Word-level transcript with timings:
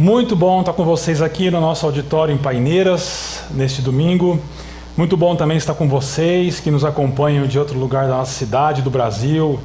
Muito 0.00 0.34
bom 0.34 0.60
estar 0.60 0.72
com 0.72 0.82
vocês 0.82 1.20
aqui 1.20 1.50
no 1.50 1.60
nosso 1.60 1.84
auditório 1.84 2.34
em 2.34 2.38
Paineiras, 2.38 3.42
neste 3.50 3.82
domingo. 3.82 4.40
Muito 4.96 5.14
bom 5.14 5.36
também 5.36 5.58
estar 5.58 5.74
com 5.74 5.86
vocês 5.86 6.58
que 6.58 6.70
nos 6.70 6.86
acompanham 6.86 7.46
de 7.46 7.58
outro 7.58 7.78
lugar 7.78 8.08
da 8.08 8.16
nossa 8.16 8.32
cidade, 8.32 8.80
do 8.80 8.88
Brasil 8.88 9.60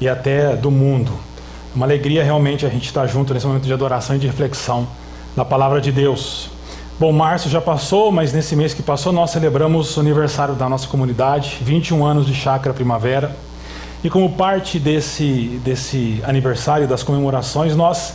e 0.00 0.08
até 0.08 0.54
do 0.54 0.70
mundo. 0.70 1.10
Uma 1.74 1.86
alegria 1.86 2.22
realmente 2.22 2.64
a 2.64 2.68
gente 2.68 2.86
estar 2.86 3.04
junto 3.08 3.34
nesse 3.34 3.48
momento 3.48 3.64
de 3.64 3.72
adoração 3.72 4.14
e 4.14 4.20
de 4.20 4.28
reflexão 4.28 4.86
na 5.34 5.44
palavra 5.44 5.80
de 5.80 5.90
Deus. 5.90 6.50
Bom, 6.96 7.10
março 7.10 7.48
já 7.48 7.60
passou, 7.60 8.12
mas 8.12 8.32
nesse 8.32 8.54
mês 8.54 8.72
que 8.72 8.84
passou 8.84 9.12
nós 9.12 9.32
celebramos 9.32 9.96
o 9.96 10.00
aniversário 10.00 10.54
da 10.54 10.68
nossa 10.68 10.86
comunidade, 10.86 11.58
21 11.62 12.06
anos 12.06 12.26
de 12.26 12.34
Chácara 12.36 12.72
Primavera. 12.72 13.36
E 14.04 14.08
como 14.08 14.30
parte 14.30 14.78
desse, 14.78 15.60
desse 15.64 16.22
aniversário, 16.24 16.86
das 16.86 17.02
comemorações, 17.02 17.74
nós 17.74 18.14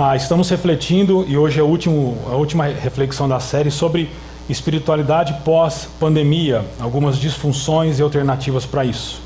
ah, 0.00 0.14
estamos 0.14 0.48
refletindo, 0.48 1.24
e 1.26 1.36
hoje 1.36 1.58
é 1.58 1.60
a, 1.60 1.64
último, 1.64 2.16
a 2.30 2.36
última 2.36 2.66
reflexão 2.66 3.28
da 3.28 3.40
série, 3.40 3.68
sobre 3.68 4.08
espiritualidade 4.48 5.34
pós-pandemia, 5.44 6.64
algumas 6.78 7.18
disfunções 7.18 7.98
e 7.98 8.02
alternativas 8.02 8.64
para 8.64 8.84
isso. 8.84 9.20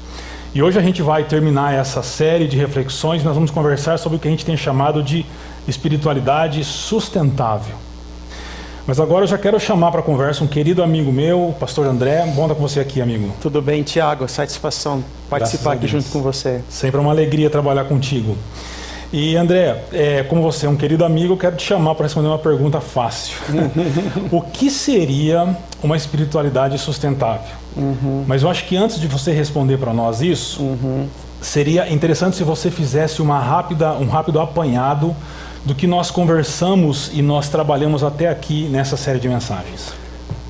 E 0.54 0.62
hoje 0.62 0.78
a 0.78 0.82
gente 0.82 1.02
vai 1.02 1.24
terminar 1.24 1.74
essa 1.74 2.02
série 2.02 2.48
de 2.48 2.56
reflexões, 2.56 3.22
nós 3.22 3.34
vamos 3.34 3.50
conversar 3.50 3.98
sobre 3.98 4.16
o 4.16 4.18
que 4.18 4.26
a 4.26 4.30
gente 4.30 4.46
tem 4.46 4.56
chamado 4.56 5.02
de 5.02 5.26
espiritualidade 5.68 6.64
sustentável. 6.64 7.74
Mas 8.86 8.98
agora 8.98 9.24
eu 9.24 9.28
já 9.28 9.36
quero 9.36 9.60
chamar 9.60 9.90
para 9.90 10.00
a 10.00 10.02
conversa 10.02 10.42
um 10.42 10.46
querido 10.46 10.82
amigo 10.82 11.12
meu, 11.12 11.50
o 11.50 11.52
pastor 11.52 11.86
André. 11.86 12.24
Bom 12.34 12.44
estar 12.44 12.54
com 12.54 12.62
você 12.62 12.80
aqui, 12.80 13.02
amigo. 13.02 13.30
Tudo 13.42 13.60
bem, 13.60 13.82
Tiago? 13.82 14.26
Satisfação 14.26 15.04
participar 15.28 15.74
aqui 15.74 15.86
junto 15.86 16.08
com 16.08 16.22
você. 16.22 16.62
Sempre 16.70 16.96
é 16.96 17.00
uma 17.00 17.12
alegria 17.12 17.50
trabalhar 17.50 17.84
contigo. 17.84 18.36
E 19.12 19.36
André, 19.36 19.84
é, 19.92 20.22
como 20.22 20.40
você 20.40 20.64
é 20.64 20.68
um 20.68 20.76
querido 20.76 21.04
amigo, 21.04 21.34
eu 21.34 21.36
quero 21.36 21.54
te 21.54 21.64
chamar 21.64 21.94
para 21.94 22.04
responder 22.04 22.28
uma 22.28 22.38
pergunta 22.38 22.80
fácil. 22.80 23.36
o 24.32 24.40
que 24.40 24.70
seria 24.70 25.54
uma 25.82 25.98
espiritualidade 25.98 26.78
sustentável? 26.78 27.54
Uhum. 27.76 28.24
Mas 28.26 28.42
eu 28.42 28.48
acho 28.48 28.64
que 28.64 28.74
antes 28.74 28.98
de 28.98 29.06
você 29.06 29.30
responder 29.30 29.76
para 29.76 29.92
nós 29.92 30.22
isso, 30.22 30.62
uhum. 30.62 31.06
seria 31.42 31.92
interessante 31.92 32.36
se 32.36 32.42
você 32.42 32.70
fizesse 32.70 33.20
uma 33.20 33.38
rápida, 33.38 33.92
um 33.92 34.08
rápido 34.08 34.40
apanhado 34.40 35.14
do 35.62 35.74
que 35.74 35.86
nós 35.86 36.10
conversamos 36.10 37.10
e 37.12 37.20
nós 37.20 37.50
trabalhamos 37.50 38.02
até 38.02 38.30
aqui 38.30 38.64
nessa 38.70 38.96
série 38.96 39.18
de 39.18 39.28
mensagens. 39.28 39.92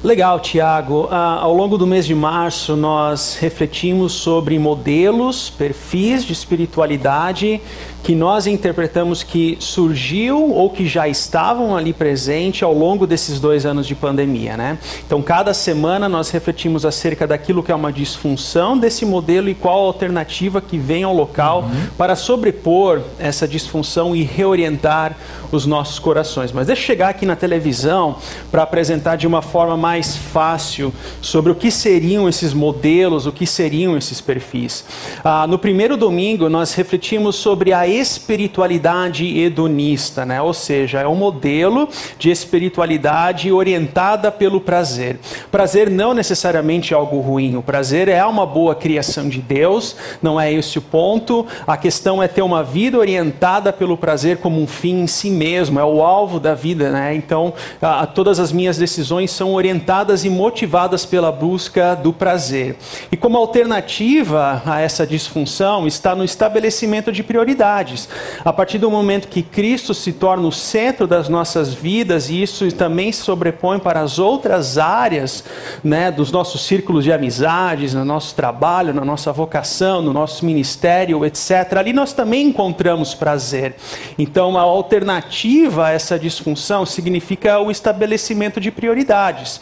Legal, 0.03 0.41
Tiago. 0.41 1.07
Ah, 1.13 1.39
ao 1.41 1.55
longo 1.55 1.79
do 1.79 1.87
mês 1.87 2.05
de 2.05 2.15
março, 2.15 2.75
nós 2.75 3.37
refletimos 3.41 4.13
sobre 4.13 4.59
modelos, 4.59 5.49
perfis 5.49 6.25
de 6.25 6.33
espiritualidade 6.33 7.61
que 8.03 8.15
nós 8.15 8.47
interpretamos 8.47 9.23
que 9.23 9.57
surgiu 9.61 10.51
ou 10.51 10.71
que 10.71 10.87
já 10.87 11.07
estavam 11.07 11.77
ali 11.77 11.93
presente 11.93 12.65
ao 12.65 12.75
longo 12.75 13.07
desses 13.07 13.39
dois 13.39 13.65
anos 13.65 13.87
de 13.87 13.95
pandemia, 13.95 14.57
né? 14.57 14.79
Então, 15.07 15.23
cada 15.23 15.55
semana 15.55 16.09
nós 16.09 16.31
refletimos 16.31 16.85
acerca 16.85 17.27
daquilo 17.27 17.63
que 17.63 17.71
é 17.71 17.75
uma 17.75 17.93
disfunção 17.93 18.77
desse 18.77 19.07
modelo 19.07 19.49
e 19.49 19.55
qual 19.55 19.85
a 19.85 19.87
alternativa 19.87 20.61
que 20.61 20.77
vem 20.79 21.05
ao 21.05 21.15
local 21.15 21.63
uhum. 21.63 21.87
para 21.97 22.17
sobrepor 22.17 23.03
essa 23.19 23.47
disfunção 23.47 24.17
e 24.17 24.23
reorientar 24.23 25.17
os 25.53 25.67
nossos 25.67 25.99
corações. 25.99 26.51
Mas 26.51 26.67
deixa 26.67 26.83
eu 26.83 26.87
chegar 26.87 27.11
aqui 27.11 27.27
na 27.27 27.37
televisão 27.37 28.17
para 28.51 28.63
apresentar 28.63 29.17
de 29.17 29.27
uma 29.27 29.43
forma 29.43 29.77
mais 29.77 30.17
fácil 30.17 30.93
sobre 31.21 31.53
o 31.53 31.55
que 31.55 31.71
seriam 31.71 32.29
esses 32.29 32.53
modelos, 32.53 33.27
o 33.27 33.33
que 33.33 33.47
seriam 33.47 33.97
esses 33.97 34.21
perfis. 34.21 34.85
Ah, 35.23 35.47
no 35.47 35.59
primeiro 35.59 35.97
domingo, 35.97 36.49
nós 36.49 36.75
refletimos 36.75 37.37
sobre 37.37 37.73
a 37.73 37.92
espiritualidade 37.99 39.39
hedonista, 39.39 40.25
né? 40.25 40.41
ou 40.41 40.55
seja, 40.55 41.01
é 41.01 41.09
um 41.09 41.15
modelo 41.15 41.89
de 42.19 42.31
espiritualidade 42.31 43.51
orientada 43.53 44.31
pelo 44.31 44.61
prazer. 44.61 45.19
Prazer 45.51 45.91
não 45.91 46.15
necessariamente 46.15 46.93
é 46.93 46.97
algo 46.97 47.21
ruim, 47.21 47.57
o 47.57 47.63
prazer 47.63 48.09
é 48.09 48.25
uma 48.25 48.47
boa 48.47 48.75
criação 48.75 49.29
de 49.29 49.41
Deus, 49.41 49.97
não 50.21 50.41
é 50.41 50.53
esse 50.53 50.79
o 50.79 50.83
ponto. 50.83 51.47
A 51.67 51.77
questão 51.77 52.23
é 52.23 52.29
ter 52.29 52.43
uma 52.43 52.63
vida 52.63 52.99
orientada 52.99 53.73
pelo 53.73 53.97
prazer 53.97 54.39
como 54.39 54.61
um 54.61 54.67
fim 54.67 55.03
em 55.03 55.07
si 55.07 55.31
mesmo, 55.31 55.79
é 55.79 55.85
o 55.85 56.03
alvo 56.03 56.39
da 56.41 56.55
vida. 56.55 56.91
Né? 56.91 57.15
Então, 57.15 57.53
a, 57.81 58.07
todas 58.07 58.39
as 58.39 58.53
minhas 58.53 58.77
decisões 58.77 59.31
são 59.31 59.55
orientadas 59.55 60.25
e 60.25 60.31
motivadas 60.31 61.05
pela 61.05 61.31
busca 61.31 61.95
do 61.95 62.13
prazer. 62.13 62.77
E 63.11 63.17
como 63.17 63.37
alternativa 63.37 64.63
a 64.65 64.81
essa 64.81 65.07
disfunção 65.07 65.87
está 65.87 66.15
no 66.15 66.25
estabelecimento 66.25 67.13
de 67.13 67.23
prioridades 67.23 67.82
prioridades. 67.83 68.09
A 68.45 68.53
partir 68.53 68.79
do 68.79 68.91
momento 68.91 69.29
que 69.29 69.43
Cristo 69.43 69.93
se 69.93 70.13
torna 70.13 70.47
o 70.47 70.53
centro 70.53 71.07
das 71.07 71.29
nossas 71.29 71.75
vidas, 71.75 72.31
e 72.31 72.43
isso 72.43 72.71
também 72.73 73.11
se 73.13 73.23
sobrepõe 73.23 73.79
para 73.79 74.01
as 74.01 74.19
outras 74.19 74.79
áreas 74.79 75.45
né, 75.83 76.11
dos 76.11 76.31
nossos 76.31 76.63
círculos 76.63 77.05
de 77.05 77.13
amizades, 77.13 77.95
no 77.95 78.05
nosso 78.05 78.35
trabalho, 78.35 78.95
na 78.95 79.05
nossa 79.05 79.33
vocação, 79.33 80.01
no 80.01 80.13
nosso 80.13 80.45
ministério, 80.45 81.25
etc., 81.25 81.77
ali 81.77 81.93
nós 81.93 82.13
também 82.13 82.47
encontramos 82.47 83.15
prazer. 83.15 83.75
Então, 84.19 84.57
a 84.57 84.63
alternativa 84.63 85.87
a 85.87 85.91
essa 85.91 86.19
disfunção 86.19 86.87
significa 86.87 87.59
o 87.59 87.71
estabelecimento 87.71 88.61
de 88.61 88.71
prioridades. 88.71 89.61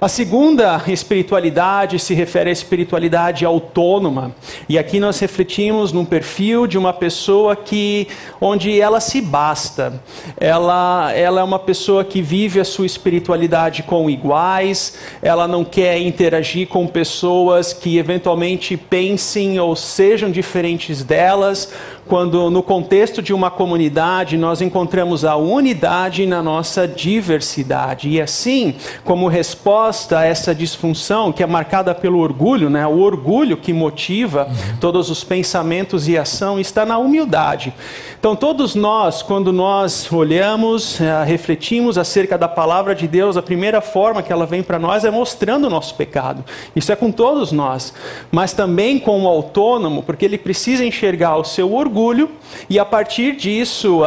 A 0.00 0.06
segunda 0.06 0.80
espiritualidade 0.86 1.98
se 1.98 2.14
refere 2.14 2.50
à 2.50 2.52
espiritualidade 2.52 3.44
autônoma. 3.44 4.32
E 4.68 4.78
aqui 4.78 5.00
nós 5.00 5.18
refletimos 5.18 5.90
num 5.90 6.04
perfil 6.04 6.68
de 6.68 6.78
uma 6.78 6.92
pessoa 6.92 7.56
que 7.56 8.06
onde 8.40 8.80
ela 8.80 9.00
se 9.00 9.20
basta. 9.20 10.00
Ela 10.36 11.12
ela 11.12 11.40
é 11.40 11.42
uma 11.42 11.58
pessoa 11.58 12.04
que 12.04 12.22
vive 12.22 12.60
a 12.60 12.64
sua 12.64 12.86
espiritualidade 12.86 13.82
com 13.82 14.08
iguais, 14.08 14.96
ela 15.20 15.48
não 15.48 15.64
quer 15.64 15.98
interagir 15.98 16.68
com 16.68 16.86
pessoas 16.86 17.72
que 17.72 17.98
eventualmente 17.98 18.76
pensem 18.76 19.58
ou 19.58 19.74
sejam 19.74 20.30
diferentes 20.30 21.02
delas, 21.02 21.72
quando 22.08 22.50
no 22.50 22.62
contexto 22.62 23.20
de 23.20 23.34
uma 23.34 23.50
comunidade 23.50 24.38
nós 24.38 24.62
encontramos 24.62 25.24
a 25.24 25.36
unidade 25.36 26.26
na 26.26 26.42
nossa 26.42 26.88
diversidade. 26.88 28.08
E 28.08 28.20
assim, 28.20 28.74
como 29.04 29.28
resposta 29.28 30.20
a 30.20 30.24
essa 30.24 30.54
disfunção 30.54 31.30
que 31.30 31.42
é 31.42 31.46
marcada 31.46 31.94
pelo 31.94 32.18
orgulho, 32.18 32.70
né? 32.70 32.86
o 32.86 32.98
orgulho 32.98 33.56
que 33.56 33.72
motiva 33.72 34.46
uhum. 34.48 34.76
todos 34.80 35.10
os 35.10 35.22
pensamentos 35.22 36.08
e 36.08 36.16
ação 36.16 36.58
está 36.58 36.86
na 36.86 36.98
humildade. 36.98 37.74
Então, 38.18 38.34
todos 38.34 38.74
nós, 38.74 39.22
quando 39.22 39.52
nós 39.52 40.12
olhamos, 40.12 41.00
eh, 41.00 41.24
refletimos 41.24 41.96
acerca 41.96 42.36
da 42.36 42.48
palavra 42.48 42.92
de 42.92 43.06
Deus, 43.06 43.36
a 43.36 43.42
primeira 43.42 43.80
forma 43.80 44.24
que 44.24 44.32
ela 44.32 44.44
vem 44.44 44.60
para 44.60 44.76
nós 44.76 45.04
é 45.04 45.10
mostrando 45.10 45.68
o 45.68 45.70
nosso 45.70 45.94
pecado. 45.94 46.44
Isso 46.74 46.90
é 46.90 46.96
com 46.96 47.12
todos 47.12 47.52
nós, 47.52 47.94
mas 48.32 48.52
também 48.52 48.98
com 48.98 49.22
o 49.22 49.28
autônomo, 49.28 50.02
porque 50.02 50.24
ele 50.24 50.36
precisa 50.36 50.84
enxergar 50.84 51.36
o 51.36 51.44
seu 51.44 51.72
orgulho 51.72 52.28
e, 52.68 52.76
a 52.76 52.84
partir 52.84 53.36
disso, 53.36 54.00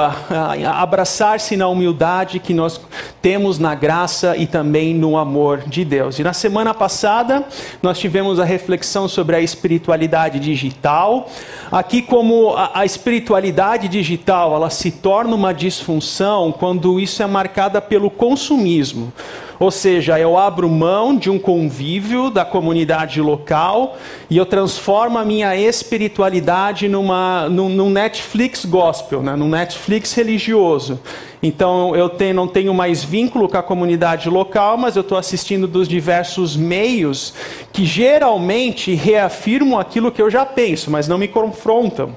abraçar-se 0.76 1.56
na 1.56 1.70
humildade 1.70 2.40
que 2.40 2.54
nós 2.54 2.82
temos 3.22 3.60
na 3.60 3.74
graça 3.76 4.36
e 4.36 4.46
também 4.46 4.94
no 4.94 5.16
amor 5.16 5.60
de 5.60 5.86
Deus. 5.86 6.20
E 6.20 6.24
na 6.24 6.34
semana 6.34 6.74
passada, 6.74 7.46
nós 7.82 7.98
tivemos 7.98 8.42
a 8.42 8.44
reflexão 8.44 9.08
sobre 9.08 9.38
a 9.38 9.40
espiritualidade 9.40 10.38
digital. 10.38 11.30
Aqui, 11.72 12.02
como 12.02 12.50
a, 12.58 12.82
a 12.82 12.86
espiritualidade 12.86 13.88
digital 13.88 14.01
digital 14.02 14.56
ela 14.56 14.70
se 14.70 14.90
torna 14.90 15.36
uma 15.36 15.54
disfunção 15.54 16.52
quando 16.52 17.00
isso 17.00 17.22
é 17.22 17.28
marcada 17.28 17.80
pelo 17.80 18.10
consumismo. 18.10 19.14
Ou 19.62 19.70
seja, 19.70 20.20
eu 20.20 20.40
abro 20.40 20.68
mão 20.68 21.16
de 21.16 21.30
um 21.30 21.38
convívio 21.38 22.32
da 22.32 22.44
comunidade 22.44 23.22
local 23.22 23.96
e 24.28 24.36
eu 24.36 24.44
transformo 24.44 25.20
a 25.20 25.24
minha 25.24 25.56
espiritualidade 25.56 26.90
numa, 26.90 27.48
num, 27.48 27.70
num 27.70 27.92
Netflix 27.92 28.66
gospel, 28.66 29.22
né? 29.22 29.36
num 29.36 29.48
Netflix 29.48 30.16
religioso. 30.16 31.00
Então 31.44 31.96
eu 31.96 32.10
tenho, 32.10 32.34
não 32.34 32.48
tenho 32.48 32.74
mais 32.74 33.04
vínculo 33.04 33.48
com 33.48 33.56
a 33.56 33.62
comunidade 33.62 34.32
local, 34.32 34.80
mas 34.80 34.96
eu 34.96 35.02
estou 35.02 35.16
assistindo 35.16 35.68
dos 35.68 35.88
diversos 35.88 36.58
meios 36.58 37.36
que 37.72 37.86
geralmente 37.86 38.96
reafirmam 38.96 39.80
aquilo 39.80 40.12
que 40.12 40.24
eu 40.24 40.32
já 40.32 40.44
penso, 40.44 40.90
mas 40.90 41.08
não 41.08 41.20
me 41.20 41.28
confrontam 41.28 42.16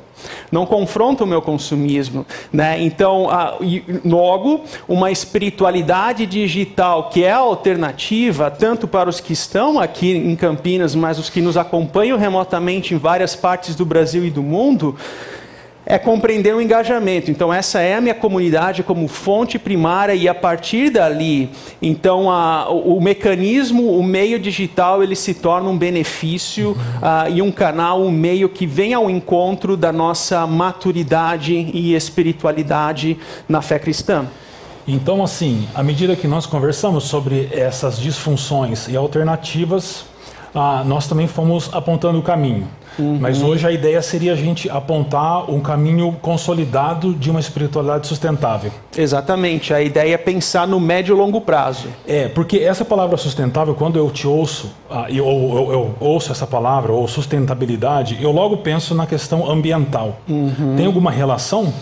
não 0.51 0.67
confronta 0.67 1.25
o 1.25 1.27
meu 1.27 1.43
consumismo. 1.43 2.27
Né? 2.53 2.81
Então, 2.83 3.29
a, 3.31 3.59
logo, 4.05 4.65
uma 4.89 5.11
espiritualidade 5.11 6.27
digital 6.27 7.11
que 7.11 7.25
é 7.25 7.33
alternativa, 7.37 8.51
tanto 8.51 8.87
para 8.87 9.09
os 9.09 9.21
que 9.21 9.33
estão 9.33 9.79
aqui 9.79 10.13
em 10.13 10.37
Campinas, 10.37 10.95
mas 10.95 11.19
os 11.19 11.31
que 11.31 11.41
nos 11.41 11.57
acompanham 11.57 12.19
remotamente 12.19 12.95
em 12.95 12.99
várias 12.99 13.35
partes 13.35 13.75
do 13.75 13.85
Brasil 13.85 14.25
e 14.25 14.31
do 14.31 14.43
mundo, 14.43 14.97
é 15.87 15.99
compreender 15.99 16.55
o 16.55 16.61
engajamento. 16.61 17.31
Então, 17.31 17.53
essa 17.53 17.81
é 17.81 17.95
a 17.95 18.01
minha 18.01 18.15
comunidade 18.15 18.83
como 18.83 19.07
fonte 19.07 19.59
primária 19.59 20.15
e 20.15 20.29
a 20.29 20.35
partir 20.35 20.91
dali, 20.91 21.51
então, 21.81 22.31
a, 22.31 22.71
o, 22.71 22.97
o, 22.97 23.03
mecanismo, 23.03 23.99
o 23.99 24.03
meio 24.03 24.39
digital, 24.39 25.03
ele 25.03 25.15
se 25.15 25.35
torna 25.35 25.69
um 25.69 25.77
benefício 25.77 26.71
uh, 26.71 27.31
e 27.31 27.43
um 27.43 27.53
canal, 27.53 28.03
um 28.03 28.11
meio 28.11 28.49
que 28.49 28.67
vem 28.67 28.95
ao 28.95 29.11
encontro 29.11 29.77
da 29.77 29.93
nossa 29.93 30.47
maturidade 30.47 31.53
e 31.53 31.95
espiritualidade 31.95 33.19
na 33.49 33.61
fé 33.61 33.79
cristã. 33.79 34.27
Então, 34.87 35.23
assim, 35.23 35.67
à 35.75 35.83
medida 35.83 36.15
que 36.15 36.29
nós 36.29 36.47
conversamos 36.47 37.05
sobre 37.05 37.49
essas 37.53 37.99
disfunções 37.99 38.87
e 38.89 38.97
alternativas, 38.97 40.05
ah, 40.55 40.83
nós 40.87 41.07
também 41.07 41.27
fomos 41.27 41.69
apontando 41.73 42.19
o 42.19 42.23
caminho. 42.23 42.69
Uhum. 42.99 43.19
Mas 43.21 43.43
hoje 43.43 43.67
a 43.67 43.73
ideia 43.73 44.01
seria 44.01 44.35
a 44.35 44.37
gente 44.37 44.71
apontar 44.71 45.51
um 45.51 45.59
caminho 45.59 46.17
consolidado 46.23 47.13
de 47.13 47.29
uma 47.29 47.41
espiritualidade 47.41 48.07
sustentável. 48.07 48.71
Exatamente. 48.97 49.75
A 49.75 49.83
ideia 49.83 50.15
é 50.15 50.19
pensar 50.19 50.69
no 50.69 50.79
médio 50.79 51.17
e 51.17 51.19
longo 51.19 51.41
prazo. 51.41 51.89
É, 52.07 52.29
porque 52.29 52.59
essa 52.59 52.85
palavra 52.85 53.17
sustentável, 53.17 53.75
quando 53.75 53.99
eu 53.99 54.11
te 54.11 54.29
ouço, 54.29 54.71
ah, 54.89 55.07
eu, 55.09 55.27
eu, 55.27 55.73
eu, 55.73 55.95
ouço 55.99 56.31
essa 56.31 56.47
palavra, 56.47 56.93
ou 56.93 57.09
sustentabilidade, 57.09 58.19
eu 58.21 58.31
logo 58.31 58.59
penso 58.59 58.95
na 58.95 59.07
questão 59.07 59.51
ambiental. 59.51 60.19
Uhum. 60.29 60.75
Tem 60.77 60.87
alguma 60.87 61.11
relação? 61.11 61.73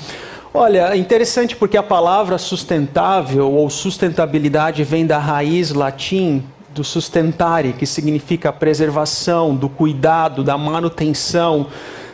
Olha, 0.54 0.94
interessante 0.94 1.56
porque 1.56 1.78
a 1.78 1.82
palavra 1.82 2.36
sustentável 2.36 3.50
ou 3.50 3.70
sustentabilidade 3.70 4.84
vem 4.84 5.06
da 5.06 5.16
raiz 5.16 5.72
latim 5.72 6.44
do 6.74 6.84
sustentare, 6.84 7.72
que 7.72 7.86
significa 7.86 8.52
preservação, 8.52 9.54
do 9.54 9.70
cuidado, 9.70 10.44
da 10.44 10.58
manutenção, 10.58 11.68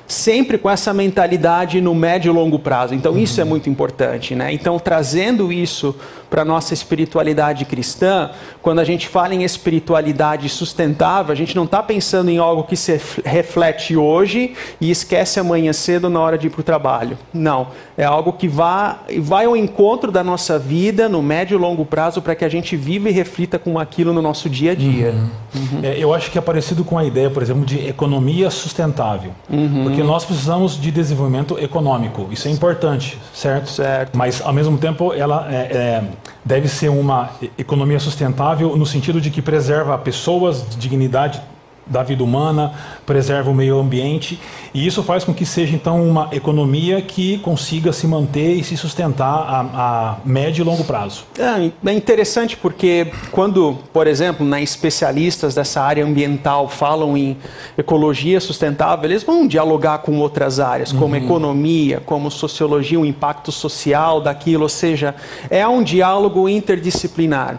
sempre 0.08 0.56
com 0.56 0.70
essa 0.70 0.94
mentalidade 0.94 1.82
no 1.82 1.94
médio 1.94 2.32
e 2.32 2.34
longo 2.34 2.58
prazo. 2.58 2.94
Então, 2.94 3.12
uhum. 3.12 3.18
isso 3.18 3.40
é 3.42 3.44
muito 3.44 3.68
importante, 3.68 4.34
né? 4.34 4.50
Então, 4.50 4.78
trazendo 4.78 5.52
isso 5.52 5.94
para 6.30 6.42
a 6.42 6.44
nossa 6.44 6.74
espiritualidade 6.74 7.64
cristã, 7.64 8.30
quando 8.60 8.78
a 8.80 8.84
gente 8.84 9.08
fala 9.08 9.34
em 9.34 9.44
espiritualidade 9.44 10.48
sustentável, 10.48 11.32
a 11.32 11.34
gente 11.34 11.54
não 11.54 11.64
está 11.64 11.82
pensando 11.82 12.30
em 12.30 12.38
algo 12.38 12.64
que 12.64 12.76
se 12.76 13.00
reflete 13.24 13.96
hoje 13.96 14.54
e 14.80 14.90
esquece 14.90 15.40
amanhã 15.40 15.72
cedo 15.72 16.08
na 16.08 16.20
hora 16.20 16.38
de 16.38 16.46
ir 16.46 16.50
para 16.50 16.60
o 16.60 16.64
trabalho. 16.64 17.18
Não. 17.32 17.68
É 17.96 18.04
algo 18.04 18.32
que 18.32 18.46
vai, 18.46 18.96
vai 19.18 19.44
ao 19.46 19.56
encontro 19.56 20.12
da 20.12 20.22
nossa 20.22 20.58
vida 20.58 21.08
no 21.08 21.22
médio 21.22 21.56
e 21.56 21.60
longo 21.60 21.84
prazo 21.84 22.22
para 22.22 22.34
que 22.34 22.44
a 22.44 22.48
gente 22.48 22.76
viva 22.76 23.08
e 23.08 23.12
reflita 23.12 23.58
com 23.58 23.78
aquilo 23.78 24.12
no 24.12 24.22
nosso 24.22 24.48
dia 24.48 24.72
a 24.72 24.74
dia. 24.74 25.10
Uhum. 25.10 25.30
Uhum. 25.54 25.80
É, 25.82 25.98
eu 25.98 26.12
acho 26.12 26.30
que 26.30 26.38
é 26.38 26.40
parecido 26.40 26.84
com 26.84 26.98
a 26.98 27.04
ideia, 27.04 27.30
por 27.30 27.42
exemplo, 27.42 27.64
de 27.64 27.86
economia 27.86 28.50
sustentável. 28.50 29.32
Uhum. 29.50 29.84
Porque 29.98 30.06
nós 30.06 30.24
precisamos 30.24 30.80
de 30.80 30.92
desenvolvimento 30.92 31.58
econômico. 31.58 32.28
Isso 32.30 32.46
é 32.46 32.52
importante, 32.52 33.18
certo? 33.34 33.68
Certo. 33.68 34.16
Mas, 34.16 34.40
ao 34.40 34.52
mesmo 34.52 34.78
tempo, 34.78 35.12
ela 35.12 35.48
é, 35.50 35.56
é 35.56 36.04
deve 36.44 36.68
ser 36.68 36.88
uma 36.88 37.30
economia 37.58 37.98
sustentável 37.98 38.76
no 38.76 38.86
sentido 38.86 39.20
de 39.20 39.28
que 39.28 39.42
preserva 39.42 39.98
pessoas, 39.98 40.64
dignidade 40.78 41.42
da 41.88 42.02
vida 42.02 42.22
humana, 42.22 42.72
preserva 43.06 43.50
o 43.50 43.54
meio 43.54 43.78
ambiente 43.78 44.38
e 44.74 44.86
isso 44.86 45.02
faz 45.02 45.24
com 45.24 45.32
que 45.32 45.46
seja 45.46 45.74
então 45.74 46.02
uma 46.08 46.28
economia 46.32 47.00
que 47.00 47.38
consiga 47.38 47.92
se 47.92 48.06
manter 48.06 48.54
e 48.54 48.64
se 48.64 48.76
sustentar 48.76 49.26
a, 49.26 49.60
a 49.74 50.16
médio 50.24 50.62
e 50.62 50.64
longo 50.64 50.84
prazo. 50.84 51.24
É, 51.38 51.70
é 51.90 51.92
interessante 51.92 52.56
porque 52.56 53.10
quando, 53.30 53.78
por 53.92 54.06
exemplo, 54.06 54.46
né, 54.46 54.62
especialistas 54.62 55.54
dessa 55.54 55.80
área 55.80 56.04
ambiental 56.04 56.68
falam 56.68 57.16
em 57.16 57.36
ecologia 57.76 58.40
sustentável, 58.40 59.06
eles 59.06 59.22
vão 59.22 59.46
dialogar 59.46 59.98
com 59.98 60.18
outras 60.18 60.60
áreas, 60.60 60.92
como 60.92 61.14
uhum. 61.16 61.24
economia, 61.24 62.02
como 62.04 62.30
sociologia, 62.30 63.00
o 63.00 63.06
impacto 63.06 63.50
social 63.50 64.20
daquilo, 64.20 64.64
ou 64.64 64.68
seja, 64.68 65.14
é 65.48 65.66
um 65.66 65.82
diálogo 65.82 66.48
interdisciplinar. 66.48 67.58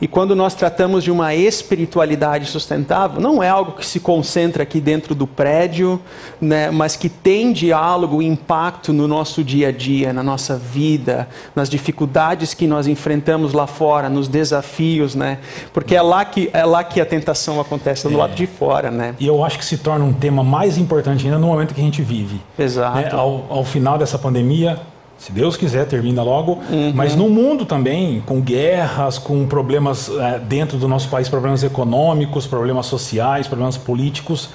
E 0.00 0.08
quando 0.08 0.34
nós 0.34 0.54
tratamos 0.54 1.04
de 1.04 1.10
uma 1.10 1.34
espiritualidade 1.34 2.46
sustentável, 2.46 3.20
não 3.20 3.42
é 3.42 3.48
algo 3.48 3.63
que 3.72 3.86
se 3.86 4.00
concentra 4.00 4.62
aqui 4.62 4.80
dentro 4.80 5.14
do 5.14 5.26
prédio, 5.26 6.00
né, 6.40 6.70
mas 6.70 6.96
que 6.96 7.08
tem 7.08 7.52
diálogo, 7.52 8.22
impacto 8.22 8.92
no 8.92 9.08
nosso 9.08 9.42
dia 9.42 9.68
a 9.68 9.72
dia, 9.72 10.12
na 10.12 10.22
nossa 10.22 10.56
vida, 10.56 11.28
nas 11.54 11.68
dificuldades 11.68 12.54
que 12.54 12.66
nós 12.66 12.86
enfrentamos 12.86 13.52
lá 13.52 13.66
fora, 13.66 14.08
nos 14.08 14.28
desafios, 14.28 15.14
né? 15.14 15.38
Porque 15.72 15.94
é 15.94 16.02
lá 16.02 16.24
que 16.24 16.50
é 16.52 16.64
lá 16.64 16.84
que 16.84 17.00
a 17.00 17.06
tentação 17.06 17.60
acontece, 17.60 18.08
do 18.08 18.14
é. 18.14 18.16
lado 18.16 18.34
de 18.34 18.46
fora, 18.46 18.90
né? 18.90 19.14
E 19.18 19.26
eu 19.26 19.44
acho 19.44 19.58
que 19.58 19.64
se 19.64 19.78
torna 19.78 20.04
um 20.04 20.12
tema 20.12 20.42
mais 20.42 20.78
importante 20.78 21.24
ainda 21.24 21.38
no 21.38 21.46
momento 21.46 21.74
que 21.74 21.80
a 21.80 21.84
gente 21.84 22.02
vive. 22.02 22.40
Exato. 22.58 22.98
Né? 22.98 23.08
Ao, 23.12 23.46
ao 23.48 23.64
final 23.64 23.98
dessa 23.98 24.18
pandemia, 24.18 24.80
se 25.18 25.32
Deus 25.32 25.56
quiser, 25.56 25.86
termina 25.86 26.22
logo. 26.22 26.60
Uhum. 26.70 26.92
Mas 26.94 27.16
no 27.16 27.28
mundo 27.28 27.64
também, 27.64 28.22
com 28.26 28.40
guerras, 28.40 29.18
com 29.18 29.46
problemas 29.46 30.10
é, 30.10 30.38
dentro 30.38 30.76
do 30.76 30.86
nosso 30.88 31.08
país, 31.08 31.28
problemas 31.28 31.62
econômicos, 31.62 32.46
problemas 32.46 32.86
sociais, 32.86 33.46
problemas 33.46 33.76
políticos, 33.76 34.50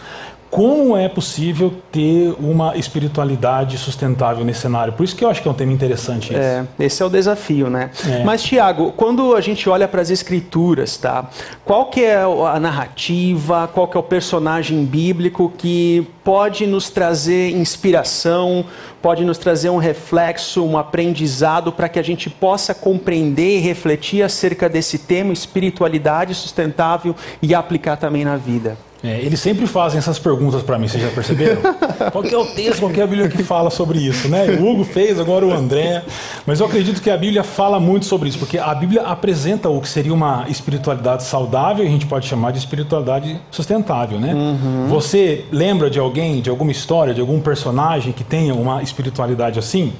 como 0.50 0.98
é 0.98 1.08
possível 1.08 1.72
ter 1.92 2.34
uma 2.40 2.76
espiritualidade 2.76 3.78
sustentável 3.78 4.44
nesse 4.44 4.62
cenário? 4.62 4.94
Por 4.94 5.04
isso 5.04 5.16
que 5.16 5.24
eu 5.24 5.30
acho 5.30 5.42
que 5.42 5.48
é 5.48 5.52
um 5.52 5.54
tema 5.54 5.72
interessante. 5.72 6.34
Esse, 6.34 6.42
é, 6.42 6.66
esse 6.80 7.04
é 7.04 7.06
o 7.06 7.10
desafio, 7.10 7.70
né? 7.70 7.92
É. 8.08 8.24
Mas, 8.24 8.42
Tiago, 8.42 8.92
quando 8.94 9.36
a 9.36 9.42
gente 9.42 9.70
olha 9.70 9.88
para 9.88 10.02
as 10.02 10.10
escrituras, 10.10 10.98
tá? 10.98 11.30
Qual 11.64 11.86
que 11.86 12.04
é 12.04 12.18
a 12.24 12.60
narrativa, 12.60 13.70
qual 13.72 13.88
que 13.88 13.96
é 13.96 14.00
o 14.00 14.04
personagem 14.04 14.84
bíblico 14.84 15.54
que 15.56 16.08
pode 16.24 16.66
nos 16.66 16.90
trazer 16.90 17.52
inspiração, 17.52 18.66
pode 19.02 19.24
nos 19.24 19.38
trazer 19.38 19.70
um 19.70 19.78
reflexo, 19.78 20.66
um 20.66 20.78
aprendizado 20.78 21.72
para 21.72 21.88
que 21.88 22.00
a 22.00 22.04
gente 22.04 22.28
possa 22.28 22.74
compreender 22.74 23.58
e 23.58 23.60
refletir 23.60 24.24
acerca 24.24 24.68
desse 24.68 24.98
tema 24.98 25.32
espiritualidade 25.32 26.34
sustentável 26.34 27.16
e 27.42 27.54
aplicar 27.54 27.98
também 27.98 28.26
na 28.26 28.36
vida? 28.36 28.89
É, 29.02 29.22
eles 29.22 29.40
sempre 29.40 29.66
fazem 29.66 29.98
essas 29.98 30.20
perguntas 30.20 30.62
para 30.62 30.78
mim, 30.78 30.88
vocês 30.88 31.02
já 31.02 31.10
perceberam? 31.10 31.62
qual 32.12 32.24
é 32.24 32.38
o 32.38 32.46
texto, 32.48 32.82
qual 32.82 32.92
é 32.92 33.02
a 33.02 33.08
Bíblia 33.08 33.30
que 33.30 33.44
fala 33.44 33.70
sobre 33.70 34.00
isso? 34.00 34.28
Né? 34.28 34.58
O 34.60 34.68
Hugo 34.68 34.84
fez, 34.84 35.18
agora 35.18 35.46
o 35.46 35.54
André. 35.54 36.04
Mas 36.46 36.60
eu 36.60 36.66
acredito 36.66 37.02
que 37.02 37.10
a 37.10 37.16
Bíblia 37.16 37.44
fala 37.44 37.80
muito 37.80 38.06
sobre 38.06 38.28
isso, 38.28 38.38
porque 38.38 38.58
a 38.58 38.76
Bíblia 38.76 39.04
apresenta 39.04 39.70
o 39.70 39.80
que 39.80 39.88
seria 39.88 40.14
uma 40.14 40.46
espiritualidade 40.50 41.24
saudável, 41.24 41.86
e 41.86 41.88
a 41.88 41.92
gente 41.92 42.06
pode 42.06 42.28
chamar 42.28 42.52
de 42.52 42.60
espiritualidade 42.60 43.40
sustentável. 43.50 44.20
Né? 44.20 44.34
Uhum. 44.34 44.88
Você 44.90 45.46
lembra 45.50 45.90
de 45.90 45.98
alguém, 45.98 46.42
de 46.42 46.50
alguma 46.50 46.72
história, 46.72 47.14
de 47.14 47.22
algum 47.22 47.40
personagem 47.40 48.12
que 48.12 48.24
tenha 48.24 48.54
uma 48.54 48.84
espiritualidade 48.84 49.58
assim? 49.58 49.94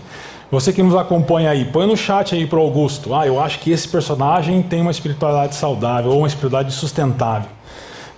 Você 0.52 0.74
que 0.74 0.82
nos 0.82 0.96
acompanha 0.96 1.52
aí, 1.52 1.64
põe 1.66 1.86
no 1.86 1.96
chat 1.96 2.34
aí 2.34 2.48
para 2.48 2.58
o 2.58 2.62
Augusto. 2.64 3.14
Ah, 3.14 3.26
eu 3.26 3.40
acho 3.40 3.60
que 3.60 3.72
esse 3.72 3.88
personagem 3.88 4.62
tem 4.64 4.82
uma 4.82 4.90
espiritualidade 4.90 5.56
saudável 5.56 6.12
ou 6.12 6.18
uma 6.18 6.28
espiritualidade 6.28 6.76
sustentável. 6.76 7.59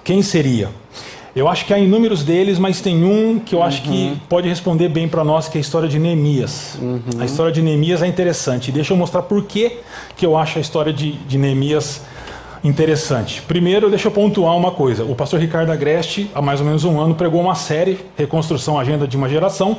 Quem 0.04 0.22
seria? 0.22 0.70
Eu 1.34 1.48
acho 1.48 1.66
que 1.66 1.74
há 1.74 1.80
inúmeros 1.80 2.24
deles, 2.24 2.60
mas 2.60 2.82
tem 2.82 3.06
um 3.06 3.40
que 3.40 3.56
eu 3.56 3.60
uhum. 3.60 3.66
acho 3.66 3.82
que 3.84 3.90
uhum. 3.90 4.18
pode 4.28 4.50
responder 4.50 4.90
bem 4.90 5.08
para 5.08 5.24
nós, 5.24 5.48
que 5.48 5.58
é 5.58 5.60
a 5.60 5.62
história 5.62 5.88
de 5.88 5.98
Neemias. 5.98 6.78
Uhum. 6.82 7.02
A 7.20 7.26
história 7.26 7.52
de 7.52 7.62
Neemias 7.62 8.02
é 8.02 8.08
interessante. 8.08 8.72
Deixa 8.72 8.94
eu 8.94 8.98
mostrar 8.98 9.22
por 9.22 9.44
que, 9.46 9.78
que 10.18 10.26
eu 10.26 10.36
acho 10.36 10.58
a 10.58 10.62
história 10.62 10.92
de, 10.92 11.14
de 11.14 11.38
Neemias 11.38 12.02
interessante. 12.64 13.42
Primeiro, 13.42 13.90
deixa 13.90 14.08
eu 14.08 14.12
pontuar 14.12 14.56
uma 14.58 14.72
coisa. 14.72 15.04
O 15.06 15.16
pastor 15.16 15.40
Ricardo 15.40 15.72
Agreste, 15.72 16.30
há 16.36 16.42
mais 16.42 16.60
ou 16.60 16.66
menos 16.66 16.84
um 16.84 17.00
ano, 17.00 17.16
pregou 17.16 17.42
uma 17.42 17.56
série, 17.56 18.00
Reconstrução 18.18 18.78
Agenda 18.78 19.08
de 19.08 19.16
uma 19.16 19.30
Geração, 19.30 19.78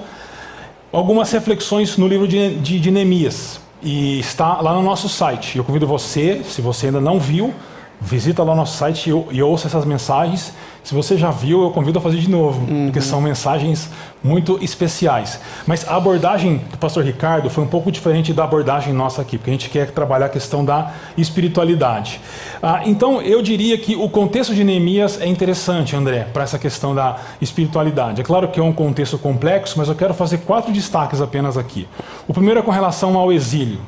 algumas 0.90 1.30
reflexões 1.30 1.96
no 1.96 2.08
livro 2.08 2.26
de, 2.26 2.54
de, 2.56 2.80
de 2.80 2.90
Neemias. 2.90 3.60
E 3.82 4.18
está 4.20 4.60
lá 4.60 4.72
no 4.72 4.82
nosso 4.82 5.08
site. 5.08 5.58
Eu 5.58 5.64
convido 5.64 5.86
você, 5.86 6.40
se 6.44 6.62
você 6.62 6.86
ainda 6.86 7.00
não 7.00 7.20
viu, 7.20 7.52
visita 8.02 8.42
lá 8.42 8.52
o 8.52 8.56
nosso 8.56 8.76
site 8.76 9.10
e, 9.10 9.36
e 9.36 9.42
ouça 9.42 9.68
essas 9.68 9.84
mensagens. 9.84 10.52
Se 10.82 10.94
você 10.94 11.16
já 11.16 11.30
viu, 11.30 11.62
eu 11.62 11.70
convido 11.70 12.00
a 12.00 12.02
fazer 12.02 12.16
de 12.18 12.28
novo, 12.28 12.60
uhum. 12.60 12.86
porque 12.86 13.00
são 13.00 13.20
mensagens 13.20 13.88
muito 14.22 14.58
especiais. 14.60 15.38
Mas 15.64 15.86
a 15.88 15.94
abordagem 15.94 16.58
do 16.72 16.76
pastor 16.76 17.04
Ricardo 17.04 17.48
foi 17.48 17.62
um 17.62 17.68
pouco 17.68 17.92
diferente 17.92 18.32
da 18.32 18.42
abordagem 18.42 18.92
nossa 18.92 19.22
aqui, 19.22 19.38
porque 19.38 19.50
a 19.50 19.54
gente 19.54 19.70
quer 19.70 19.92
trabalhar 19.92 20.26
a 20.26 20.28
questão 20.28 20.64
da 20.64 20.92
espiritualidade. 21.16 22.20
Ah, 22.60 22.82
então, 22.84 23.22
eu 23.22 23.40
diria 23.40 23.78
que 23.78 23.94
o 23.94 24.08
contexto 24.08 24.54
de 24.54 24.64
Neemias 24.64 25.20
é 25.20 25.26
interessante, 25.26 25.94
André, 25.94 26.26
para 26.32 26.42
essa 26.42 26.58
questão 26.58 26.92
da 26.92 27.16
espiritualidade. 27.40 28.20
É 28.20 28.24
claro 28.24 28.48
que 28.48 28.58
é 28.58 28.62
um 28.62 28.72
contexto 28.72 29.16
complexo, 29.18 29.78
mas 29.78 29.88
eu 29.88 29.94
quero 29.94 30.14
fazer 30.14 30.38
quatro 30.38 30.72
destaques 30.72 31.20
apenas 31.20 31.56
aqui. 31.56 31.86
O 32.26 32.34
primeiro 32.34 32.58
é 32.58 32.62
com 32.62 32.72
relação 32.72 33.16
ao 33.16 33.32
exílio. 33.32 33.78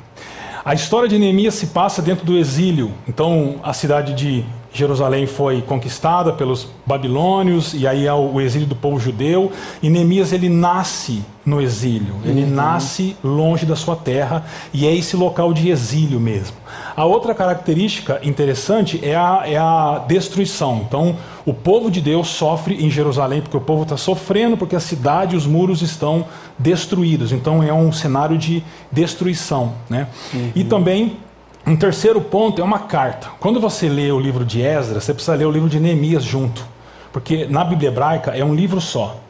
A 0.64 0.72
história 0.72 1.06
de 1.06 1.18
Neemias 1.18 1.56
se 1.56 1.66
passa 1.66 2.00
dentro 2.00 2.24
do 2.24 2.38
exílio. 2.38 2.90
Então, 3.06 3.60
a 3.62 3.74
cidade 3.74 4.14
de 4.14 4.46
Jerusalém 4.74 5.24
foi 5.24 5.62
conquistada 5.62 6.32
pelos 6.32 6.68
babilônios 6.84 7.72
e 7.74 7.86
aí 7.86 8.08
é 8.08 8.12
o 8.12 8.40
exílio 8.40 8.66
do 8.66 8.74
povo 8.74 8.98
judeu. 8.98 9.52
E 9.80 9.88
Neemias 9.88 10.32
ele 10.32 10.48
nasce 10.48 11.22
no 11.46 11.60
exílio, 11.60 12.16
ele 12.24 12.42
uhum. 12.42 12.50
nasce 12.50 13.16
longe 13.22 13.64
da 13.64 13.76
sua 13.76 13.94
terra 13.94 14.44
e 14.72 14.86
é 14.86 14.92
esse 14.92 15.14
local 15.14 15.52
de 15.52 15.68
exílio 15.68 16.18
mesmo. 16.18 16.56
A 16.96 17.04
outra 17.04 17.34
característica 17.34 18.18
interessante 18.24 18.98
é 19.02 19.14
a, 19.14 19.42
é 19.44 19.56
a 19.56 20.04
destruição. 20.08 20.84
Então, 20.88 21.16
o 21.46 21.54
povo 21.54 21.90
de 21.90 22.00
Deus 22.00 22.28
sofre 22.28 22.84
em 22.84 22.90
Jerusalém 22.90 23.42
porque 23.42 23.56
o 23.56 23.60
povo 23.60 23.82
está 23.84 23.96
sofrendo 23.96 24.56
porque 24.56 24.74
a 24.74 24.80
cidade 24.80 25.34
e 25.34 25.38
os 25.38 25.46
muros 25.46 25.82
estão 25.82 26.24
destruídos. 26.58 27.30
Então, 27.30 27.62
é 27.62 27.72
um 27.72 27.92
cenário 27.92 28.36
de 28.36 28.64
destruição. 28.90 29.74
Né? 29.88 30.08
Uhum. 30.32 30.50
E 30.54 30.64
também 30.64 31.18
um 31.66 31.76
terceiro 31.76 32.20
ponto 32.20 32.60
é 32.60 32.64
uma 32.64 32.80
carta. 32.80 33.28
Quando 33.40 33.58
você 33.58 33.88
lê 33.88 34.12
o 34.12 34.20
livro 34.20 34.44
de 34.44 34.60
Esdras, 34.60 35.04
você 35.04 35.14
precisa 35.14 35.34
ler 35.34 35.46
o 35.46 35.50
livro 35.50 35.68
de 35.68 35.80
Neemias 35.80 36.22
junto. 36.22 36.64
Porque 37.12 37.46
na 37.46 37.64
Bíblia 37.64 37.88
hebraica 37.88 38.32
é 38.32 38.44
um 38.44 38.54
livro 38.54 38.80
só, 38.80 39.20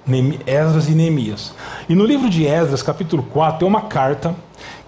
Esdras 0.47 0.89
e 0.89 0.93
Neemias. 0.93 1.55
E 1.89 1.95
no 1.95 2.05
livro 2.05 2.29
de 2.31 2.47
Esdras, 2.47 2.83
capítulo 2.83 3.23
4, 3.23 3.59
tem 3.59 3.69
uma 3.69 3.83
carta 3.83 4.35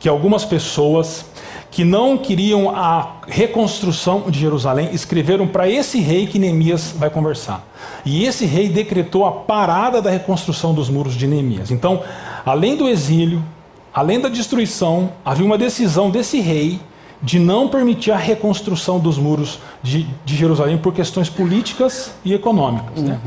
que 0.00 0.09
algumas 0.09 0.45
pessoas 0.45 1.26
que 1.71 1.85
não 1.85 2.17
queriam 2.17 2.75
a 2.75 3.17
reconstrução 3.29 4.31
de 4.31 4.38
Jerusalém, 4.38 4.88
escreveram 4.93 5.47
para 5.47 5.69
esse 5.69 6.00
rei 6.00 6.26
que 6.26 6.38
Neemias 6.38 6.95
vai 6.97 7.11
conversar. 7.11 7.67
E 8.03 8.25
esse 8.25 8.47
rei 8.47 8.71
decretou 8.71 9.26
a 9.26 9.33
parada 9.33 10.00
da 10.00 10.11
reconstrução 10.11 10.73
dos 10.73 10.88
muros 10.88 11.15
de 11.15 11.26
Neemias. 11.26 11.71
Então, 11.71 12.03
além 12.47 12.76
do 12.76 12.88
exílio, 12.88 13.45
além 13.93 14.19
da 14.19 14.31
destruição, 14.31 15.12
havia 15.23 15.45
uma 15.45 15.59
decisão 15.59 16.11
desse 16.11 16.41
rei 16.41 16.81
de 17.23 17.38
não 17.38 17.68
permitir 17.68 18.11
a 18.11 18.16
reconstrução 18.16 18.99
dos 18.99 19.18
muros 19.18 19.58
de, 19.82 20.06
de 20.25 20.37
Jerusalém 20.37 20.76
por 20.76 20.92
questões 20.92 21.28
políticas 21.28 22.12
e 22.25 22.35
econômicas. 22.35 23.02
Né? 23.02 23.18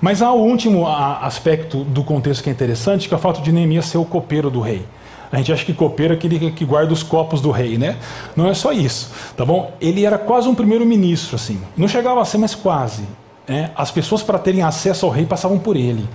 Mas 0.00 0.22
há 0.22 0.32
o 0.32 0.40
último 0.40 0.86
aspecto 0.86 1.84
do 1.84 2.02
contexto 2.02 2.42
que 2.42 2.48
é 2.48 2.52
interessante, 2.52 3.08
que 3.08 3.14
é 3.14 3.16
o 3.16 3.20
fato 3.20 3.42
de 3.42 3.52
Neemias 3.52 3.86
ser 3.86 3.98
o 3.98 4.04
copeiro 4.04 4.50
do 4.50 4.60
rei. 4.60 4.84
A 5.30 5.38
gente 5.38 5.52
acha 5.52 5.64
que 5.64 5.72
copeiro 5.72 6.14
é 6.14 6.16
aquele 6.16 6.50
que 6.52 6.64
guarda 6.64 6.92
os 6.92 7.02
copos 7.02 7.40
do 7.40 7.50
rei, 7.50 7.76
né? 7.76 7.96
Não 8.34 8.48
é 8.48 8.54
só 8.54 8.72
isso, 8.72 9.10
tá 9.36 9.44
bom? 9.44 9.72
Ele 9.80 10.04
era 10.04 10.18
quase 10.18 10.48
um 10.48 10.54
primeiro-ministro, 10.54 11.36
assim. 11.36 11.60
Não 11.76 11.88
chegava 11.88 12.20
a 12.20 12.24
ser, 12.24 12.38
mas 12.38 12.54
quase. 12.54 13.04
Né? 13.46 13.70
As 13.76 13.90
pessoas, 13.90 14.22
para 14.22 14.38
terem 14.38 14.62
acesso 14.62 15.04
ao 15.04 15.12
rei, 15.12 15.26
passavam 15.26 15.58
por 15.58 15.76
ele. 15.76 16.08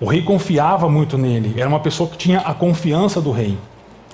O 0.00 0.06
rei 0.06 0.22
confiava 0.22 0.88
muito 0.88 1.18
nele. 1.18 1.54
Era 1.58 1.68
uma 1.68 1.80
pessoa 1.80 2.08
que 2.08 2.16
tinha 2.16 2.40
a 2.40 2.54
confiança 2.54 3.20
do 3.20 3.30
rei. 3.30 3.58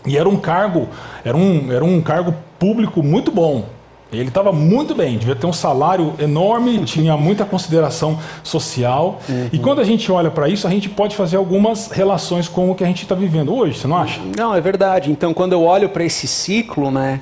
E 0.07 0.17
era 0.17 0.29
um 0.29 0.37
cargo, 0.37 0.89
era 1.25 1.37
um, 1.37 1.73
era 1.73 1.85
um 1.85 2.01
cargo 2.01 2.35
público 2.59 3.03
muito 3.03 3.31
bom. 3.31 3.65
Ele 4.13 4.29
estava 4.29 4.53
muito 4.53 4.95
bem, 4.95 5.19
devia 5.19 5.35
ter 5.35 5.47
um 5.47 5.53
salário 5.53 6.15
enorme, 6.19 6.79
tinha 6.85 7.17
muita 7.17 7.45
consideração 7.45 8.19
social. 8.43 9.21
Uhum. 9.29 9.49
E 9.53 9.59
quando 9.59 9.81
a 9.81 9.85
gente 9.85 10.11
olha 10.13 10.31
para 10.31 10.49
isso, 10.49 10.67
a 10.67 10.71
gente 10.71 10.89
pode 10.89 11.17
fazer 11.17 11.37
algumas 11.37 11.91
relações 11.91 12.49
com 12.49 12.71
o 12.71 12.75
que 12.75 12.85
a 12.85 12.87
gente 12.87 13.03
está 13.03 13.17
vivendo 13.17 13.53
hoje, 13.55 13.79
você 13.79 13.89
não 13.89 13.97
acha? 13.97 14.21
Não, 14.37 14.55
é 14.55 14.61
verdade. 14.61 15.11
Então, 15.11 15.35
quando 15.35 15.55
eu 15.55 15.63
olho 15.65 15.89
para 15.89 16.05
esse 16.05 16.29
ciclo, 16.29 16.89
né, 16.89 17.21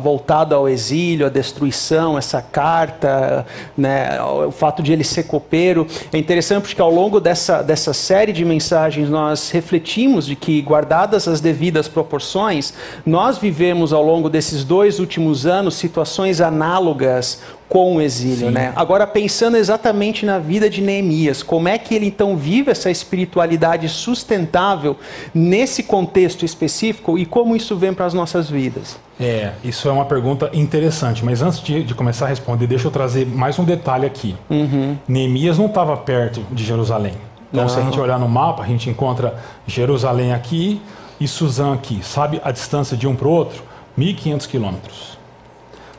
voltado 0.00 0.54
ao 0.54 0.68
exílio, 0.68 1.26
à 1.26 1.28
destruição, 1.28 2.18
essa 2.18 2.42
carta, 2.42 3.46
né, 3.76 4.20
o 4.22 4.50
fato 4.50 4.82
de 4.82 4.92
ele 4.92 5.04
ser 5.04 5.24
copeiro. 5.24 5.86
É 6.12 6.18
interessante 6.18 6.64
porque 6.64 6.82
ao 6.82 6.90
longo 6.90 7.20
dessa, 7.20 7.62
dessa 7.62 7.92
série 7.92 8.32
de 8.32 8.44
mensagens 8.44 9.08
nós 9.08 9.50
refletimos 9.50 10.26
de 10.26 10.34
que, 10.34 10.60
guardadas 10.62 11.28
as 11.28 11.40
devidas 11.40 11.88
proporções, 11.88 12.74
nós 13.06 13.38
vivemos 13.38 13.92
ao 13.92 14.02
longo 14.02 14.28
desses 14.28 14.64
dois 14.64 14.98
últimos 14.98 15.46
anos 15.46 15.74
situações 15.74 16.40
análogas 16.40 17.40
com 17.72 17.96
o 17.96 18.02
exílio, 18.02 18.48
Sim. 18.48 18.52
né? 18.52 18.70
Agora 18.76 19.06
pensando 19.06 19.56
exatamente 19.56 20.26
na 20.26 20.38
vida 20.38 20.68
de 20.68 20.82
Neemias, 20.82 21.42
como 21.42 21.68
é 21.68 21.78
que 21.78 21.94
ele 21.94 22.04
então 22.04 22.36
vive 22.36 22.70
essa 22.70 22.90
espiritualidade 22.90 23.88
sustentável 23.88 24.94
nesse 25.32 25.82
contexto 25.82 26.44
específico 26.44 27.18
e 27.18 27.24
como 27.24 27.56
isso 27.56 27.74
vem 27.74 27.94
para 27.94 28.04
as 28.04 28.12
nossas 28.12 28.50
vidas? 28.50 28.98
É, 29.22 29.52
isso 29.62 29.88
é 29.88 29.92
uma 29.92 30.04
pergunta 30.04 30.50
interessante, 30.52 31.24
mas 31.24 31.42
antes 31.42 31.60
de, 31.60 31.84
de 31.84 31.94
começar 31.94 32.26
a 32.26 32.28
responder, 32.28 32.66
deixa 32.66 32.88
eu 32.88 32.90
trazer 32.90 33.26
mais 33.26 33.58
um 33.58 33.64
detalhe 33.64 34.04
aqui. 34.04 34.34
Uhum. 34.50 34.96
Neemias 35.06 35.58
não 35.58 35.66
estava 35.66 35.96
perto 35.96 36.44
de 36.50 36.64
Jerusalém. 36.64 37.14
Então, 37.52 37.64
não. 37.64 37.68
se 37.68 37.78
a 37.78 37.82
gente 37.82 38.00
olhar 38.00 38.18
no 38.18 38.28
mapa, 38.28 38.62
a 38.62 38.66
gente 38.66 38.90
encontra 38.90 39.36
Jerusalém 39.66 40.32
aqui 40.32 40.80
e 41.20 41.28
Suzã 41.28 41.74
aqui. 41.74 42.00
Sabe 42.02 42.40
a 42.42 42.50
distância 42.50 42.96
de 42.96 43.06
um 43.06 43.14
para 43.14 43.28
o 43.28 43.30
outro? 43.30 43.62
1.500 43.98 44.46
quilômetros. 44.48 45.18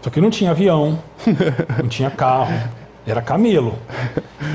Só 0.01 0.09
que 0.09 0.19
não 0.19 0.29
tinha 0.29 0.51
avião, 0.51 0.99
não 1.81 1.87
tinha 1.87 2.09
carro, 2.09 2.59
era 3.07 3.21
camelo. 3.21 3.75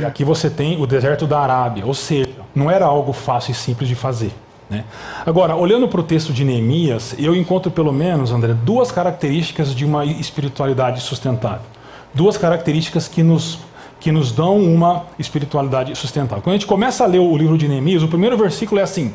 E 0.01 0.05
aqui 0.05 0.25
você 0.25 0.51
tem 0.51 0.81
o 0.81 0.87
deserto 0.87 1.27
da 1.27 1.39
Arábia, 1.39 1.87
ou 1.87 1.95
seja, 1.95 2.31
não 2.55 2.71
era 2.71 2.85
algo 2.85 3.13
fácil 3.13 3.53
e 3.53 3.55
simples 3.55 3.89
de 3.89 3.95
fazer. 3.95 4.33
Né? 4.69 4.85
Agora, 5.25 5.57
olhando 5.57 5.89
para 5.89 6.01
o 6.01 6.03
texto 6.03 6.33
de 6.33 6.45
Neemias, 6.45 7.15
eu 7.19 7.35
encontro 7.35 7.71
pelo 7.71 7.93
menos, 7.93 8.31
André, 8.31 8.55
duas 8.55 8.93
características 8.93 9.75
de 9.75 9.85
uma 9.85 10.05
espiritualidade 10.05 11.01
sustentável. 11.01 11.67
Duas 12.13 12.37
características 12.37 13.09
que 13.09 13.23
nos, 13.23 13.59
que 14.01 14.13
nos 14.13 14.33
dão 14.33 14.59
uma 14.59 15.07
espiritualidade 15.19 15.95
sustentável. 15.97 16.43
Quando 16.43 16.55
a 16.55 16.59
gente 16.59 16.67
começa 16.67 17.05
a 17.05 17.07
ler 17.07 17.21
o 17.21 17.37
livro 17.37 17.57
de 17.57 17.69
Neemias, 17.69 18.03
o 18.03 18.09
primeiro 18.09 18.37
versículo 18.37 18.81
é 18.81 18.85
assim: 18.85 19.13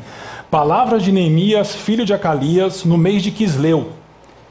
Palavras 0.50 1.02
de 1.02 1.12
Neemias, 1.12 1.74
filho 1.74 2.04
de 2.04 2.12
Acalias, 2.12 2.84
no 2.84 2.96
mês 2.96 3.22
de 3.22 3.30
Quisleu 3.30 3.90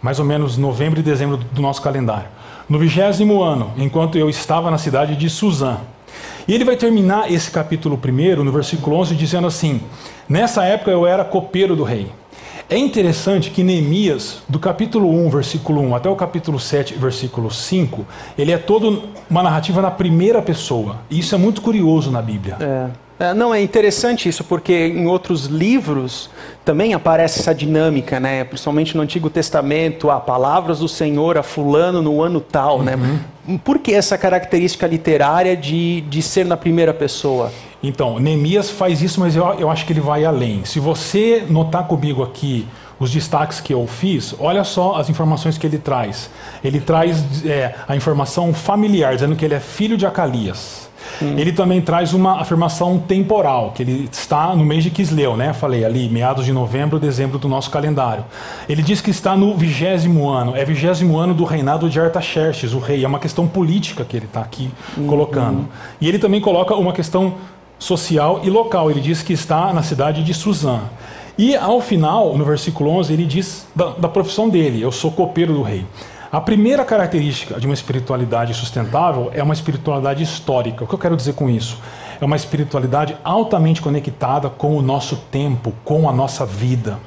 mais 0.03 0.19
ou 0.19 0.25
menos 0.25 0.57
novembro 0.57 1.00
e 1.00 1.03
dezembro 1.03 1.38
do 1.38 1.62
nosso 1.62 1.81
calendário. 1.81 2.27
No 2.67 2.77
vigésimo 2.77 3.41
ano, 3.41 3.72
enquanto 3.77 4.17
eu 4.17 4.29
estava 4.29 4.69
na 4.69 4.77
cidade 4.77 5.15
de 5.15 5.29
Suzã. 5.29 5.77
E 6.48 6.53
ele 6.53 6.65
vai 6.65 6.75
terminar 6.75 7.32
esse 7.32 7.50
capítulo 7.50 7.98
primeiro, 7.98 8.44
no 8.44 8.51
versículo 8.51 8.98
11, 8.98 9.15
dizendo 9.15 9.48
assim: 9.48 9.82
Nessa 10.27 10.63
época 10.65 10.92
eu 10.92 11.06
era 11.06 11.24
copeiro 11.24 11.75
do 11.75 11.84
rei. 11.84 12.12
É 12.70 12.77
interessante 12.77 13.51
que 13.51 13.63
Neemias, 13.63 14.42
do 14.48 14.58
capítulo 14.58 15.10
1, 15.10 15.30
versículo 15.30 15.82
1 15.82 15.96
até 15.96 16.10
o 16.10 16.15
capítulo 16.15 16.60
7, 16.60 16.96
versículo 16.96 17.51
5, 17.51 18.06
ele 18.38 18.51
é 18.51 18.58
todo 18.58 19.03
uma 19.30 19.44
narrativa 19.44 19.82
na 19.82 19.92
primeira 19.92 20.42
pessoa. 20.42 21.01
E 21.10 21.20
isso 21.20 21.36
é 21.36 21.38
muito 21.38 21.62
curioso 21.62 22.10
na 22.10 22.22
Bíblia. 22.22 22.58
É. 22.60 22.88
É, 23.20 23.34
não, 23.34 23.53
é 23.53 23.62
interessante 23.62 24.27
isso, 24.27 24.43
porque 24.43 24.74
em 24.88 25.05
outros 25.05 25.46
livros 25.46 26.29
também 26.65 26.93
aparece 26.93 27.39
essa 27.39 27.53
dinâmica, 27.53 28.20
né? 28.20 28.43
Principalmente 28.43 28.98
no 28.98 29.03
Antigo 29.03 29.29
Testamento, 29.29 30.10
a 30.10 30.20
palavras 30.20 30.79
do 30.79 30.88
Senhor 30.88 31.38
a 31.38 31.43
fulano 31.43 32.01
no 32.01 32.22
ano 32.22 32.41
tal, 32.41 32.82
né? 32.82 32.96
uhum. 32.96 33.20
né? 33.48 33.60
Por 33.63 33.79
que 33.79 33.93
essa 33.93 34.17
característica 34.17 34.88
literária 34.88 35.55
de, 35.55 36.01
de 36.01 36.22
ser 36.22 36.46
na 36.46 36.58
primeira 36.58 36.93
pessoa? 36.93 37.51
Então, 37.84 38.17
Neemias 38.17 38.70
faz 38.70 39.01
isso, 39.01 39.20
mas 39.20 39.36
eu, 39.36 39.46
eu 39.60 39.70
acho 39.70 39.86
que 39.86 39.93
ele 39.93 40.00
vai 40.00 40.24
além. 40.24 40.63
Se 40.63 40.79
você 40.79 41.46
notar 41.50 41.86
comigo 41.86 42.24
aqui 42.24 42.65
os 43.00 43.12
destaques 43.12 43.60
que 43.60 43.74
eu 43.74 43.86
fiz, 43.86 44.34
olha 44.39 44.63
só 44.63 44.96
as 44.96 45.10
informações 45.10 45.58
que 45.58 45.67
ele 45.67 45.77
traz. 45.77 46.29
Ele 46.63 46.79
traz 46.79 47.46
é, 47.46 47.75
a 47.88 47.96
informação 47.96 48.53
familiar, 48.53 49.13
dizendo 49.13 49.36
que 49.36 49.43
ele 49.43 49.53
é 49.53 49.60
filho 49.60 49.98
de 49.98 50.05
Acalias. 50.05 50.83
Ele 51.22 51.51
também 51.51 51.82
traz 51.82 52.13
uma 52.13 52.41
afirmação 52.41 52.98
temporal, 52.98 53.72
que 53.72 53.84
ele 53.84 54.10
está 54.12 54.55
no 54.55 54.65
mês 54.65 54.84
de 54.84 54.89
Quisleu, 54.89 55.38
né? 55.38 55.53
Falei 55.53 55.86
ali, 55.86 56.10
meados 56.10 56.46
de 56.46 56.51
novembro, 56.51 57.00
dezembro 57.00 57.38
do 57.38 57.48
nosso 57.48 57.70
calendário. 57.70 58.25
Ele 58.67 58.82
diz 58.82 59.01
que 59.01 59.12
está 59.12 59.36
no 59.36 59.55
vigésimo 59.55 60.29
ano, 60.29 60.55
é 60.55 60.65
vigésimo 60.65 61.17
ano 61.17 61.34
do 61.34 61.43
reinado 61.43 61.89
de 61.89 62.00
Artaxerxes, 62.00 62.74
o 62.74 62.79
rei. 62.79 63.03
É 63.03 63.08
uma 63.08 63.20
questão 63.20 63.48
política 63.48 64.03
que 64.03 64.17
ele 64.17 64.25
está 64.25 64.41
aqui 64.41 64.72
hum, 64.98 65.08
colocando. 65.08 65.67
E 66.00 66.08
ele 66.08 66.20
também 66.20 66.41
coloca 66.41 66.75
uma 66.75 66.93
questão 66.93 67.36
social 67.77 68.41
e 68.43 68.50
local. 68.50 68.89
Ele 68.89 69.01
diz 69.01 69.22
que 69.22 69.34
está 69.34 69.74
na 69.74 69.84
cidade 69.84 70.24
de 70.24 70.34
Suzã. 70.34 70.82
E 71.38 71.55
ao 71.55 71.82
final, 71.82 72.38
no 72.38 72.46
versículo 72.46 72.91
11, 72.91 73.13
ele 73.13 73.25
diz 73.25 73.67
da, 73.75 73.89
da 73.91 74.08
profissão 74.08 74.50
dele: 74.50 74.82
Eu 74.82 74.91
sou 74.91 75.12
copeiro 75.12 75.53
do 75.53 75.62
rei. 75.62 75.86
A 76.34 76.42
primeira 76.42 76.84
característica 76.84 77.60
de 77.60 77.68
uma 77.68 77.75
espiritualidade 77.75 78.56
sustentável 78.56 79.30
é 79.36 79.44
uma 79.44 79.54
espiritualidade 79.54 80.24
histórica. 80.24 80.84
O 80.84 80.88
que 80.88 80.96
eu 80.96 80.98
quero 80.98 81.16
dizer 81.16 81.34
com 81.36 81.48
isso? 81.48 81.78
É 82.20 82.25
uma 82.25 82.36
espiritualidade 82.36 83.16
altamente 83.24 83.80
conectada 83.80 84.50
com 84.50 84.75
o 84.75 84.82
nosso 84.82 85.16
tempo, 85.30 85.72
com 85.86 86.10
a 86.10 86.12
nossa 86.12 86.44
vida. 86.44 86.98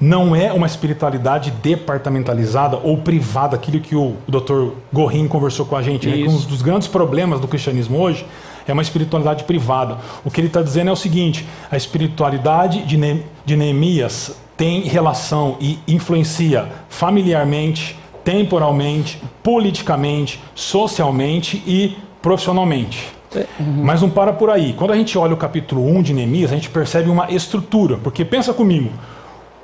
Não 0.00 0.36
é 0.36 0.52
uma 0.52 0.68
espiritualidade 0.68 1.50
departamentalizada 1.50 2.76
ou 2.76 2.98
privada, 2.98 3.56
aquilo 3.56 3.80
que 3.80 3.96
o 3.96 4.14
Dr. 4.28 4.68
Gorin 4.92 5.26
conversou 5.26 5.66
com 5.66 5.74
a 5.74 5.82
gente. 5.82 6.06
Né? 6.08 6.24
Um 6.24 6.36
dos 6.36 6.62
grandes 6.62 6.86
problemas 6.86 7.40
do 7.40 7.48
cristianismo 7.48 7.98
hoje 7.98 8.24
é 8.68 8.72
uma 8.72 8.82
espiritualidade 8.82 9.42
privada. 9.42 9.98
O 10.24 10.30
que 10.30 10.40
ele 10.40 10.46
está 10.46 10.62
dizendo 10.62 10.90
é 10.90 10.92
o 10.92 10.96
seguinte: 10.96 11.44
a 11.68 11.76
espiritualidade 11.76 12.84
de 12.84 13.56
Neemias 13.56 14.36
tem 14.56 14.82
relação 14.82 15.56
e 15.60 15.78
influencia 15.88 16.68
familiarmente, 16.88 17.98
temporalmente, 18.26 19.22
politicamente, 19.40 20.40
socialmente 20.52 21.62
e 21.64 21.96
profissionalmente. 22.20 23.08
Uhum. 23.32 23.84
Mas 23.84 24.02
não 24.02 24.10
para 24.10 24.32
por 24.32 24.50
aí. 24.50 24.72
Quando 24.72 24.92
a 24.92 24.96
gente 24.96 25.16
olha 25.16 25.32
o 25.32 25.36
capítulo 25.36 25.86
1 25.86 26.02
de 26.02 26.12
Neemias, 26.12 26.50
a 26.50 26.56
gente 26.56 26.68
percebe 26.68 27.08
uma 27.08 27.30
estrutura. 27.30 27.98
Porque 27.98 28.24
pensa 28.24 28.52
comigo, 28.52 28.90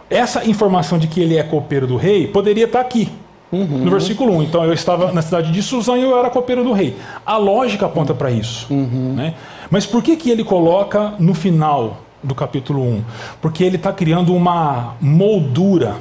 essa 0.08 0.44
informação 0.48 0.96
de 0.96 1.08
que 1.08 1.20
ele 1.20 1.36
é 1.36 1.42
copeiro 1.42 1.88
do 1.88 1.96
rei 1.96 2.28
poderia 2.28 2.66
estar 2.66 2.80
aqui. 2.80 3.08
Uhum. 3.50 3.78
No 3.78 3.90
versículo 3.90 4.32
1. 4.36 4.44
Então 4.44 4.64
eu 4.64 4.72
estava 4.72 5.10
na 5.10 5.22
cidade 5.22 5.50
de 5.50 5.60
Suzã 5.60 5.98
e 5.98 6.02
eu 6.02 6.16
era 6.16 6.30
copeiro 6.30 6.62
do 6.62 6.72
rei. 6.72 6.96
A 7.26 7.36
lógica 7.38 7.86
aponta 7.86 8.14
para 8.14 8.30
isso. 8.30 8.72
Uhum. 8.72 9.14
Né? 9.16 9.34
Mas 9.72 9.86
por 9.86 10.04
que, 10.04 10.16
que 10.16 10.30
ele 10.30 10.44
coloca 10.44 11.14
no 11.18 11.34
final 11.34 12.02
do 12.22 12.32
capítulo 12.32 12.80
1? 12.80 13.02
Porque 13.40 13.64
ele 13.64 13.74
está 13.74 13.92
criando 13.92 14.32
uma 14.32 14.94
moldura 15.00 15.96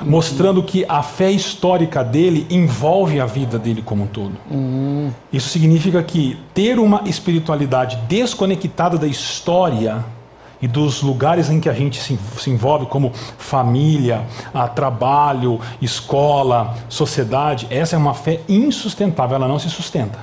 mostrando 0.00 0.62
que 0.62 0.84
a 0.88 1.02
fé 1.02 1.30
histórica 1.30 2.02
dele 2.02 2.46
envolve 2.50 3.20
a 3.20 3.26
vida 3.26 3.58
dele 3.58 3.82
como 3.82 4.04
um 4.04 4.06
todo. 4.06 4.34
Uhum. 4.50 5.10
Isso 5.32 5.48
significa 5.48 6.02
que 6.02 6.38
ter 6.52 6.78
uma 6.78 7.02
espiritualidade 7.06 7.96
desconectada 8.08 8.98
da 8.98 9.06
história 9.06 10.04
e 10.60 10.66
dos 10.66 11.02
lugares 11.02 11.50
em 11.50 11.60
que 11.60 11.68
a 11.68 11.74
gente 11.74 12.00
se, 12.00 12.18
se 12.38 12.50
envolve, 12.50 12.86
como 12.86 13.12
família, 13.36 14.22
trabalho, 14.74 15.60
escola, 15.80 16.74
sociedade, 16.88 17.66
essa 17.70 17.96
é 17.96 17.98
uma 17.98 18.14
fé 18.14 18.40
insustentável, 18.48 19.36
ela 19.36 19.48
não 19.48 19.58
se 19.58 19.68
sustenta. 19.68 20.18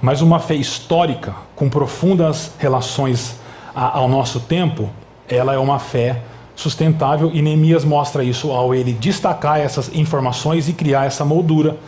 Mas 0.00 0.22
uma 0.22 0.38
fé 0.38 0.54
histórica, 0.54 1.34
com 1.56 1.68
profundas 1.68 2.52
relações 2.58 3.40
a, 3.74 3.98
ao 3.98 4.08
nosso 4.08 4.40
tempo, 4.40 4.88
ela 5.28 5.52
é 5.52 5.58
uma 5.58 5.78
fé 5.78 6.22
sustentável 6.60 7.30
e 7.32 7.40
Neemias 7.40 7.84
mostra 7.84 8.22
isso 8.22 8.50
ao 8.52 8.74
ele 8.74 8.92
destacar 8.92 9.58
essas 9.58 9.90
informações 9.94 10.68
e 10.68 10.74
criar 10.74 11.06
essa 11.06 11.24
moldura 11.24 11.78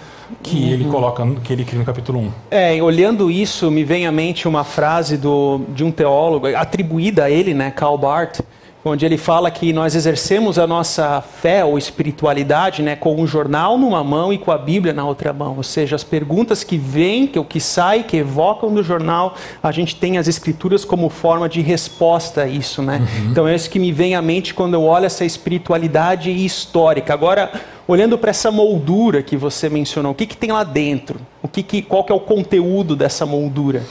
que 0.43 0.57
uhum. 0.57 0.69
ele 0.69 0.85
coloca, 0.87 1.27
que 1.45 1.53
ele 1.53 1.63
cria 1.63 1.79
no 1.79 1.85
capítulo 1.85 2.21
1. 2.21 2.33
É, 2.51 2.83
olhando 2.83 3.31
isso, 3.31 3.71
me 3.71 3.85
vem 3.85 4.07
à 4.07 4.13
mente 4.13 4.49
uma 4.49 4.65
frase 4.65 5.19
do, 5.19 5.61
de 5.75 5.85
um 5.85 5.91
teólogo 5.91 6.47
atribuída 6.57 7.25
a 7.25 7.31
ele, 7.31 7.53
né, 7.53 7.71
Karl 7.71 7.99
Barth, 7.99 8.41
onde 8.85 9.07
ele 9.07 9.17
fala 9.17 9.51
que 9.51 9.73
nós 9.73 9.95
exercemos 9.95 10.59
a 10.59 10.67
nossa 10.67 11.21
fé 11.21 11.65
ou 11.65 11.79
espiritualidade 11.79 12.83
né, 12.83 12.97
com 12.97 13.21
um 13.21 13.27
jornal 13.27 13.79
numa 13.79 14.03
mão 14.03 14.33
e 14.33 14.39
com 14.39 14.51
a 14.51 14.59
Bíblia 14.59 14.93
na 14.93 15.05
outra 15.05 15.33
mão. 15.33 15.57
Ou 15.57 15.63
seja, 15.63 15.95
as 15.95 16.03
perguntas 16.03 16.65
que 16.65 16.77
vêm, 16.77 17.27
que 17.27 17.39
o 17.39 17.45
que 17.45 17.61
sai, 17.61 18.03
que 18.03 18.17
evocam 18.17 18.75
do 18.75 18.83
jornal, 18.83 19.37
a 19.63 19.71
gente 19.71 19.95
tem 19.95 20.19
as 20.19 20.27
escrituras 20.27 20.85
como 20.85 21.09
forma 21.09 21.49
de 21.49 21.61
resposta 21.61 22.43
a 22.43 22.49
isso. 22.49 22.83
Né? 22.83 22.99
Uhum. 22.99 23.31
Então 23.31 23.47
é 23.47 23.55
isso 23.55 23.71
que 23.71 23.79
me 23.79 23.93
vem 23.93 24.17
à 24.17 24.23
mente 24.23 24.53
quando 24.53 24.75
eu 24.75 24.83
olho 24.83 25.07
essa 25.07 25.25
espiritualidade 25.25 26.31
histórica. 26.31 27.15
Agora, 27.15 27.53
olhando 27.87 28.19
para 28.19 28.31
essa 28.31 28.51
moldura 28.51 29.23
que 29.23 29.37
você 29.37 29.69
mencionou, 29.69 30.11
o 30.11 30.15
que, 30.15 30.27
que 30.27 30.37
tem 30.37 30.51
lá 30.51 30.65
dentro? 30.65 31.21
O 31.41 31.47
que, 31.47 31.63
que, 31.63 31.83
qual 31.83 32.03
que 32.03 32.13
é 32.13 32.15
o 32.15 32.21
conteúdo 32.21 32.97
dessa 32.97 33.25
moldura? 33.25 33.83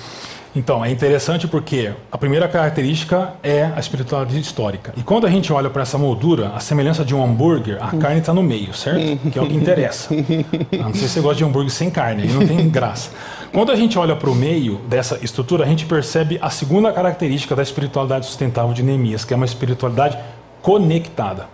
Então, 0.54 0.84
é 0.84 0.92
interessante 0.92 1.48
porque 1.48 1.94
a 2.12 2.18
primeira 2.18 2.46
característica 2.48 3.34
é 3.42 3.72
a 3.74 3.80
espiritualidade 3.80 4.38
histórica. 4.38 4.94
E 4.98 5.02
quando 5.02 5.26
a 5.26 5.30
gente 5.30 5.52
olha 5.54 5.70
para 5.70 5.84
essa 5.84 5.98
moldura, 5.98 6.52
a 6.54 6.60
semelhança 6.60 7.06
de 7.06 7.16
um 7.16 7.24
hambúrguer, 7.24 7.78
a 7.82 7.96
carne 7.96 8.20
está 8.20 8.34
no 8.34 8.44
meio, 8.44 8.74
certo? 8.74 9.30
Que 9.30 9.40
é 9.40 9.42
o 9.42 9.48
que 9.48 9.56
interessa. 9.56 10.14
Ah, 10.14 10.84
não 10.84 10.94
sei 10.94 11.08
se 11.08 11.10
você 11.10 11.22
gosta 11.22 11.38
de 11.38 11.46
hambúrguer 11.46 11.72
sem 11.72 11.90
carne, 11.90 12.24
aí 12.24 12.30
não 12.30 12.46
tem 12.46 12.70
graça. 12.70 13.12
Quando 13.54 13.72
a 13.72 13.76
gente 13.76 13.98
olha 13.98 14.16
para 14.16 14.30
o 14.30 14.36
meio 14.36 14.76
dessa 14.90 15.20
estrutura, 15.24 15.64
a 15.64 15.68
gente 15.68 15.86
percebe 15.86 16.38
a 16.42 16.50
segunda 16.50 16.92
característica 16.92 17.56
da 17.56 17.64
espiritualidade 17.64 18.26
sustentável 18.26 18.74
de 18.74 18.84
Neemias, 18.84 19.24
que 19.24 19.34
é 19.34 19.38
uma 19.38 19.46
espiritualidade 19.46 20.18
conectada. 20.62 21.48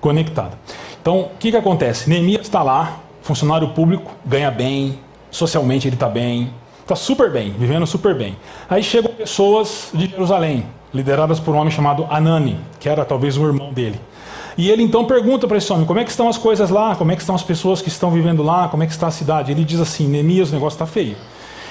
Conectada. 0.00 0.58
Então, 1.00 1.20
o 1.20 1.30
que, 1.38 1.50
que 1.50 1.56
acontece? 1.56 2.08
Neemias 2.08 2.42
está 2.42 2.62
lá, 2.62 3.00
funcionário 3.22 3.68
público, 3.68 4.10
ganha 4.24 4.50
bem, 4.50 4.98
socialmente 5.30 5.86
ele 5.86 5.96
está 5.96 6.08
bem, 6.08 6.50
Está 6.90 7.00
super 7.00 7.30
bem, 7.30 7.54
vivendo 7.56 7.86
super 7.86 8.16
bem. 8.16 8.36
Aí 8.68 8.82
chegam 8.82 9.12
pessoas 9.12 9.90
de 9.94 10.08
Jerusalém, 10.08 10.66
lideradas 10.92 11.38
por 11.38 11.54
um 11.54 11.58
homem 11.58 11.70
chamado 11.70 12.04
Anani, 12.10 12.58
que 12.80 12.88
era 12.88 13.04
talvez 13.04 13.36
o 13.36 13.46
irmão 13.46 13.72
dele. 13.72 14.00
E 14.58 14.68
ele 14.68 14.82
então 14.82 15.04
pergunta 15.04 15.46
para 15.46 15.56
esse 15.56 15.72
homem: 15.72 15.86
como 15.86 16.00
é 16.00 16.04
que 16.04 16.10
estão 16.10 16.28
as 16.28 16.36
coisas 16.36 16.68
lá? 16.68 16.96
Como 16.96 17.12
é 17.12 17.14
que 17.14 17.22
estão 17.22 17.36
as 17.36 17.44
pessoas 17.44 17.80
que 17.80 17.88
estão 17.88 18.10
vivendo 18.10 18.42
lá? 18.42 18.66
Como 18.66 18.82
é 18.82 18.86
que 18.86 18.92
está 18.92 19.06
a 19.06 19.10
cidade? 19.12 19.52
Ele 19.52 19.64
diz 19.64 19.78
assim: 19.78 20.08
Neemias, 20.08 20.50
o 20.50 20.52
negócio 20.52 20.74
está 20.74 20.84
feio. 20.84 21.14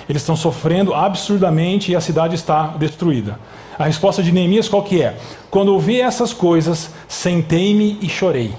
Eles 0.08 0.22
estão 0.22 0.38
sofrendo 0.38 0.94
absurdamente 0.94 1.92
e 1.92 1.98
a 1.98 2.00
cidade 2.00 2.36
está 2.36 2.68
destruída. 2.68 3.38
A 3.78 3.84
resposta 3.84 4.24
de 4.24 4.32
Neemias 4.32 4.70
qual 4.70 4.84
que 4.84 5.02
é? 5.02 5.18
Quando 5.52 5.74
ouvi 5.74 6.00
essas 6.00 6.32
coisas, 6.32 6.92
sentei-me 7.10 8.00
e 8.02 8.08
chorei. 8.08 8.54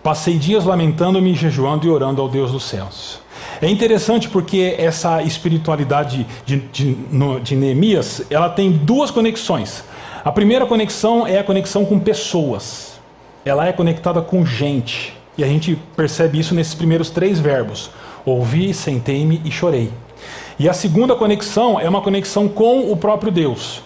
Passei 0.00 0.38
dias 0.38 0.64
lamentando-me, 0.64 1.34
jejuando 1.34 1.88
e 1.88 1.90
orando 1.90 2.22
ao 2.22 2.28
Deus 2.28 2.52
dos 2.52 2.62
céus. 2.62 3.25
É 3.60 3.68
interessante 3.68 4.28
porque 4.28 4.74
essa 4.78 5.22
espiritualidade 5.22 6.26
de, 6.44 6.58
de, 6.58 6.96
de 7.42 7.56
Neemias, 7.56 8.22
ela 8.30 8.48
tem 8.48 8.70
duas 8.70 9.10
conexões. 9.10 9.82
A 10.24 10.32
primeira 10.32 10.66
conexão 10.66 11.26
é 11.26 11.38
a 11.38 11.44
conexão 11.44 11.84
com 11.84 11.98
pessoas. 11.98 12.98
Ela 13.44 13.66
é 13.66 13.72
conectada 13.72 14.20
com 14.20 14.44
gente. 14.44 15.16
E 15.38 15.44
a 15.44 15.46
gente 15.46 15.78
percebe 15.94 16.38
isso 16.38 16.54
nesses 16.54 16.74
primeiros 16.74 17.10
três 17.10 17.38
verbos: 17.38 17.90
ouvi, 18.24 18.74
sentei-me 18.74 19.40
e 19.44 19.50
chorei. 19.50 19.90
E 20.58 20.68
a 20.68 20.72
segunda 20.72 21.14
conexão 21.14 21.78
é 21.78 21.88
uma 21.88 22.00
conexão 22.00 22.48
com 22.48 22.90
o 22.90 22.96
próprio 22.96 23.30
Deus. 23.30 23.82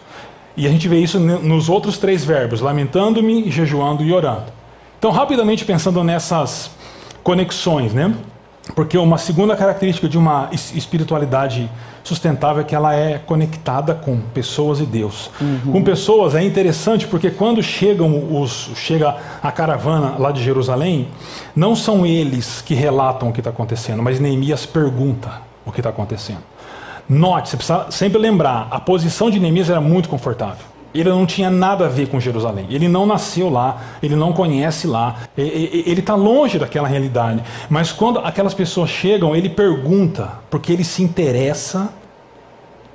E 0.56 0.66
a 0.66 0.70
gente 0.70 0.88
vê 0.88 0.98
isso 0.98 1.18
nos 1.18 1.68
outros 1.68 1.98
três 1.98 2.24
verbos: 2.24 2.60
lamentando-me, 2.60 3.50
jejuando 3.50 4.02
e 4.02 4.12
orando. 4.12 4.52
Então, 4.98 5.10
rapidamente 5.10 5.64
pensando 5.64 6.02
nessas 6.04 6.70
conexões, 7.22 7.92
né? 7.92 8.14
Porque 8.74 8.96
uma 8.96 9.18
segunda 9.18 9.56
característica 9.56 10.08
de 10.08 10.16
uma 10.18 10.48
espiritualidade 10.52 11.70
sustentável 12.02 12.62
é 12.62 12.64
que 12.64 12.74
ela 12.74 12.94
é 12.94 13.18
conectada 13.18 13.94
com 13.94 14.18
pessoas 14.34 14.80
e 14.80 14.86
Deus. 14.86 15.30
Uhum. 15.40 15.72
Com 15.72 15.82
pessoas 15.82 16.34
é 16.34 16.42
interessante 16.42 17.06
porque 17.06 17.30
quando 17.30 17.62
chegam 17.62 18.40
os 18.40 18.70
chega 18.74 19.16
a 19.42 19.52
caravana 19.52 20.14
lá 20.18 20.32
de 20.32 20.42
Jerusalém, 20.42 21.08
não 21.54 21.76
são 21.76 22.06
eles 22.06 22.62
que 22.62 22.74
relatam 22.74 23.28
o 23.28 23.32
que 23.32 23.40
está 23.40 23.50
acontecendo, 23.50 24.02
mas 24.02 24.18
Neemias 24.18 24.66
pergunta 24.66 25.30
o 25.64 25.72
que 25.72 25.80
está 25.80 25.90
acontecendo. 25.90 26.42
Note, 27.08 27.48
você 27.48 27.56
precisa 27.56 27.86
sempre 27.90 28.18
lembrar, 28.18 28.68
a 28.70 28.78
posição 28.78 29.30
de 29.30 29.40
Neemias 29.40 29.68
era 29.68 29.80
muito 29.80 30.08
confortável 30.08 30.69
ele 30.94 31.08
não 31.08 31.24
tinha 31.24 31.50
nada 31.50 31.86
a 31.86 31.88
ver 31.88 32.08
com 32.08 32.18
Jerusalém. 32.18 32.66
Ele 32.68 32.88
não 32.88 33.06
nasceu 33.06 33.48
lá, 33.48 33.82
ele 34.02 34.16
não 34.16 34.32
conhece 34.32 34.86
lá, 34.86 35.16
ele 35.36 36.00
está 36.00 36.14
longe 36.14 36.58
daquela 36.58 36.88
realidade. 36.88 37.42
Mas 37.68 37.92
quando 37.92 38.18
aquelas 38.18 38.54
pessoas 38.54 38.90
chegam, 38.90 39.34
ele 39.34 39.48
pergunta, 39.48 40.28
porque 40.50 40.72
ele 40.72 40.84
se 40.84 41.02
interessa 41.02 41.90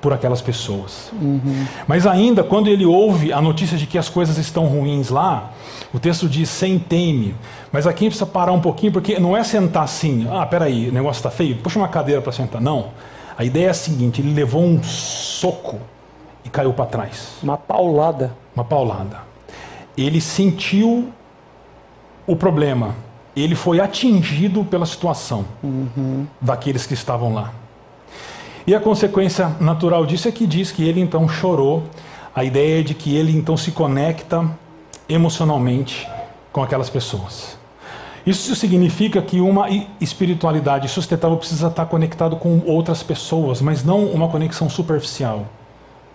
por 0.02 0.14
aquelas 0.14 0.42
pessoas. 0.42 1.12
Uhum. 1.20 1.66
Mas 1.88 2.06
ainda, 2.06 2.44
quando 2.44 2.68
ele 2.68 2.86
ouve 2.86 3.34
a 3.34 3.42
notícia 3.42 3.78
de 3.78 3.88
que 3.88 3.98
as 3.98 4.08
coisas 4.08 4.38
estão 4.38 4.66
ruins 4.66 5.10
lá, 5.10 5.52
o 5.94 6.00
texto 6.00 6.30
diz: 6.30 6.50
sentei-me. 6.50 7.34
Mas 7.72 7.88
aqui 7.88 8.06
precisa 8.06 8.26
parar 8.26 8.52
um 8.52 8.62
pouquinho, 8.62 8.92
porque 8.92 9.18
não 9.18 9.36
é 9.36 9.44
sentar 9.44 9.84
assim, 9.84 10.28
ah, 10.32 10.46
peraí, 10.46 10.90
o 10.90 10.94
negócio 10.94 11.20
está 11.20 11.32
feio, 11.32 11.56
puxa 11.56 11.80
uma 11.80 11.88
cadeira 11.88 12.22
para 12.22 12.32
sentar. 12.32 12.62
Não. 12.62 12.90
A 13.38 13.44
ideia 13.44 13.68
é 13.68 13.70
a 13.70 13.74
seguinte: 13.74 14.22
ele 14.22 14.34
levou 14.34 14.64
um 14.64 14.84
soco 14.84 15.80
e 16.46 16.50
caiu 16.50 16.72
para 16.72 16.86
trás. 16.86 17.38
Uma 17.42 17.58
paulada. 17.58 18.32
Uma 18.56 18.64
paulada. 18.64 19.20
Ele 19.98 20.22
sentiu 20.22 21.10
o 22.28 22.36
problema. 22.36 22.96
Ele 23.36 23.56
foi 23.56 23.80
atingido 23.82 24.64
pela 24.64 24.86
situação 24.86 25.44
uhum. 25.62 26.26
daqueles 26.40 26.86
que 26.86 26.94
estavam 26.94 27.34
lá. 27.34 27.52
E 28.66 28.74
a 28.74 28.80
consequência 28.80 29.50
natural 29.60 30.06
disso 30.06 30.28
é 30.28 30.32
que 30.32 30.48
diz 30.48 30.72
que 30.72 30.88
ele 30.88 31.02
então 31.02 31.28
chorou. 31.28 31.84
A 32.34 32.44
ideia 32.44 32.80
é 32.80 32.84
de 32.84 32.94
que 32.94 33.16
ele 33.16 33.36
então 33.36 33.58
se 33.58 33.72
conecta 33.72 34.48
emocionalmente 35.10 36.08
com 36.52 36.64
aquelas 36.64 36.90
pessoas. 36.90 37.58
Isso 38.26 38.56
significa 38.56 39.22
que 39.22 39.40
uma 39.40 39.68
espiritualidade 40.02 40.88
sustentável 40.88 41.38
precisa 41.38 41.68
estar 41.68 41.86
conectado 41.86 42.38
com 42.38 42.62
outras 42.66 43.04
pessoas, 43.04 43.62
mas 43.62 43.84
não 43.84 44.06
uma 44.06 44.28
conexão 44.28 44.68
superficial 44.68 45.46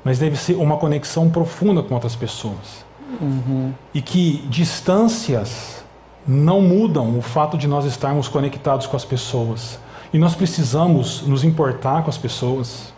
mas 0.04 0.18
deve 0.18 0.36
ser 0.36 0.54
uma 0.54 0.76
conexão 0.76 1.28
profunda 1.28 1.82
com 1.82 1.94
outras 1.94 2.16
pessoas. 2.16 2.84
Uhum. 3.20 3.72
E 3.92 4.00
que 4.00 4.44
distâncias 4.48 5.84
não 6.26 6.60
mudam 6.60 7.18
o 7.18 7.22
fato 7.22 7.58
de 7.58 7.66
nós 7.66 7.84
estarmos 7.84 8.28
conectados 8.28 8.86
com 8.86 8.96
as 8.96 9.04
pessoas. 9.04 9.78
E 10.12 10.18
nós 10.18 10.34
precisamos 10.34 11.22
nos 11.22 11.44
importar 11.44 12.02
com 12.02 12.10
as 12.10 12.18
pessoas, 12.18 12.92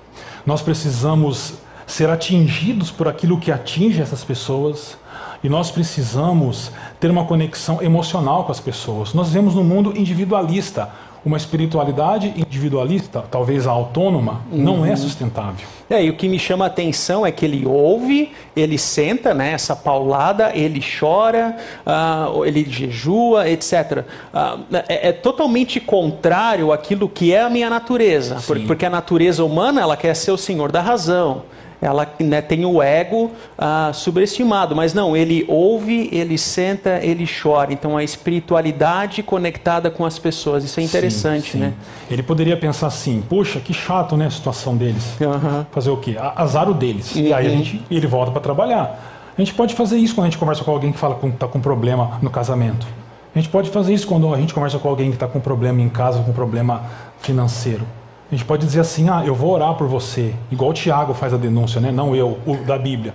nós 0.47 0.63
precisamos 0.63 1.55
ser 1.87 2.09
atingidos 2.09 2.91
por 2.91 3.07
aquilo 3.07 3.39
que 3.39 3.53
atinge 3.53 4.01
essas 4.01 4.25
pessoas, 4.25 4.97
e 5.45 5.49
nós 5.49 5.71
precisamos 5.71 6.71
ter 7.01 7.11
uma 7.11 7.25
conexão 7.25 7.83
emocional 7.83 8.45
com 8.45 8.53
as 8.53 8.61
pessoas. 8.61 9.13
Nós 9.13 9.29
vivemos 9.29 9.55
num 9.55 9.65
mundo 9.65 9.93
individualista, 9.97 10.91
uma 11.25 11.37
espiritualidade 11.37 12.33
individualista, 12.37 13.25
talvez 13.31 13.67
autônoma, 13.67 14.43
uhum. 14.51 14.59
não 14.59 14.87
é 14.87 14.91
uhum. 14.91 14.97
sustentável. 14.97 15.67
É, 15.89 16.03
e 16.03 16.11
o 16.11 16.17
que 16.17 16.29
me 16.29 16.39
chama 16.39 16.65
a 16.65 16.69
atenção 16.69 17.25
é 17.25 17.31
que 17.31 17.45
ele 17.45 17.67
ouve, 17.67 18.33
ele 18.57 18.79
senta, 18.79 19.35
né, 19.35 19.53
essa 19.53 19.77
paulada, 19.77 20.51
ele 20.55 20.83
chora, 20.83 21.57
uh, 21.87 22.45
ele 22.45 22.65
jejua, 22.69 23.49
etc. 23.49 23.99
Uh, 23.99 24.05
ah, 24.33 24.59
é, 24.89 25.09
é, 25.09 25.13
totalmente 25.13 25.79
contrário 25.79 26.73
àquilo 26.73 27.09
que 27.09 27.33
é 27.33 27.43
a 27.43 27.51
minha 27.51 27.69
natureza, 27.69 28.43
porque, 28.47 28.67
porque 28.67 28.87
a 28.87 28.91
natureza 28.91 29.45
humana 29.45 29.81
ela 29.81 29.97
quer 29.97 30.15
ser 30.17 30.31
o 30.31 30.39
senhor 30.39 30.73
da 30.73 30.81
razão 30.81 31.43
ela 31.83 32.09
né, 32.21 32.41
tem 32.41 32.65
o 32.65 32.81
ego 32.81 33.33
ah, 33.59 33.91
subestimado, 33.93 34.75
mas 34.75 34.95
não, 34.95 35.17
ele 35.17 35.45
ouve, 35.49 36.09
ele 36.13 36.39
senta, 36.39 37.01
ele 37.03 37.27
chora. 37.27 37.73
Então 37.73 37.97
a 37.97 38.05
espiritualidade 38.05 39.21
conectada 39.21 39.91
com 39.91 40.07
as 40.07 40.17
pessoas, 40.17 40.63
isso 40.63 40.79
é 40.79 40.85
interessante, 40.85 41.51
sim, 41.51 41.51
sim. 41.51 41.59
né? 41.59 41.75
Ele 42.09 42.23
poderia 42.23 42.57
pensar 42.57 42.87
assim: 42.87 43.21
puxa, 43.29 43.59
que 43.59 43.75
chato, 43.75 44.17
né, 44.17 44.27
a 44.27 44.31
situação 44.31 44.77
deles. 44.77 45.21
Uhum. 45.21 45.67
Fazer 45.73 45.91
o 45.91 45.97
quê? 45.97 46.17
Azar 46.37 46.71
o 46.71 46.75
deles. 46.75 47.17
Uhum. 47.17 47.23
E 47.23 47.33
aí 47.33 47.47
a 47.49 47.51
uhum. 47.51 47.57
gente, 47.57 47.85
ele 47.91 48.07
volta 48.07 48.31
para 48.31 48.41
trabalhar. 48.41 49.33
A 49.37 49.41
gente 49.41 49.53
pode 49.53 49.75
fazer 49.75 49.99
isso 49.99 50.15
quando 50.15 50.27
a 50.27 50.31
gente 50.31 50.39
conversa 50.39 50.63
com 50.63 50.71
alguém 50.71 50.93
que 50.93 50.99
fala 50.99 51.17
que 51.17 51.27
está 51.27 51.49
com 51.49 51.61
problema 51.61 52.19
no 52.23 52.31
casamento. 52.31 52.87
A 53.35 53.39
gente 53.39 53.51
pode 53.51 53.71
fazer 53.71 53.93
isso 53.93 54.07
quando 54.07 54.33
a 54.33 54.37
gente 54.39 54.55
conversa 54.55 54.79
com 54.79 54.89
alguém 54.89 55.09
que 55.09 55.17
está 55.17 55.27
com 55.27 55.41
problema 55.41 55.81
em 55.81 55.89
casa, 55.89 56.23
com 56.23 56.33
problema 56.33 56.83
financeiro. 57.19 57.85
A 58.33 58.35
gente 58.35 58.47
pode 58.47 58.65
dizer 58.65 58.81
assim, 58.81 59.11
ah, 59.11 59.23
eu 59.27 59.35
vou 59.35 59.51
orar 59.53 59.75
por 59.75 59.87
você, 59.87 60.35
igual 60.51 60.71
o 60.71 60.73
Tiago 60.73 61.13
faz 61.13 61.35
a 61.35 61.37
denúncia, 61.37 61.83
né? 61.83 61.93
não 61.93 62.17
eu, 62.17 62.39
o 62.47 62.57
da 62.65 62.79
Bíblia. 62.79 63.13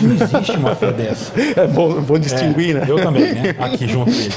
Não 0.00 0.14
existe 0.14 0.52
uma 0.52 0.74
fé 0.74 0.92
dessa. 0.92 1.32
É 1.54 1.66
bom, 1.66 2.00
bom 2.00 2.18
distinguir, 2.18 2.76
é, 2.76 2.80
né? 2.80 2.86
Eu 2.88 2.96
também, 2.96 3.32
né? 3.34 3.54
Aqui 3.60 3.86
junto 3.86 4.10
dele. 4.10 4.32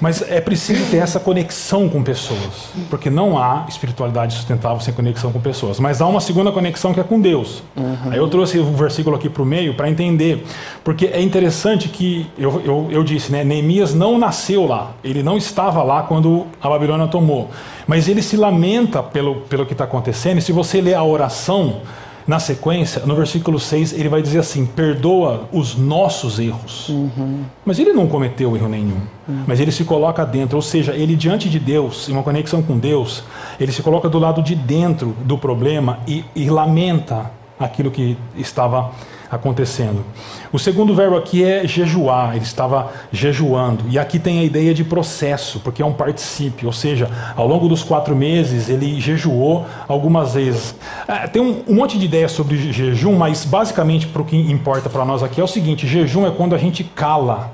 Mas 0.00 0.22
é 0.22 0.40
preciso 0.40 0.84
ter 0.90 0.98
essa 0.98 1.18
conexão 1.18 1.88
com 1.88 2.02
pessoas, 2.02 2.68
porque 2.88 3.10
não 3.10 3.36
há 3.36 3.64
espiritualidade 3.68 4.34
sustentável 4.34 4.80
sem 4.80 4.94
conexão 4.94 5.32
com 5.32 5.40
pessoas. 5.40 5.80
Mas 5.80 6.00
há 6.00 6.06
uma 6.06 6.20
segunda 6.20 6.52
conexão 6.52 6.94
que 6.94 7.00
é 7.00 7.02
com 7.02 7.20
Deus. 7.20 7.62
Uhum. 7.76 7.96
Aí 8.10 8.18
eu 8.18 8.28
trouxe 8.28 8.58
o 8.58 8.66
um 8.66 8.74
versículo 8.74 9.16
aqui 9.16 9.28
para 9.28 9.42
o 9.42 9.46
meio 9.46 9.74
para 9.74 9.88
entender, 9.90 10.44
porque 10.84 11.06
é 11.06 11.20
interessante 11.20 11.88
que 11.88 12.26
eu, 12.38 12.62
eu, 12.64 12.88
eu 12.90 13.04
disse, 13.04 13.32
né? 13.32 13.42
Neemias 13.42 13.94
não 13.94 14.18
nasceu 14.18 14.66
lá, 14.66 14.92
ele 15.02 15.22
não 15.22 15.36
estava 15.36 15.82
lá 15.82 16.02
quando 16.02 16.46
a 16.62 16.68
Babilônia 16.68 17.08
tomou, 17.08 17.50
mas 17.86 18.08
ele 18.08 18.22
se 18.22 18.36
lamenta 18.36 19.02
pelo, 19.02 19.36
pelo 19.42 19.66
que 19.66 19.72
está 19.72 19.84
acontecendo. 19.84 20.38
E 20.38 20.42
se 20.42 20.52
você 20.52 20.80
ler 20.80 20.94
a 20.94 21.04
oração 21.04 21.80
na 22.26 22.38
sequência, 22.38 23.02
no 23.04 23.14
versículo 23.14 23.60
6, 23.60 23.92
ele 23.92 24.08
vai 24.08 24.22
dizer 24.22 24.38
assim: 24.38 24.64
perdoa 24.64 25.48
os 25.52 25.76
nossos 25.76 26.38
erros. 26.38 26.88
Uhum. 26.88 27.44
Mas 27.64 27.78
ele 27.78 27.92
não 27.92 28.06
cometeu 28.06 28.56
erro 28.56 28.68
nenhum. 28.68 29.00
Uhum. 29.28 29.44
Mas 29.46 29.60
ele 29.60 29.70
se 29.70 29.84
coloca 29.84 30.24
dentro, 30.24 30.56
ou 30.56 30.62
seja, 30.62 30.92
ele 30.94 31.16
diante 31.16 31.48
de 31.48 31.58
Deus, 31.58 32.08
em 32.08 32.12
uma 32.12 32.22
conexão 32.22 32.62
com 32.62 32.78
Deus, 32.78 33.24
ele 33.60 33.72
se 33.72 33.82
coloca 33.82 34.08
do 34.08 34.18
lado 34.18 34.42
de 34.42 34.54
dentro 34.54 35.14
do 35.24 35.36
problema 35.36 35.98
e, 36.06 36.24
e 36.34 36.48
lamenta 36.48 37.30
aquilo 37.58 37.90
que 37.90 38.16
estava 38.36 38.90
acontecendo. 39.34 40.04
O 40.52 40.58
segundo 40.58 40.94
verbo 40.94 41.16
aqui 41.16 41.42
é 41.44 41.66
jejuar, 41.66 42.36
ele 42.36 42.44
estava 42.44 42.92
jejuando. 43.12 43.84
E 43.88 43.98
aqui 43.98 44.18
tem 44.18 44.38
a 44.38 44.44
ideia 44.44 44.72
de 44.72 44.84
processo, 44.84 45.60
porque 45.60 45.82
é 45.82 45.86
um 45.86 45.92
particípio, 45.92 46.66
ou 46.66 46.72
seja, 46.72 47.10
ao 47.36 47.46
longo 47.46 47.68
dos 47.68 47.82
quatro 47.82 48.14
meses 48.14 48.68
ele 48.68 49.00
jejuou 49.00 49.66
algumas 49.88 50.34
vezes. 50.34 50.74
É, 51.08 51.26
tem 51.26 51.42
um, 51.42 51.64
um, 51.68 51.74
monte 51.74 51.98
de 51.98 52.04
ideias 52.04 52.32
sobre 52.32 52.72
jejum, 52.72 53.16
mas 53.16 53.44
basicamente 53.44 54.06
para 54.06 54.22
o 54.22 54.24
que 54.24 54.36
importa 54.36 54.88
para 54.88 55.04
nós 55.04 55.22
aqui 55.22 55.40
é 55.40 55.44
o 55.44 55.48
seguinte: 55.48 55.86
jejum 55.86 56.26
é 56.26 56.30
quando 56.30 56.54
a 56.54 56.58
gente 56.58 56.84
cala 56.84 57.50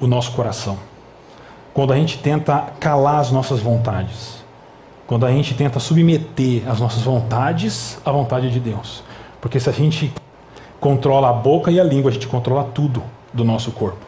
o 0.00 0.06
nosso 0.06 0.32
coração, 0.32 0.78
quando 1.74 1.92
a 1.92 1.96
gente 1.96 2.18
tenta 2.18 2.72
calar 2.80 3.20
as 3.20 3.30
nossas 3.30 3.60
vontades, 3.60 4.44
quando 5.06 5.26
a 5.26 5.30
gente 5.30 5.54
tenta 5.54 5.78
submeter 5.78 6.62
as 6.68 6.80
nossas 6.80 7.02
vontades 7.02 7.98
à 8.04 8.10
vontade 8.10 8.50
de 8.50 8.60
Deus. 8.60 9.02
Porque 9.40 9.60
se 9.60 9.68
a 9.68 9.72
gente 9.72 10.12
controla 10.80 11.30
a 11.30 11.32
boca 11.32 11.70
e 11.70 11.80
a 11.80 11.84
língua, 11.84 12.10
a 12.10 12.14
gente 12.14 12.28
controla 12.28 12.64
tudo 12.64 13.02
do 13.32 13.44
nosso 13.44 13.70
corpo. 13.72 13.98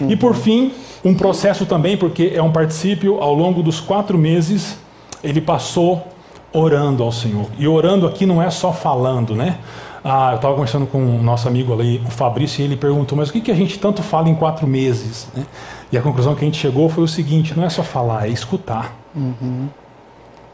Uhum. 0.00 0.10
E 0.10 0.16
por 0.16 0.34
fim, 0.34 0.72
um 1.04 1.14
processo 1.14 1.66
também, 1.66 1.96
porque 1.96 2.32
é 2.34 2.42
um 2.42 2.52
particípio, 2.52 3.20
ao 3.20 3.34
longo 3.34 3.62
dos 3.62 3.80
quatro 3.80 4.18
meses, 4.18 4.78
ele 5.22 5.40
passou 5.40 6.06
orando 6.52 7.02
ao 7.02 7.12
Senhor. 7.12 7.46
E 7.58 7.66
orando 7.66 8.06
aqui 8.06 8.26
não 8.26 8.42
é 8.42 8.50
só 8.50 8.72
falando, 8.72 9.34
né? 9.34 9.58
Ah, 10.04 10.30
eu 10.32 10.36
estava 10.36 10.54
conversando 10.54 10.86
com 10.86 10.98
um 10.98 11.22
nosso 11.22 11.48
amigo 11.48 11.72
ali, 11.72 12.00
o 12.06 12.10
Fabrício, 12.10 12.62
e 12.62 12.64
ele 12.64 12.76
perguntou, 12.76 13.18
mas 13.18 13.28
o 13.28 13.32
que, 13.32 13.40
que 13.40 13.50
a 13.50 13.54
gente 13.54 13.78
tanto 13.78 14.02
fala 14.02 14.28
em 14.28 14.34
quatro 14.34 14.66
meses? 14.66 15.28
Né? 15.34 15.44
E 15.90 15.98
a 15.98 16.02
conclusão 16.02 16.34
que 16.34 16.42
a 16.42 16.44
gente 16.44 16.58
chegou 16.58 16.88
foi 16.88 17.04
o 17.04 17.08
seguinte: 17.08 17.54
não 17.56 17.64
é 17.64 17.68
só 17.68 17.82
falar, 17.82 18.26
é 18.26 18.30
escutar. 18.30 18.94
Uhum. 19.14 19.68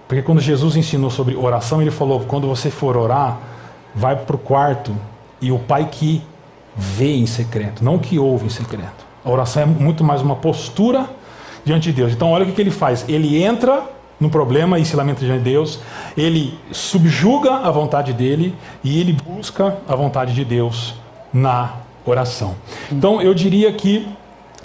Porque 0.08 0.22
quando 0.22 0.40
Jesus 0.40 0.76
ensinou 0.76 1.10
sobre 1.10 1.36
oração, 1.36 1.82
ele 1.82 1.90
falou: 1.90 2.20
quando 2.20 2.48
você 2.48 2.70
for 2.70 2.96
orar, 2.96 3.38
vai 3.94 4.16
para 4.16 4.34
o 4.34 4.38
quarto 4.38 4.94
e 5.40 5.52
o 5.52 5.58
pai 5.58 5.88
que 5.90 6.22
vê 6.76 7.16
em 7.16 7.26
secreto, 7.26 7.84
não 7.84 7.98
que 7.98 8.18
ouve 8.18 8.46
em 8.46 8.50
secreto. 8.50 9.04
A 9.24 9.30
oração 9.30 9.62
é 9.62 9.66
muito 9.66 10.02
mais 10.04 10.20
uma 10.20 10.36
postura 10.36 11.08
diante 11.64 11.90
de 11.90 11.92
Deus. 11.92 12.12
Então, 12.12 12.30
olha 12.30 12.44
o 12.44 12.52
que 12.52 12.60
ele 12.60 12.70
faz: 12.70 13.04
ele 13.08 13.42
entra 13.42 13.82
no 14.20 14.28
problema 14.28 14.78
e 14.78 14.84
se 14.84 14.94
lamenta 14.94 15.20
diante 15.20 15.38
de 15.38 15.50
Deus, 15.50 15.80
ele 16.16 16.58
subjuga 16.70 17.56
a 17.56 17.70
vontade 17.70 18.12
dele 18.12 18.54
e 18.82 19.00
ele 19.00 19.12
busca 19.12 19.76
a 19.88 19.96
vontade 19.96 20.34
de 20.34 20.44
Deus 20.44 20.94
na 21.32 21.74
oração. 22.04 22.54
Então, 22.92 23.20
eu 23.20 23.34
diria 23.34 23.72
que 23.72 24.06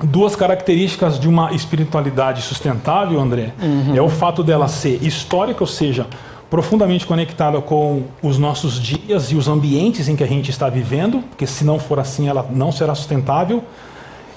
duas 0.04 0.36
características 0.36 1.20
de 1.20 1.28
uma 1.28 1.54
espiritualidade 1.54 2.42
sustentável, 2.42 3.20
André, 3.20 3.54
uhum. 3.62 3.96
é 3.96 4.02
o 4.02 4.10
fato 4.10 4.44
dela 4.44 4.68
ser 4.68 5.04
histórica, 5.04 5.62
ou 5.62 5.68
seja, 5.68 6.08
profundamente 6.50 7.06
conectada 7.06 7.62
com 7.62 8.04
os 8.24 8.38
nossos 8.38 8.80
dias 8.80 9.32
e 9.32 9.36
os 9.36 9.48
ambientes 9.48 10.08
em 10.08 10.16
que 10.16 10.24
a 10.24 10.28
gente 10.28 10.50
está 10.50 10.68
vivendo, 10.68 11.22
porque 11.30 11.46
se 11.46 11.64
não 11.64 11.78
for 11.78 12.00
assim, 12.00 12.28
ela 12.28 12.48
não 12.52 12.72
será 12.72 12.96
sustentável, 12.96 13.64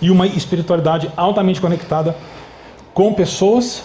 e 0.01 0.11
uma 0.11 0.27
espiritualidade 0.27 1.11
altamente 1.17 1.61
conectada 1.61 2.17
com 2.93 3.15
pessoas 3.15 3.83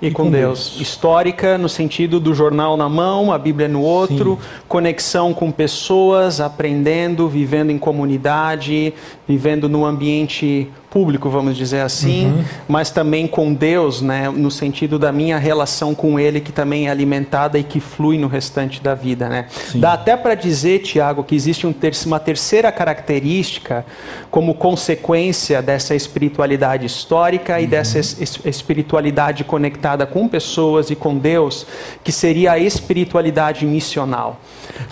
e 0.00 0.10
com, 0.10 0.30
Deus. 0.30 0.70
Deus. 0.70 0.80
Histórica 0.80 1.56
no 1.56 1.68
sentido 1.68 2.20
do 2.20 2.34
jornal 2.34 2.76
na 2.76 2.88
mão, 2.88 3.32
a 3.32 3.38
Bíblia 3.38 3.68
no 3.68 3.82
outro, 3.82 4.38
Sim. 4.40 4.48
conexão 4.68 5.32
com 5.32 5.50
pessoas, 5.50 6.40
aprendendo, 6.40 7.28
vivendo 7.28 7.70
em 7.70 7.78
comunidade, 7.78 8.92
vivendo 9.26 9.68
no 9.68 9.84
ambiente 9.84 10.70
público, 10.92 11.30
vamos 11.30 11.56
dizer 11.56 11.80
assim, 11.80 12.26
uhum. 12.26 12.44
mas 12.68 12.90
também 12.90 13.26
com 13.26 13.54
Deus, 13.54 14.02
né, 14.02 14.28
no 14.28 14.50
sentido 14.50 14.98
da 14.98 15.10
minha 15.10 15.38
relação 15.38 15.94
com 15.94 16.20
Ele, 16.20 16.38
que 16.38 16.52
também 16.52 16.86
é 16.86 16.90
alimentada 16.90 17.58
e 17.58 17.64
que 17.64 17.80
flui 17.80 18.18
no 18.18 18.28
restante 18.28 18.82
da 18.82 18.94
vida. 18.94 19.26
Né? 19.26 19.46
Dá 19.74 19.94
até 19.94 20.18
para 20.18 20.34
dizer, 20.34 20.80
Tiago, 20.80 21.24
que 21.24 21.34
existe 21.34 21.66
um 21.66 21.72
ter 21.72 21.94
uma 22.04 22.20
terceira 22.20 22.70
característica 22.70 23.86
como 24.30 24.54
consequência 24.54 25.62
dessa 25.62 25.94
espiritualidade 25.94 26.84
histórica 26.84 27.54
uhum. 27.54 27.60
e 27.60 27.66
dessa 27.66 27.98
es 27.98 28.20
espiritualidade 28.44 29.44
conectada 29.44 30.04
com 30.04 30.28
pessoas 30.28 30.90
e 30.90 30.94
com 30.94 31.16
Deus, 31.16 31.66
que 32.04 32.12
seria 32.12 32.52
a 32.52 32.58
espiritualidade 32.58 33.64
missional. 33.64 34.38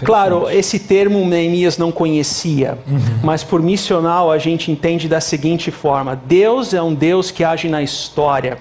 Claro, 0.04 0.48
esse 0.50 0.78
termo 0.78 1.24
Neemias 1.26 1.76
não 1.78 1.92
conhecia, 1.92 2.78
uhum. 2.88 3.20
mas 3.22 3.44
por 3.44 3.62
missional 3.62 4.30
a 4.30 4.38
gente 4.38 4.70
entende 4.70 5.09
da 5.09 5.20
seguinte 5.20 5.70
forma: 5.70 6.20
Deus 6.26 6.72
é 6.74 6.83
um 6.83 6.94
Deus 6.94 7.30
que 7.30 7.44
age 7.44 7.68
na 7.68 7.83
história. 7.83 8.59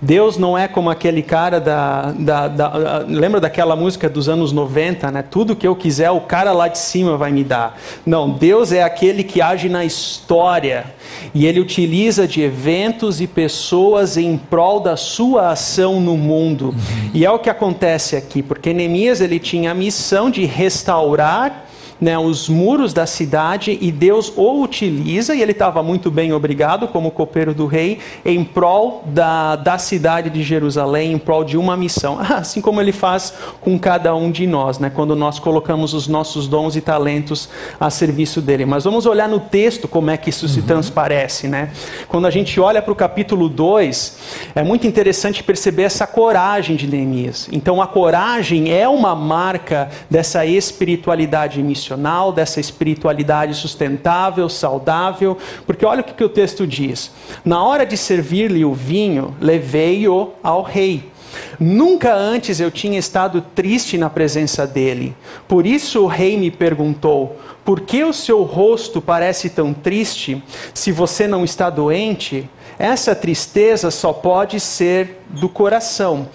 Deus 0.00 0.36
não 0.36 0.58
é 0.58 0.66
como 0.66 0.90
aquele 0.90 1.22
cara 1.22 1.60
da, 1.60 2.12
da, 2.12 2.48
da, 2.48 3.04
Lembra 3.06 3.40
daquela 3.40 3.76
música 3.76 4.08
dos 4.08 4.28
anos 4.28 4.52
90, 4.52 5.10
né? 5.10 5.22
Tudo 5.22 5.54
que 5.54 5.66
eu 5.66 5.76
quiser, 5.76 6.10
o 6.10 6.20
cara 6.20 6.52
lá 6.52 6.68
de 6.68 6.78
cima 6.78 7.16
vai 7.16 7.30
me 7.30 7.44
dar. 7.44 7.78
Não, 8.04 8.30
Deus 8.30 8.72
é 8.72 8.82
aquele 8.82 9.22
que 9.22 9.40
age 9.40 9.68
na 9.68 9.84
história. 9.84 10.86
E 11.34 11.46
ele 11.46 11.60
utiliza 11.60 12.26
de 12.26 12.42
eventos 12.42 13.20
e 13.20 13.26
pessoas 13.26 14.16
em 14.16 14.36
prol 14.36 14.80
da 14.80 14.96
sua 14.96 15.50
ação 15.50 16.00
no 16.00 16.16
mundo. 16.16 16.66
Uhum. 16.66 17.10
E 17.14 17.24
é 17.24 17.30
o 17.30 17.38
que 17.38 17.48
acontece 17.48 18.16
aqui, 18.16 18.42
porque 18.42 18.72
Neemias 18.72 19.20
ele 19.20 19.38
tinha 19.38 19.70
a 19.70 19.74
missão 19.74 20.30
de 20.30 20.44
restaurar 20.44 21.66
né, 22.02 22.18
os 22.18 22.48
muros 22.48 22.92
da 22.92 23.06
cidade 23.06 23.78
e 23.80 23.92
Deus 23.92 24.32
o 24.36 24.60
utiliza, 24.60 25.36
e 25.36 25.40
ele 25.40 25.52
estava 25.52 25.84
muito 25.84 26.10
bem 26.10 26.32
obrigado, 26.32 26.88
como 26.88 27.12
copeiro 27.12 27.54
do 27.54 27.64
rei, 27.64 28.00
em 28.24 28.42
prol 28.42 29.04
da, 29.06 29.54
da 29.54 29.78
cidade 29.78 30.28
de 30.28 30.42
Jerusalém, 30.42 31.12
em 31.12 31.18
prol 31.18 31.44
de 31.44 31.56
uma 31.56 31.76
missão. 31.76 32.18
Assim 32.28 32.60
como 32.60 32.80
ele 32.80 32.90
faz 32.90 33.32
com 33.60 33.78
cada 33.78 34.16
um 34.16 34.32
de 34.32 34.48
nós, 34.48 34.80
né, 34.80 34.90
quando 34.92 35.14
nós 35.14 35.38
colocamos 35.38 35.94
os 35.94 36.08
nossos 36.08 36.48
dons 36.48 36.74
e 36.74 36.80
talentos 36.80 37.48
a 37.78 37.88
serviço 37.88 38.40
dele. 38.40 38.66
Mas 38.66 38.82
vamos 38.82 39.06
olhar 39.06 39.28
no 39.28 39.38
texto 39.38 39.86
como 39.86 40.10
é 40.10 40.16
que 40.16 40.28
isso 40.28 40.46
uhum. 40.46 40.52
se 40.52 40.62
transparece. 40.62 41.46
Né? 41.46 41.70
Quando 42.08 42.26
a 42.26 42.30
gente 42.30 42.58
olha 42.58 42.82
para 42.82 42.92
o 42.92 42.96
capítulo 42.96 43.48
2, 43.48 44.18
é 44.56 44.64
muito 44.64 44.88
interessante 44.88 45.40
perceber 45.40 45.84
essa 45.84 46.04
coragem 46.04 46.74
de 46.74 46.88
Neemias. 46.88 47.48
Então, 47.52 47.80
a 47.80 47.86
coragem 47.86 48.72
é 48.72 48.88
uma 48.88 49.14
marca 49.14 49.88
dessa 50.10 50.44
espiritualidade 50.44 51.62
missionária 51.62 51.91
dessa 52.32 52.60
espiritualidade 52.60 53.54
sustentável, 53.54 54.48
saudável, 54.48 55.36
porque 55.66 55.84
olha 55.84 56.00
o 56.00 56.04
que, 56.04 56.14
que 56.14 56.24
o 56.24 56.28
texto 56.28 56.66
diz: 56.66 57.10
Na 57.44 57.64
hora 57.64 57.84
de 57.84 57.96
servir-lhe 57.96 58.64
o 58.64 58.72
vinho, 58.72 59.34
levei-o 59.40 60.30
ao 60.42 60.62
rei. 60.62 61.10
Nunca 61.58 62.14
antes 62.14 62.60
eu 62.60 62.70
tinha 62.70 62.98
estado 62.98 63.40
triste 63.54 63.96
na 63.96 64.10
presença 64.10 64.66
dele. 64.66 65.14
Por 65.48 65.66
isso 65.66 66.02
o 66.02 66.06
rei 66.06 66.36
me 66.36 66.50
perguntou: 66.50 67.36
Por 67.64 67.80
que 67.80 68.04
o 68.04 68.12
seu 68.12 68.42
rosto 68.42 69.00
parece 69.00 69.50
tão 69.50 69.72
triste 69.72 70.42
se 70.74 70.92
você 70.92 71.26
não 71.26 71.44
está 71.44 71.70
doente? 71.70 72.48
Essa 72.78 73.14
tristeza 73.14 73.90
só 73.90 74.12
pode 74.12 74.58
ser 74.58 75.22
do 75.28 75.48
coração. 75.48 76.28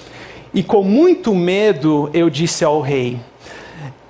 E 0.53 0.63
com 0.63 0.83
muito 0.83 1.35
medo 1.35 2.09
eu 2.13 2.29
disse 2.29 2.63
ao 2.63 2.81
rei: 2.81 3.19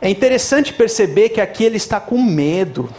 é 0.01 0.09
interessante 0.09 0.73
perceber 0.73 1.29
que 1.29 1.41
aqui 1.41 1.63
ele 1.63 1.77
está 1.77 1.99
com 1.99 2.21
medo. 2.21 2.89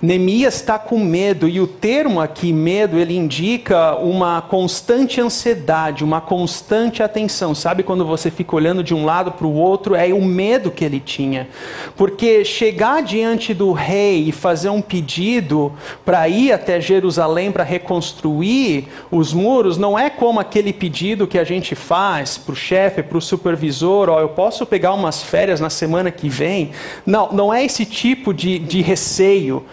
Neemias 0.00 0.54
está 0.54 0.78
com 0.78 0.96
medo 1.00 1.48
e 1.48 1.60
o 1.60 1.66
termo 1.66 2.20
aqui 2.20 2.52
medo 2.52 2.96
ele 2.96 3.16
indica 3.16 3.96
uma 3.96 4.40
constante 4.40 5.20
ansiedade, 5.20 6.04
uma 6.04 6.20
constante 6.20 7.02
atenção. 7.02 7.52
Sabe 7.52 7.82
quando 7.82 8.04
você 8.04 8.30
fica 8.30 8.54
olhando 8.54 8.84
de 8.84 8.94
um 8.94 9.04
lado 9.04 9.32
para 9.32 9.46
o 9.46 9.54
outro 9.54 9.96
é 9.96 10.12
o 10.14 10.24
medo 10.24 10.70
que 10.70 10.84
ele 10.84 11.00
tinha, 11.00 11.48
porque 11.96 12.44
chegar 12.44 13.02
diante 13.02 13.52
do 13.52 13.72
rei 13.72 14.28
e 14.28 14.32
fazer 14.32 14.68
um 14.68 14.80
pedido 14.80 15.72
para 16.04 16.28
ir 16.28 16.52
até 16.52 16.80
Jerusalém 16.80 17.50
para 17.50 17.64
reconstruir 17.64 18.86
os 19.10 19.32
muros 19.32 19.76
não 19.76 19.98
é 19.98 20.08
como 20.08 20.38
aquele 20.38 20.72
pedido 20.72 21.26
que 21.26 21.38
a 21.38 21.44
gente 21.44 21.74
faz 21.74 22.38
para 22.38 22.52
o 22.52 22.56
chefe, 22.56 23.02
para 23.02 23.18
o 23.18 23.20
supervisor, 23.20 24.08
ó, 24.08 24.20
eu 24.20 24.28
posso 24.28 24.64
pegar 24.64 24.94
umas 24.94 25.24
férias 25.24 25.60
na 25.60 25.70
semana 25.70 26.12
que 26.12 26.28
vem. 26.28 26.70
Não, 27.04 27.32
não 27.32 27.52
é 27.52 27.64
esse 27.64 27.84
tipo 27.84 28.32
de, 28.32 28.60
de 28.60 28.80
receio 28.80 29.64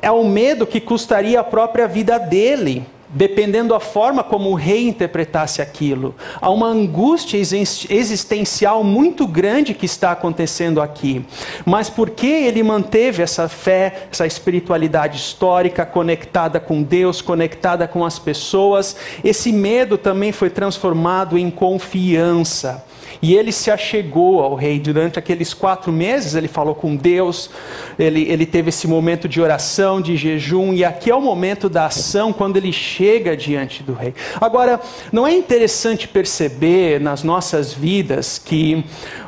é 0.00 0.10
o 0.10 0.24
medo 0.24 0.66
que 0.66 0.80
custaria 0.80 1.40
a 1.40 1.44
própria 1.44 1.86
vida 1.86 2.18
dele, 2.18 2.84
dependendo 3.08 3.74
da 3.74 3.80
forma 3.80 4.24
como 4.24 4.50
o 4.50 4.54
rei 4.54 4.88
interpretasse 4.88 5.60
aquilo. 5.60 6.14
Há 6.40 6.50
uma 6.50 6.66
angústia 6.66 7.36
existencial 7.36 8.82
muito 8.82 9.26
grande 9.26 9.74
que 9.74 9.84
está 9.84 10.12
acontecendo 10.12 10.80
aqui. 10.80 11.24
Mas 11.64 11.90
porque 11.90 12.26
ele 12.26 12.62
manteve 12.62 13.22
essa 13.22 13.48
fé, 13.48 14.06
essa 14.10 14.26
espiritualidade 14.26 15.18
histórica 15.18 15.84
conectada 15.84 16.58
com 16.58 16.82
Deus, 16.82 17.20
conectada 17.20 17.86
com 17.86 18.04
as 18.04 18.18
pessoas, 18.18 18.96
esse 19.22 19.52
medo 19.52 19.98
também 19.98 20.32
foi 20.32 20.48
transformado 20.48 21.36
em 21.36 21.50
confiança. 21.50 22.84
E 23.20 23.34
ele 23.34 23.52
se 23.52 23.70
achegou 23.70 24.42
ao 24.42 24.54
rei 24.54 24.78
durante 24.78 25.18
aqueles 25.18 25.52
quatro 25.52 25.92
meses. 25.92 26.34
Ele 26.34 26.48
falou 26.48 26.74
com 26.74 26.96
Deus, 26.96 27.50
ele, 27.98 28.22
ele 28.28 28.46
teve 28.46 28.68
esse 28.70 28.86
momento 28.86 29.28
de 29.28 29.40
oração, 29.40 30.00
de 30.00 30.16
jejum, 30.16 30.72
e 30.72 30.84
aqui 30.84 31.10
é 31.10 31.14
o 31.14 31.20
momento 31.20 31.68
da 31.68 31.86
ação 31.86 32.32
quando 32.32 32.56
ele 32.56 32.72
chega 32.72 33.36
diante 33.36 33.82
do 33.82 33.92
rei. 33.92 34.14
Agora, 34.40 34.80
não 35.12 35.26
é 35.26 35.32
interessante 35.32 36.08
perceber 36.08 37.00
nas 37.00 37.22
nossas 37.22 37.72
vidas 37.72 38.38
que 38.38 38.84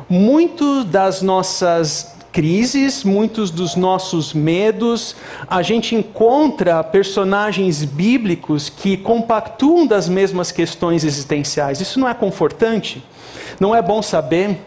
muitos 0.08 0.84
das 0.84 1.22
nossas 1.22 2.14
crises, 2.34 3.04
muitos 3.04 3.52
dos 3.52 3.76
nossos 3.76 4.34
medos, 4.34 5.14
a 5.46 5.62
gente 5.62 5.94
encontra 5.94 6.82
personagens 6.82 7.84
bíblicos 7.84 8.68
que 8.68 8.96
compactuam 8.96 9.86
das 9.86 10.08
mesmas 10.08 10.50
questões 10.50 11.04
existenciais. 11.04 11.80
Isso 11.80 12.00
não 12.00 12.08
é 12.08 12.12
confortante? 12.12 13.00
Não 13.60 13.74
é 13.74 13.80
bom 13.80 14.02
saber 14.02 14.60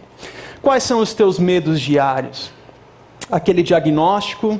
quais 0.61 0.83
são 0.83 0.99
os 0.99 1.13
teus 1.13 1.39
medos 1.39 1.79
diários? 1.79 2.51
Aquele 3.29 3.61
diagnóstico, 3.61 4.59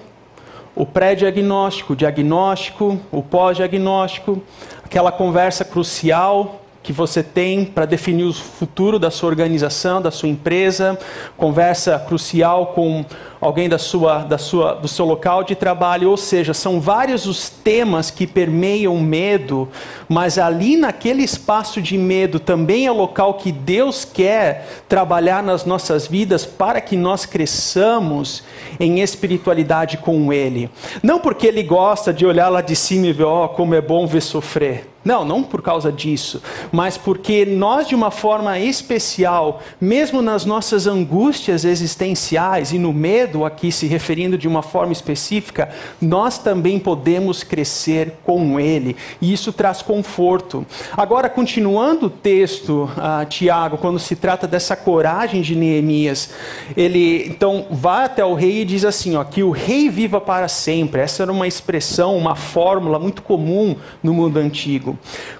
o 0.75 0.85
pré-diagnóstico, 0.85 1.93
o 1.93 1.95
diagnóstico, 1.95 2.99
o 3.11 3.23
pós-diagnóstico, 3.23 4.41
aquela 4.83 5.11
conversa 5.11 5.65
crucial 5.65 6.61
que 6.87 6.93
você 6.93 7.21
tem 7.21 7.65
para 7.65 7.83
definir 7.83 8.23
o 8.23 8.33
futuro 8.33 8.97
da 8.97 9.11
sua 9.11 9.27
organização, 9.27 10.01
da 10.01 10.09
sua 10.09 10.29
empresa, 10.29 10.97
conversa 11.35 11.99
crucial 11.99 12.67
com 12.67 13.03
alguém 13.41 13.67
da 13.67 13.77
sua, 13.77 14.19
da 14.19 14.37
sua, 14.37 14.73
do 14.75 14.87
seu 14.87 15.03
local 15.03 15.43
de 15.43 15.53
trabalho, 15.53 16.09
ou 16.09 16.15
seja, 16.15 16.53
são 16.53 16.79
vários 16.79 17.25
os 17.25 17.49
temas 17.49 18.09
que 18.09 18.25
permeiam 18.25 18.97
medo, 19.01 19.67
mas 20.07 20.37
ali 20.37 20.77
naquele 20.77 21.23
espaço 21.23 21.81
de 21.81 21.97
medo 21.97 22.39
também 22.39 22.85
é 22.85 22.91
o 22.91 22.95
local 22.95 23.33
que 23.33 23.51
Deus 23.51 24.05
quer 24.05 24.65
trabalhar 24.87 25.43
nas 25.43 25.65
nossas 25.65 26.07
vidas 26.07 26.45
para 26.45 26.79
que 26.79 26.95
nós 26.95 27.25
cresçamos 27.25 28.45
em 28.79 29.01
espiritualidade 29.01 29.97
com 29.97 30.31
Ele. 30.31 30.69
Não 31.03 31.19
porque 31.19 31.47
Ele 31.47 31.63
gosta 31.63 32.13
de 32.13 32.25
olhar 32.25 32.47
lá 32.47 32.61
de 32.61 32.77
cima 32.77 33.07
e 33.07 33.11
ver, 33.11 33.25
ó, 33.25 33.43
oh, 33.43 33.49
como 33.49 33.75
é 33.75 33.81
bom 33.81 34.07
ver 34.07 34.21
sofrer. 34.21 34.87
Não, 35.07 35.23
não 35.23 35.41
por 35.41 35.61
causa 35.61 35.89
disso, 35.89 36.43
mas 36.69 36.97
porque 36.97 37.45
nós, 37.45 37.87
de 37.87 37.95
uma 37.95 38.11
forma 38.11 38.59
especial, 38.59 39.61
mesmo 39.79 40.21
nas 40.21 40.43
nossas 40.43 40.85
angústias 40.85 41.63
existenciais 41.63 42.73
e 42.73 42.77
no 42.77 42.91
medo, 42.91 43.45
aqui 43.45 43.71
se 43.71 43.87
referindo 43.87 44.37
de 44.37 44.49
uma 44.49 44.61
forma 44.61 44.91
específica, 44.91 45.69
nós 46.01 46.37
também 46.37 46.77
podemos 46.77 47.41
crescer 47.41 48.15
com 48.25 48.59
Ele, 48.59 48.97
e 49.21 49.31
isso 49.31 49.53
traz 49.53 49.81
conforto. 49.81 50.65
Agora, 50.97 51.29
continuando 51.29 52.07
o 52.07 52.09
texto, 52.09 52.89
uh, 52.97 53.25
Tiago, 53.27 53.77
quando 53.77 53.99
se 53.99 54.13
trata 54.13 54.45
dessa 54.45 54.75
coragem 54.75 55.41
de 55.41 55.55
Neemias, 55.55 56.31
ele 56.75 57.27
então 57.27 57.67
vai 57.71 58.03
até 58.03 58.25
o 58.25 58.33
rei 58.33 58.63
e 58.63 58.65
diz 58.65 58.83
assim: 58.83 59.15
ó, 59.15 59.23
que 59.23 59.41
o 59.41 59.51
rei 59.51 59.87
viva 59.87 60.19
para 60.19 60.49
sempre. 60.49 60.99
Essa 60.99 61.23
era 61.23 61.31
uma 61.31 61.47
expressão, 61.47 62.17
uma 62.17 62.35
fórmula 62.35 62.99
muito 62.99 63.21
comum 63.21 63.77
no 64.03 64.13
mundo 64.13 64.35
antigo. 64.35 64.96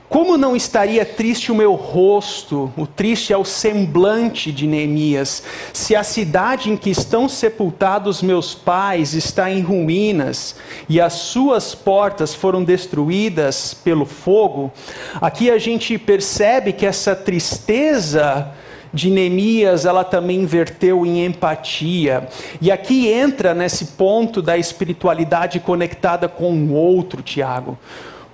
Como 0.10 0.38
não 0.38 0.56
estaria 0.56 1.06
triste 1.06 1.52
o 1.52 1.56
meu 1.56 1.76
rosto, 1.76 2.72
o 2.78 2.88
triste 2.88 3.34
é 3.34 3.38
o 3.38 3.44
semblante 3.44 4.54
de 4.54 4.66
Neemias, 4.66 5.44
se 5.74 5.98
a 5.98 6.04
cidade 6.04 6.72
em 6.72 6.78
que 6.78 6.90
estão 6.90 7.28
sepultados 7.28 8.22
meus 8.22 8.56
pais 8.56 9.14
está 9.14 9.52
em 9.52 9.62
ruínas 9.62 10.56
e 10.88 11.02
as 11.02 11.14
suas 11.14 11.76
portas 11.76 12.34
foram 12.34 12.64
destruídas 12.64 13.74
pelo 13.74 14.06
fogo? 14.06 14.72
Aqui 15.20 15.52
a 15.52 15.58
gente 15.58 15.98
percebe 15.98 16.72
que 16.72 16.86
essa 16.86 17.14
tristeza 17.14 18.54
de 18.94 19.10
Neemias, 19.10 19.86
ela 19.86 20.06
também 20.06 20.40
inverteu 20.40 21.06
em 21.06 21.26
empatia. 21.26 22.30
E 22.62 22.72
aqui 22.72 23.10
entra 23.10 23.54
nesse 23.54 23.88
ponto 23.88 24.42
da 24.42 24.58
espiritualidade 24.58 25.60
conectada 25.60 26.30
com 26.30 26.54
o 26.54 26.74
outro, 26.74 27.22
Tiago 27.22 27.78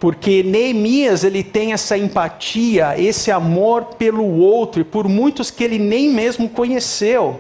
porque 0.04 0.44
Neemias 0.44 1.24
ele 1.24 1.42
tem 1.42 1.72
essa 1.72 1.98
empatia, 1.98 3.00
esse 3.00 3.32
amor 3.32 3.86
pelo 3.98 4.38
outro 4.38 4.82
e 4.82 4.84
por 4.84 5.08
muitos 5.08 5.50
que 5.50 5.63
ele 5.63 5.80
nem 5.80 6.10
mesmo 6.10 6.50
conheceu. 6.50 7.39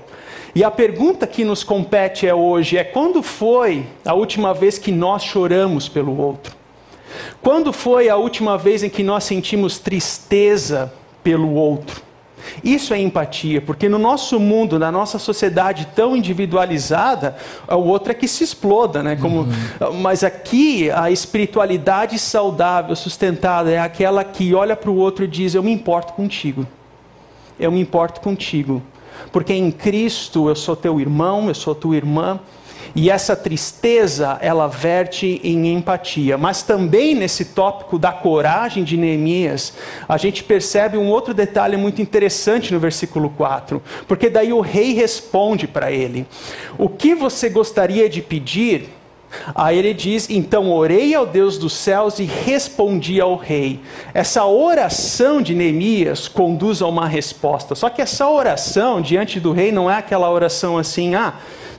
E 0.55 0.63
a 0.63 0.71
pergunta 0.71 1.27
que 1.27 1.43
nos 1.43 1.61
compete 1.61 2.25
é 2.25 2.33
hoje 2.33 2.77
é 2.77 2.85
quando 2.85 3.21
foi 3.21 3.85
a 4.05 4.13
última 4.13 4.53
vez 4.53 4.77
que 4.77 4.93
nós 4.93 5.25
choramos 5.25 5.89
pelo 5.89 6.17
outro? 6.17 6.55
Quando 7.41 7.73
foi 7.73 8.07
a 8.07 8.15
última 8.15 8.57
vez 8.57 8.81
em 8.81 8.89
que 8.89 9.03
nós 9.03 9.25
sentimos 9.25 9.77
tristeza 9.77 10.93
pelo 11.21 11.55
outro? 11.55 12.01
Isso 12.63 12.93
é 12.93 12.99
empatia, 12.99 13.61
porque 13.61 13.87
no 13.87 13.97
nosso 13.97 14.39
mundo, 14.39 14.77
na 14.79 14.91
nossa 14.91 15.19
sociedade 15.19 15.87
tão 15.95 16.15
individualizada, 16.15 17.35
o 17.67 17.75
outro 17.87 18.11
é 18.11 18.15
que 18.15 18.27
se 18.27 18.43
exploda, 18.43 19.01
né? 19.01 19.15
Como, 19.15 19.41
uhum. 19.41 19.93
Mas 20.01 20.23
aqui 20.23 20.89
a 20.91 21.09
espiritualidade 21.11 22.17
saudável, 22.19 22.95
sustentada, 22.95 23.69
é 23.69 23.79
aquela 23.79 24.23
que 24.23 24.53
olha 24.53 24.75
para 24.75 24.89
o 24.89 24.95
outro 24.95 25.25
e 25.25 25.27
diz: 25.27 25.55
Eu 25.55 25.63
me 25.63 25.71
importo 25.71 26.13
contigo. 26.13 26.65
Eu 27.59 27.71
me 27.71 27.79
importo 27.79 28.21
contigo. 28.21 28.81
Porque 29.31 29.53
em 29.53 29.71
Cristo 29.71 30.49
eu 30.49 30.55
sou 30.55 30.75
teu 30.75 30.99
irmão, 30.99 31.47
eu 31.47 31.55
sou 31.55 31.73
tua 31.73 31.95
irmã. 31.95 32.39
E 32.95 33.09
essa 33.09 33.35
tristeza, 33.35 34.37
ela 34.39 34.67
verte 34.67 35.41
em 35.43 35.73
empatia. 35.73 36.37
Mas 36.37 36.61
também 36.61 37.15
nesse 37.15 37.45
tópico 37.45 37.97
da 37.97 38.11
coragem 38.11 38.83
de 38.83 38.95
Neemias, 38.95 39.73
a 40.07 40.15
gente 40.15 40.43
percebe 40.43 40.97
um 40.97 41.09
outro 41.09 41.33
detalhe 41.33 41.75
muito 41.75 42.01
interessante 42.01 42.71
no 42.71 42.79
versículo 42.79 43.31
4. 43.31 43.81
Porque 44.07 44.29
daí 44.29 44.53
o 44.53 44.61
rei 44.61 44.93
responde 44.93 45.67
para 45.67 45.91
ele: 45.91 46.27
O 46.77 46.87
que 46.87 47.15
você 47.15 47.49
gostaria 47.49 48.07
de 48.07 48.21
pedir? 48.21 48.89
Aí 49.55 49.79
ele 49.79 49.95
diz: 49.95 50.29
Então 50.29 50.71
orei 50.71 51.15
ao 51.15 51.25
Deus 51.25 51.57
dos 51.57 51.73
céus 51.73 52.19
e 52.19 52.23
respondi 52.23 53.19
ao 53.19 53.35
rei. 53.35 53.79
Essa 54.13 54.45
oração 54.45 55.41
de 55.41 55.55
Neemias 55.55 56.27
conduz 56.27 56.79
a 56.79 56.87
uma 56.87 57.07
resposta. 57.07 57.73
Só 57.73 57.89
que 57.89 58.03
essa 58.03 58.29
oração 58.29 59.01
diante 59.01 59.39
do 59.39 59.51
rei 59.51 59.71
não 59.71 59.89
é 59.89 59.97
aquela 59.97 60.29
oração 60.29 60.77
assim, 60.77 61.15
ah 61.15 61.33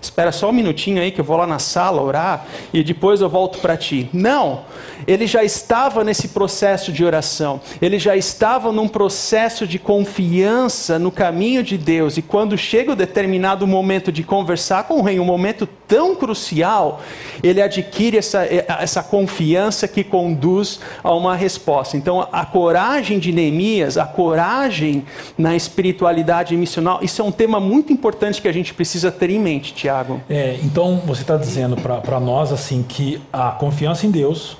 espera 0.04 0.30
só 0.30 0.50
um 0.50 0.52
minutinho 0.52 1.00
aí 1.00 1.10
que 1.10 1.20
eu 1.20 1.24
vou 1.24 1.36
lá 1.36 1.46
na 1.46 1.58
sala 1.58 2.00
orar 2.02 2.46
e 2.72 2.82
depois 2.84 3.20
eu 3.20 3.28
volto 3.28 3.58
para 3.58 3.76
ti. 3.76 4.08
Não, 4.12 4.62
ele 5.06 5.26
já 5.26 5.42
estava 5.42 6.04
nesse 6.04 6.28
processo 6.28 6.92
de 6.92 7.04
oração, 7.04 7.60
ele 7.80 7.98
já 7.98 8.16
estava 8.16 8.70
num 8.70 8.88
processo 8.88 9.66
de 9.66 9.78
confiança 9.78 10.98
no 10.98 11.10
caminho 11.10 11.62
de 11.62 11.78
Deus, 11.78 12.16
e 12.16 12.22
quando 12.22 12.56
chega 12.56 12.92
o 12.92 12.96
determinado 12.96 13.66
momento 13.66 14.12
de 14.12 14.22
conversar 14.22 14.84
com 14.84 15.00
o 15.00 15.02
rei, 15.02 15.18
um 15.18 15.24
momento 15.24 15.66
tão 15.86 16.14
crucial, 16.14 17.00
ele 17.42 17.60
adquire 17.60 18.16
essa, 18.16 18.44
essa 18.44 19.02
confiança 19.02 19.86
que 19.86 20.02
conduz 20.02 20.80
a 21.02 21.14
uma 21.14 21.34
resposta. 21.34 21.96
Então, 21.96 22.26
a 22.32 22.44
coragem 22.44 23.18
de 23.18 23.32
Neemias, 23.32 23.96
a 23.98 24.04
coragem 24.04 25.04
na 25.36 25.54
espiritualidade 25.54 26.56
missional, 26.56 27.00
isso 27.02 27.20
é 27.20 27.24
um 27.24 27.32
tema 27.32 27.60
muito 27.60 27.92
importante 27.92 28.40
que 28.40 28.48
a 28.48 28.52
gente 28.52 28.72
precisa 28.72 29.10
ter 29.10 29.30
em 29.30 29.38
mente, 29.38 29.74
Tiago. 29.74 29.94
Tiago. 29.94 30.20
É, 30.28 30.58
então 30.62 31.00
você 31.04 31.22
está 31.22 31.36
dizendo 31.36 31.76
para 31.76 32.20
nós 32.20 32.52
assim 32.52 32.82
que 32.82 33.20
a 33.32 33.50
confiança 33.50 34.06
em 34.06 34.10
Deus, 34.10 34.56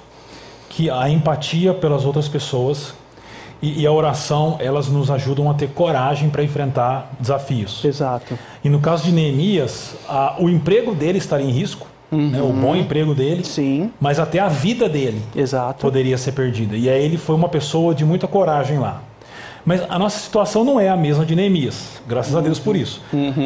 que 0.74 0.90
a 0.90 1.08
empatia 1.08 1.72
pelas 1.72 2.04
outras 2.04 2.26
pessoas 2.28 2.94
e, 3.62 3.82
e 3.82 3.86
a 3.86 3.92
oração 3.92 4.56
elas 4.58 4.88
nos 4.88 5.08
ajudam 5.10 5.48
a 5.48 5.54
ter 5.54 5.68
coragem 5.68 6.28
para 6.28 6.42
enfrentar 6.42 7.12
desafios. 7.20 7.84
Exato. 7.84 8.36
E 8.62 8.68
no 8.68 8.80
caso 8.80 9.04
de 9.04 9.12
Neemias, 9.12 9.94
a, 10.08 10.34
o 10.38 10.50
emprego 10.50 10.92
dele 10.94 11.18
estaria 11.18 11.46
em 11.46 11.52
risco. 11.52 11.86
né, 12.10 12.42
o 12.42 12.52
bom 12.52 12.74
emprego 12.76 13.14
dele, 13.14 13.44
Sim, 13.44 13.90
mas 14.00 14.18
até 14.18 14.38
a 14.40 14.48
vida 14.48 14.88
dele 14.88 15.20
exato. 15.34 15.80
poderia 15.80 16.18
ser 16.18 16.32
perdida. 16.32 16.76
E 16.76 16.88
aí 16.88 17.04
ele 17.04 17.16
foi 17.16 17.34
uma 17.36 17.48
pessoa 17.48 17.94
de 17.94 18.04
muita 18.04 18.26
coragem 18.26 18.78
lá. 18.78 19.00
Mas 19.64 19.80
a 19.88 19.98
nossa 19.98 20.18
situação 20.18 20.62
não 20.62 20.78
é 20.78 20.90
a 20.90 20.96
mesma 20.96 21.24
de 21.24 21.34
Neemias, 21.34 22.02
graças 22.06 22.36
a 22.36 22.40
Deus 22.40 22.58
por 22.58 22.76
isso. 22.76 23.00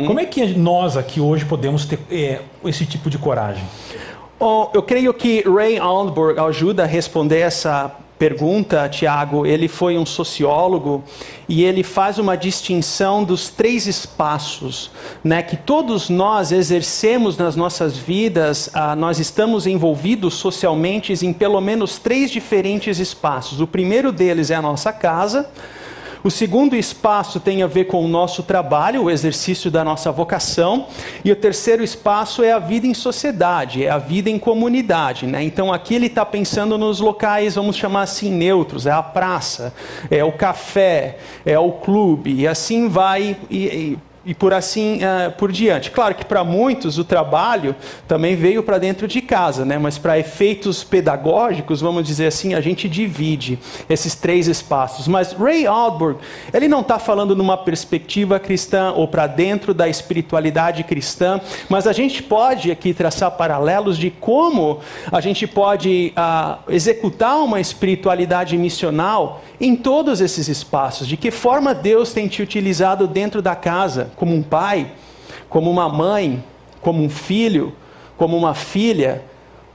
Como 0.07 0.19
é 0.19 0.25
que 0.25 0.45
nós 0.59 0.97
aqui 0.97 1.21
hoje 1.21 1.45
podemos 1.45 1.87
ter 1.87 1.99
é, 2.11 2.41
esse 2.65 2.85
tipo 2.85 3.09
de 3.09 3.19
coragem? 3.19 3.63
Oh, 4.41 4.69
eu 4.73 4.85
creio 4.85 5.13
que 5.13 5.43
Ray 5.43 5.79
Aldenburg 5.79 6.39
ajuda 6.39 6.85
a 6.85 6.87
responder 6.87 7.41
essa 7.41 7.93
pergunta, 8.17 8.89
Tiago. 8.89 9.45
Ele 9.45 9.67
foi 9.67 9.99
um 9.99 10.07
sociólogo 10.07 11.03
e 11.49 11.65
ele 11.65 11.83
faz 11.83 12.19
uma 12.19 12.37
distinção 12.37 13.25
dos 13.25 13.49
três 13.49 13.89
espaços, 13.89 14.93
né, 15.25 15.43
que 15.43 15.57
todos 15.57 16.09
nós 16.09 16.53
exercemos 16.53 17.37
nas 17.37 17.57
nossas 17.57 17.97
vidas. 17.97 18.71
Ah, 18.73 18.95
nós 18.95 19.19
estamos 19.19 19.67
envolvidos 19.67 20.35
socialmente 20.35 21.13
em 21.27 21.33
pelo 21.33 21.61
menos 21.61 21.99
três 21.99 22.31
diferentes 22.31 23.01
espaços. 23.01 23.61
O 23.61 23.67
primeiro 23.67 24.13
deles 24.13 24.53
é 24.53 24.55
a 24.55 24.63
nossa 24.63 24.93
casa. 24.93 25.51
O 26.23 26.31
segundo 26.31 26.75
espaço 26.75 27.39
tem 27.39 27.63
a 27.63 27.67
ver 27.67 27.85
com 27.85 28.05
o 28.05 28.09
nosso 28.09 28.43
trabalho, 28.43 29.05
o 29.05 29.11
exercício 29.11 29.71
da 29.71 29.85
nossa 29.85 30.11
vocação. 30.11 30.87
E 31.25 31.31
o 31.31 31.37
terceiro 31.37 31.83
espaço 31.83 32.43
é 32.43 32.53
a 32.53 32.59
vida 32.59 32.87
em 32.87 32.95
sociedade, 32.95 33.85
é 33.85 33.91
a 33.91 33.99
vida 33.99 34.29
em 34.29 34.39
comunidade. 34.39 35.27
Né? 35.27 35.43
Então 35.45 35.73
aqui 35.73 35.95
ele 35.95 36.07
está 36.07 36.27
pensando 36.27 36.77
nos 36.77 37.01
locais, 37.01 37.55
vamos 37.55 37.77
chamar 37.77 38.03
assim, 38.03 38.31
neutros: 38.31 38.87
é 38.87 38.91
a 38.91 39.03
praça, 39.03 39.73
é 40.11 40.25
o 40.25 40.33
café, 40.33 41.19
é 41.45 41.59
o 41.59 41.73
clube, 41.73 42.35
e 42.35 42.49
assim 42.49 42.89
vai. 42.89 43.37
E, 43.49 43.57
e, 43.57 43.99
e 44.29 44.35
por 44.35 44.53
assim 44.53 44.99
uh, 44.99 45.33
por 45.39 45.51
diante. 45.51 45.91
Claro 45.91 46.15
que 46.15 46.23
para 46.23 46.45
muitos 46.45 46.99
o 46.99 47.05
trabalho 47.05 47.75
também 48.07 48.37
veio 48.37 48.63
para 48.63 48.77
dentro 48.77 49.09
de 49.09 49.23
casa, 49.23 49.65
né? 49.65 49.79
mas 49.79 49.97
para 49.97 50.19
efeitos 50.19 50.85
pedagógicos, 50.85 51.81
vamos 51.81 52.07
dizer 52.07 52.27
assim, 52.27 52.53
a 52.53 52.61
gente 52.61 52.91
divide 52.91 53.59
esses 53.89 54.15
três 54.15 54.47
espaços. 54.47 55.09
Mas 55.09 55.33
Ray 55.33 55.67
Alburg, 55.67 56.19
ele 56.53 56.69
não 56.69 56.81
está 56.81 56.99
falando 56.99 57.35
numa 57.35 57.57
perspectiva 57.57 58.39
cristã 58.39 58.93
ou 58.95 59.09
para 59.09 59.27
dentro 59.27 59.73
da 59.73 59.89
espiritualidade 59.89 60.85
cristã, 60.85 61.41
mas 61.67 61.87
a 61.87 61.95
gente 61.95 62.23
pode 62.23 62.71
aqui 62.71 62.93
traçar 62.93 63.31
paralelos 63.31 63.97
de 63.97 64.11
como 64.11 64.81
a 65.11 65.23
gente 65.23 65.47
pode 65.47 66.13
uh, 66.15 66.59
executar 66.69 67.39
uma 67.39 67.63
espiritualidade 67.63 68.59
missional 68.59 69.43
em 69.59 69.75
todos 69.75 70.21
esses 70.21 70.49
espaços. 70.49 71.09
De 71.09 71.17
que 71.17 71.31
forma 71.31 71.75
Deus 71.75 72.13
tem 72.13 72.29
te 72.29 72.43
utilizado 72.43 73.07
dentro 73.07 73.41
da 73.41 73.57
casa? 73.57 74.11
Como 74.19 74.35
um 74.35 74.43
pai, 74.43 74.91
como 75.49 75.71
uma 75.71 75.89
mãe, 75.89 76.43
como 76.81 77.03
um 77.03 77.09
filho, 77.09 77.73
como 78.17 78.37
uma 78.37 78.55
filha? 78.55 79.23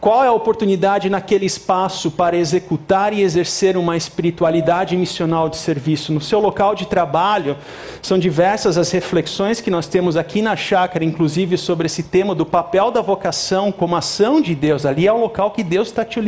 Qual 0.03 0.21
é 0.21 0.27
a 0.27 0.33
oportunidade 0.33 1.09
naquele 1.09 1.45
espaço 1.45 2.11
para 2.11 2.35
executar 2.35 3.13
e 3.13 3.21
exercer 3.21 3.77
uma 3.77 3.95
espiritualidade 3.95 4.97
missional 4.97 5.47
de 5.47 5.55
serviço? 5.55 6.11
No 6.11 6.19
seu 6.19 6.41
local 6.41 6.75
de 6.75 6.85
trabalho, 6.85 7.55
são 8.01 8.19
diversas 8.19 8.77
as 8.77 8.91
reflexões 8.91 9.61
que 9.61 9.71
nós 9.71 9.87
temos 9.87 10.17
aqui 10.17 10.41
na 10.41 10.57
chácara, 10.57 11.05
inclusive 11.05 11.57
sobre 11.57 11.85
esse 11.85 12.03
tema 12.03 12.35
do 12.35 12.45
papel 12.45 12.91
da 12.91 12.99
vocação 12.99 13.71
como 13.71 13.95
ação 13.95 14.41
de 14.41 14.53
Deus. 14.53 14.85
Ali 14.85 15.07
é 15.07 15.13
o 15.13 15.21
local 15.21 15.51
que 15.51 15.63
Deus 15.63 15.87
está 15.87 16.03
te, 16.03 16.19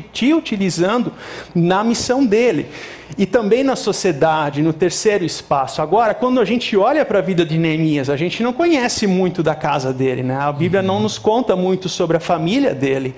te, 0.00 0.32
utilizando 0.32 1.12
na 1.54 1.84
missão 1.84 2.24
dele 2.24 2.66
e 3.16 3.24
também 3.24 3.64
na 3.64 3.74
sociedade, 3.74 4.62
no 4.62 4.72
terceiro 4.72 5.24
espaço. 5.24 5.80
Agora, 5.80 6.14
quando 6.14 6.40
a 6.40 6.44
gente 6.44 6.76
olha 6.76 7.04
para 7.04 7.20
a 7.20 7.22
vida 7.22 7.44
de 7.44 7.56
Neemias, 7.56 8.10
a 8.10 8.16
gente 8.16 8.42
não 8.42 8.52
conhece 8.52 9.06
muito 9.06 9.42
da 9.42 9.54
casa 9.54 9.92
dele, 9.92 10.22
né? 10.22 10.36
A 10.36 10.52
Bíblia 10.52 10.82
não 10.82 11.00
nos 11.00 11.18
conta 11.18 11.56
muito 11.56 11.88
sobre 11.88 12.16
a 12.16 12.20
família 12.20 12.74
dele, 12.74 13.14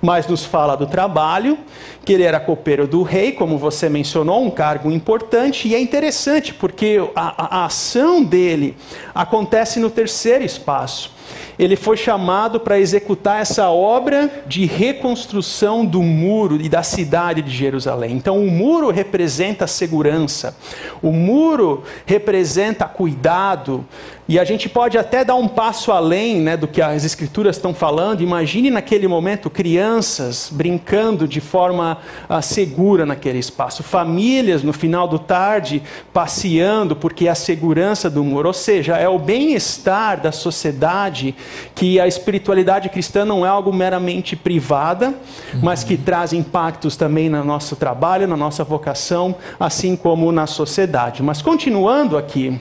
mas 0.00 0.26
nos 0.26 0.44
fala 0.44 0.76
do 0.76 0.86
trabalho, 0.86 1.58
que 2.04 2.12
ele 2.12 2.22
era 2.22 2.38
copeiro 2.38 2.86
do 2.86 3.02
rei, 3.02 3.32
como 3.32 3.58
você 3.58 3.88
mencionou, 3.88 4.42
um 4.42 4.50
cargo 4.50 4.90
importante, 4.90 5.68
e 5.68 5.74
é 5.74 5.80
interessante 5.80 6.54
porque 6.54 6.98
a, 7.14 7.44
a, 7.44 7.62
a 7.62 7.64
ação 7.66 8.22
dele 8.22 8.76
acontece 9.14 9.80
no 9.80 9.90
terceiro 9.90 10.44
espaço 10.44 11.21
ele 11.58 11.76
foi 11.76 11.96
chamado 11.96 12.60
para 12.60 12.78
executar 12.78 13.40
essa 13.40 13.70
obra 13.70 14.30
de 14.46 14.66
reconstrução 14.66 15.84
do 15.84 16.02
muro 16.02 16.58
e 16.60 16.68
da 16.68 16.82
cidade 16.82 17.42
de 17.42 17.50
Jerusalém. 17.50 18.12
Então, 18.16 18.38
o 18.38 18.50
muro 18.50 18.90
representa 18.90 19.66
segurança, 19.66 20.56
o 21.02 21.12
muro 21.12 21.82
representa 22.06 22.86
cuidado, 22.86 23.84
e 24.32 24.38
a 24.38 24.44
gente 24.44 24.66
pode 24.66 24.96
até 24.96 25.26
dar 25.26 25.34
um 25.34 25.46
passo 25.46 25.92
além 25.92 26.40
né, 26.40 26.56
do 26.56 26.66
que 26.66 26.80
as 26.80 27.04
escrituras 27.04 27.56
estão 27.56 27.74
falando. 27.74 28.22
Imagine 28.22 28.70
naquele 28.70 29.06
momento 29.06 29.50
crianças 29.50 30.48
brincando 30.50 31.28
de 31.28 31.38
forma 31.38 31.98
uh, 32.30 32.40
segura 32.40 33.04
naquele 33.04 33.38
espaço, 33.38 33.82
famílias 33.82 34.62
no 34.62 34.72
final 34.72 35.06
do 35.06 35.18
tarde 35.18 35.82
passeando, 36.14 36.96
porque 36.96 37.28
é 37.28 37.30
a 37.30 37.34
segurança 37.34 38.08
do 38.08 38.24
muro. 38.24 38.48
Ou 38.48 38.54
seja, 38.54 38.96
é 38.96 39.06
o 39.06 39.18
bem-estar 39.18 40.18
da 40.18 40.32
sociedade 40.32 41.34
que 41.74 42.00
a 42.00 42.06
espiritualidade 42.08 42.88
cristã 42.88 43.26
não 43.26 43.44
é 43.44 43.50
algo 43.50 43.70
meramente 43.70 44.34
privada, 44.34 45.08
uhum. 45.08 45.60
mas 45.62 45.84
que 45.84 45.98
traz 45.98 46.32
impactos 46.32 46.96
também 46.96 47.28
no 47.28 47.44
nosso 47.44 47.76
trabalho, 47.76 48.26
na 48.26 48.38
nossa 48.38 48.64
vocação, 48.64 49.34
assim 49.60 49.94
como 49.94 50.32
na 50.32 50.46
sociedade. 50.46 51.22
Mas 51.22 51.42
continuando 51.42 52.16
aqui, 52.16 52.58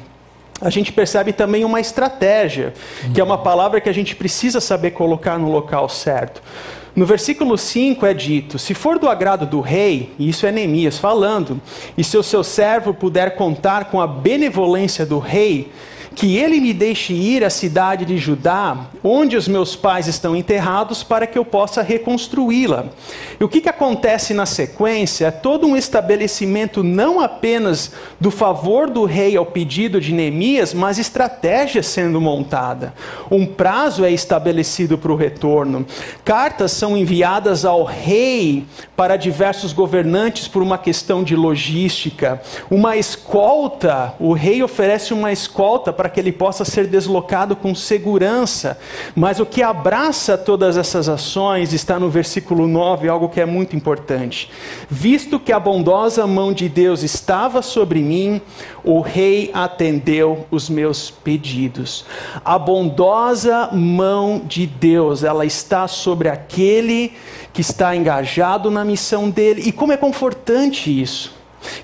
a 0.61 0.69
gente 0.69 0.91
percebe 0.91 1.33
também 1.33 1.65
uma 1.65 1.79
estratégia, 1.79 2.73
que 3.13 3.19
é 3.19 3.23
uma 3.23 3.37
palavra 3.37 3.81
que 3.81 3.89
a 3.89 3.93
gente 3.93 4.15
precisa 4.15 4.61
saber 4.61 4.91
colocar 4.91 5.39
no 5.39 5.51
local 5.51 5.89
certo. 5.89 6.41
No 6.95 7.05
versículo 7.05 7.57
5 7.57 8.05
é 8.05 8.13
dito: 8.13 8.59
Se 8.59 8.73
for 8.73 8.99
do 8.99 9.09
agrado 9.09 9.45
do 9.45 9.59
rei, 9.59 10.13
e 10.19 10.29
isso 10.29 10.45
é 10.45 10.51
Neemias 10.51 10.99
falando, 10.99 11.59
e 11.97 12.03
se 12.03 12.17
o 12.17 12.23
seu 12.23 12.43
servo 12.43 12.93
puder 12.93 13.35
contar 13.35 13.85
com 13.85 13.99
a 13.99 14.05
benevolência 14.05 15.05
do 15.05 15.17
rei, 15.17 15.71
que 16.15 16.37
ele 16.37 16.59
me 16.59 16.73
deixe 16.73 17.13
ir 17.13 17.43
à 17.43 17.49
cidade 17.49 18.05
de 18.05 18.17
Judá, 18.17 18.77
onde 19.03 19.37
os 19.37 19.47
meus 19.47 19.75
pais 19.75 20.07
estão 20.07 20.35
enterrados, 20.35 21.03
para 21.03 21.25
que 21.25 21.37
eu 21.37 21.45
possa 21.45 21.81
reconstruí-la. 21.81 22.85
E 23.39 23.43
o 23.43 23.49
que, 23.49 23.61
que 23.61 23.69
acontece 23.69 24.33
na 24.33 24.45
sequência 24.45 25.27
é 25.27 25.31
todo 25.31 25.65
um 25.65 25.77
estabelecimento 25.77 26.83
não 26.83 27.19
apenas 27.19 27.91
do 28.19 28.29
favor 28.29 28.89
do 28.89 29.05
rei 29.05 29.37
ao 29.37 29.45
pedido 29.45 30.01
de 30.01 30.13
Neemias, 30.13 30.73
mas 30.73 30.97
estratégia 30.97 31.81
sendo 31.81 32.19
montada. 32.19 32.93
Um 33.29 33.45
prazo 33.45 34.03
é 34.03 34.11
estabelecido 34.11 34.97
para 34.97 35.11
o 35.11 35.15
retorno. 35.15 35.85
Cartas 36.25 36.71
são 36.71 36.97
enviadas 36.97 37.65
ao 37.65 37.83
rei 37.83 38.65
para 38.95 39.15
diversos 39.15 39.73
governantes 39.73 40.47
por 40.47 40.61
uma 40.61 40.77
questão 40.77 41.23
de 41.23 41.35
logística. 41.35 42.41
Uma 42.69 42.97
escolta, 42.97 44.13
o 44.19 44.33
rei 44.33 44.61
oferece 44.61 45.13
uma 45.13 45.31
escolta 45.31 45.93
para 46.01 46.09
que 46.09 46.19
ele 46.19 46.31
possa 46.31 46.65
ser 46.65 46.87
deslocado 46.87 47.55
com 47.55 47.75
segurança. 47.75 48.79
Mas 49.15 49.39
o 49.39 49.45
que 49.45 49.61
abraça 49.61 50.35
todas 50.35 50.75
essas 50.75 51.07
ações 51.07 51.73
está 51.73 51.99
no 51.99 52.09
versículo 52.09 52.67
9, 52.67 53.07
algo 53.07 53.29
que 53.29 53.39
é 53.39 53.45
muito 53.45 53.75
importante. 53.75 54.49
Visto 54.89 55.39
que 55.39 55.53
a 55.53 55.59
bondosa 55.59 56.25
mão 56.25 56.53
de 56.53 56.67
Deus 56.67 57.03
estava 57.03 57.61
sobre 57.61 57.99
mim, 57.99 58.41
o 58.83 58.99
rei 58.99 59.51
atendeu 59.53 60.47
os 60.49 60.71
meus 60.71 61.11
pedidos. 61.11 62.03
A 62.43 62.57
bondosa 62.57 63.69
mão 63.71 64.41
de 64.43 64.65
Deus, 64.65 65.23
ela 65.23 65.45
está 65.45 65.87
sobre 65.87 66.29
aquele 66.29 67.13
que 67.53 67.61
está 67.61 67.95
engajado 67.95 68.71
na 68.71 68.83
missão 68.83 69.29
dele. 69.29 69.61
E 69.67 69.71
como 69.71 69.93
é 69.93 69.97
confortante 69.97 70.89
isso, 70.99 71.31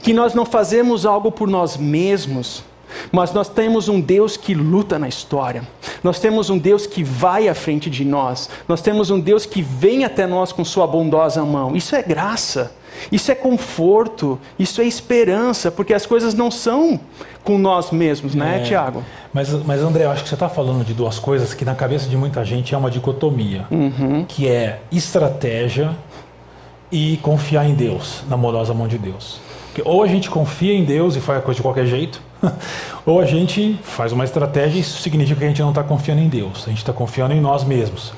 que 0.01 0.11
nós 0.11 0.33
não 0.33 0.43
fazemos 0.43 1.05
algo 1.05 1.31
por 1.31 1.47
nós 1.47 1.77
mesmos 1.77 2.65
mas 3.11 3.33
nós 3.33 3.49
temos 3.49 3.87
um 3.89 3.99
Deus 3.99 4.37
que 4.37 4.53
luta 4.53 4.97
na 4.97 5.07
história. 5.07 5.63
Nós 6.03 6.19
temos 6.19 6.49
um 6.49 6.57
Deus 6.57 6.85
que 6.85 7.03
vai 7.03 7.47
à 7.47 7.55
frente 7.55 7.89
de 7.89 8.05
nós. 8.05 8.49
Nós 8.67 8.81
temos 8.81 9.09
um 9.09 9.19
Deus 9.19 9.45
que 9.45 9.61
vem 9.61 10.05
até 10.05 10.25
nós 10.27 10.51
com 10.51 10.63
sua 10.63 10.87
bondosa 10.87 11.43
mão. 11.43 11.75
Isso 11.75 11.95
é 11.95 12.01
graça. 12.01 12.71
Isso 13.11 13.31
é 13.31 13.35
conforto, 13.35 14.39
isso 14.57 14.81
é 14.81 14.85
esperança, 14.85 15.71
porque 15.71 15.93
as 15.93 16.05
coisas 16.05 16.33
não 16.33 16.49
são 16.49 16.99
com 17.43 17.57
nós 17.57 17.91
mesmos, 17.91 18.35
né, 18.35 18.61
é, 18.61 18.63
Tiago? 18.63 19.03
Mas, 19.33 19.51
mas, 19.63 19.81
André, 19.81 20.05
eu 20.05 20.11
acho 20.11 20.23
que 20.23 20.29
você 20.29 20.35
está 20.35 20.49
falando 20.49 20.83
de 20.83 20.93
duas 20.93 21.19
coisas 21.19 21.53
que 21.53 21.63
na 21.63 21.75
cabeça 21.75 22.09
de 22.09 22.17
muita 22.17 22.43
gente 22.43 22.73
é 22.73 22.77
uma 22.77 22.89
dicotomia, 22.89 23.65
uhum. 23.69 24.25
que 24.27 24.47
é 24.47 24.79
estratégia 24.91 25.95
e 26.91 27.17
confiar 27.17 27.69
em 27.69 27.75
Deus, 27.75 28.23
na 28.27 28.35
amorosa 28.35 28.73
mão 28.73 28.87
de 28.87 28.97
Deus. 28.97 29.39
Porque 29.67 29.81
ou 29.85 30.03
a 30.03 30.07
gente 30.07 30.29
confia 30.29 30.73
em 30.73 30.83
Deus 30.83 31.15
e 31.15 31.21
faz 31.21 31.39
a 31.39 31.41
coisa 31.41 31.57
de 31.57 31.61
qualquer 31.61 31.85
jeito, 31.85 32.21
ou 33.05 33.19
a 33.19 33.25
gente 33.25 33.79
faz 33.83 34.11
uma 34.11 34.23
estratégia 34.23 34.77
e 34.77 34.81
isso 34.81 35.01
significa 35.01 35.39
que 35.39 35.45
a 35.45 35.49
gente 35.49 35.61
não 35.61 35.69
está 35.69 35.83
confiando 35.83 36.21
em 36.21 36.27
Deus, 36.27 36.63
a 36.65 36.69
gente 36.69 36.79
está 36.79 36.93
confiando 36.93 37.33
em 37.33 37.41
nós 37.41 37.63
mesmos. 37.63 38.13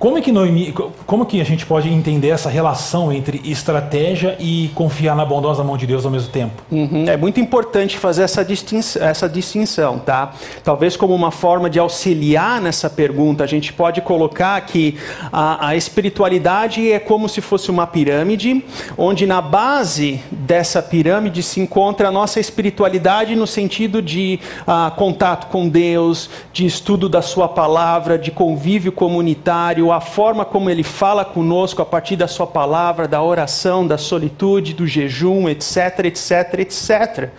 Como 0.00 0.16
é 0.16 0.22
que 0.22 0.32
Noemi, 0.32 0.72
como 1.04 1.26
que 1.26 1.42
a 1.42 1.44
gente 1.44 1.66
pode 1.66 1.90
entender 1.90 2.28
essa 2.28 2.48
relação 2.48 3.12
entre 3.12 3.38
estratégia 3.44 4.34
e 4.40 4.70
confiar 4.74 5.14
na 5.14 5.26
bondosa 5.26 5.62
mão 5.62 5.76
de 5.76 5.86
Deus 5.86 6.06
ao 6.06 6.10
mesmo 6.10 6.32
tempo? 6.32 6.62
Uhum, 6.72 7.04
é 7.06 7.18
muito 7.18 7.38
importante 7.38 7.98
fazer 7.98 8.22
essa 8.22 8.42
distinção, 8.42 9.02
essa 9.02 9.28
distinção, 9.28 9.98
tá? 9.98 10.32
Talvez 10.64 10.96
como 10.96 11.14
uma 11.14 11.30
forma 11.30 11.68
de 11.68 11.78
auxiliar 11.78 12.62
nessa 12.62 12.88
pergunta, 12.88 13.44
a 13.44 13.46
gente 13.46 13.74
pode 13.74 14.00
colocar 14.00 14.58
que 14.62 14.96
a, 15.30 15.68
a 15.68 15.76
espiritualidade 15.76 16.90
é 16.90 16.98
como 16.98 17.28
se 17.28 17.42
fosse 17.42 17.70
uma 17.70 17.86
pirâmide, 17.86 18.64
onde 18.96 19.26
na 19.26 19.42
base 19.42 20.22
dessa 20.30 20.80
pirâmide 20.80 21.42
se 21.42 21.60
encontra 21.60 22.08
a 22.08 22.10
nossa 22.10 22.40
espiritualidade 22.40 23.36
no 23.36 23.46
sentido 23.46 24.00
de 24.00 24.40
uh, 24.62 24.90
contato 24.96 25.48
com 25.48 25.68
Deus, 25.68 26.30
de 26.54 26.64
estudo 26.64 27.06
da 27.06 27.20
Sua 27.20 27.46
palavra, 27.46 28.18
de 28.18 28.30
convívio 28.30 28.92
comunitário 28.92 29.89
a 29.92 30.00
forma 30.00 30.44
como 30.44 30.70
ele 30.70 30.82
fala 30.82 31.24
conosco 31.24 31.82
a 31.82 31.86
partir 31.86 32.16
da 32.16 32.28
sua 32.28 32.46
palavra, 32.46 33.08
da 33.08 33.22
oração, 33.22 33.86
da 33.86 33.98
solitude, 33.98 34.74
do 34.74 34.86
jejum, 34.86 35.48
etc, 35.48 36.04
etc, 36.04 36.58
etc. 36.58 37.30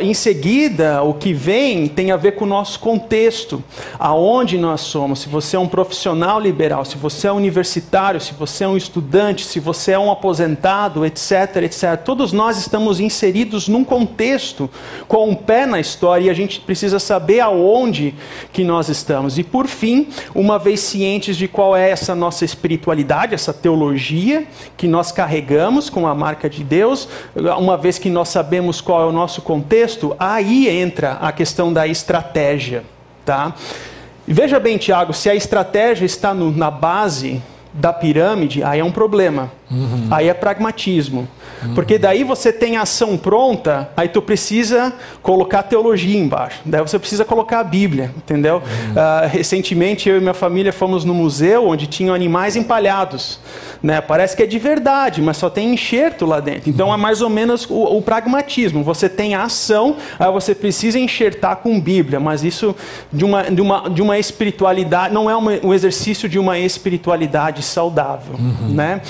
Em 0.00 0.12
seguida, 0.12 1.02
o 1.02 1.14
que 1.14 1.32
vem 1.32 1.88
tem 1.88 2.10
a 2.10 2.16
ver 2.16 2.32
com 2.32 2.44
o 2.44 2.48
nosso 2.48 2.78
contexto, 2.78 3.64
aonde 3.98 4.58
nós 4.58 4.82
somos. 4.82 5.20
Se 5.20 5.28
você 5.28 5.56
é 5.56 5.58
um 5.58 5.66
profissional 5.66 6.38
liberal, 6.38 6.84
se 6.84 6.96
você 6.96 7.28
é 7.28 7.32
um 7.32 7.36
universitário, 7.36 8.20
se 8.20 8.34
você 8.34 8.64
é 8.64 8.68
um 8.68 8.76
estudante, 8.76 9.46
se 9.46 9.58
você 9.58 9.92
é 9.92 9.98
um 9.98 10.10
aposentado, 10.10 11.06
etc, 11.06 11.56
etc. 11.62 11.96
Todos 12.04 12.32
nós 12.32 12.58
estamos 12.58 13.00
inseridos 13.00 13.68
num 13.68 13.84
contexto 13.84 14.68
com 15.08 15.30
um 15.30 15.34
pé 15.34 15.64
na 15.64 15.80
história 15.80 16.26
e 16.26 16.30
a 16.30 16.34
gente 16.34 16.60
precisa 16.60 16.98
saber 16.98 17.40
aonde 17.40 18.14
que 18.52 18.62
nós 18.62 18.90
estamos. 18.90 19.38
E 19.38 19.42
por 19.42 19.66
fim, 19.66 20.08
uma 20.34 20.58
vez 20.58 20.80
cientes 20.80 21.38
de 21.38 21.48
qual 21.48 21.74
é 21.74 21.88
essa 21.88 22.14
nossa 22.14 22.44
espiritualidade, 22.44 23.34
essa 23.34 23.52
teologia 23.52 24.46
que 24.76 24.86
nós 24.86 25.10
carregamos 25.10 25.88
com 25.88 26.06
a 26.06 26.14
marca 26.14 26.50
de 26.50 26.62
Deus, 26.62 27.08
uma 27.58 27.78
vez 27.78 27.98
que 27.98 28.10
nós 28.10 28.28
sabemos 28.28 28.80
qual 28.80 29.02
é 29.02 29.06
o 29.06 29.12
nosso 29.12 29.21
contexto, 29.40 30.16
aí 30.18 30.68
entra 30.68 31.12
a 31.12 31.30
questão 31.30 31.72
da 31.72 31.86
estratégia, 31.86 32.82
tá? 33.24 33.54
Veja 34.26 34.58
bem, 34.58 34.78
Tiago, 34.78 35.12
se 35.12 35.28
a 35.28 35.34
estratégia 35.34 36.04
está 36.04 36.32
no, 36.32 36.50
na 36.50 36.70
base 36.70 37.42
da 37.72 37.92
pirâmide, 37.92 38.62
aí 38.62 38.80
é 38.80 38.84
um 38.84 38.92
problema. 38.92 39.50
Uhum. 39.72 40.08
Aí 40.10 40.28
é 40.28 40.34
pragmatismo. 40.34 41.26
Uhum. 41.62 41.74
Porque 41.74 41.98
daí 41.98 42.24
você 42.24 42.52
tem 42.52 42.76
a 42.76 42.82
ação 42.82 43.16
pronta, 43.16 43.88
aí 43.96 44.08
tu 44.08 44.20
precisa 44.20 44.92
colocar 45.22 45.62
teologia 45.62 46.18
embaixo. 46.18 46.60
Daí 46.64 46.80
você 46.82 46.98
precisa 46.98 47.24
colocar 47.24 47.60
a 47.60 47.64
Bíblia, 47.64 48.12
entendeu? 48.16 48.56
Uhum. 48.56 48.92
Uh, 48.92 49.28
recentemente 49.28 50.08
eu 50.08 50.18
e 50.18 50.20
minha 50.20 50.34
família 50.34 50.72
fomos 50.72 51.04
no 51.04 51.14
museu 51.14 51.66
onde 51.66 51.86
tinham 51.86 52.14
animais 52.14 52.56
empalhados. 52.56 53.40
Né? 53.82 54.00
Parece 54.00 54.36
que 54.36 54.42
é 54.42 54.46
de 54.46 54.58
verdade, 54.58 55.20
mas 55.20 55.36
só 55.36 55.50
tem 55.50 55.72
enxerto 55.72 56.24
lá 56.24 56.38
dentro. 56.38 56.70
Então 56.70 56.92
é 56.92 56.96
mais 56.96 57.20
ou 57.20 57.28
menos 57.28 57.66
o, 57.68 57.96
o 57.96 58.02
pragmatismo. 58.02 58.84
Você 58.84 59.08
tem 59.08 59.34
a 59.34 59.44
ação, 59.44 59.96
aí 60.18 60.30
você 60.30 60.54
precisa 60.54 60.98
enxertar 60.98 61.56
com 61.56 61.80
Bíblia, 61.80 62.20
mas 62.20 62.44
isso 62.44 62.76
de 63.12 63.24
uma, 63.24 63.42
de 63.44 63.60
uma, 63.60 63.90
de 63.90 64.02
uma 64.02 64.18
espiritualidade, 64.18 65.12
não 65.12 65.28
é 65.28 65.36
uma, 65.36 65.52
um 65.64 65.74
exercício 65.74 66.28
de 66.28 66.38
uma 66.38 66.58
espiritualidade 66.58 67.62
saudável. 67.62 68.34
Uhum. 68.38 68.68
Né? 68.68 69.00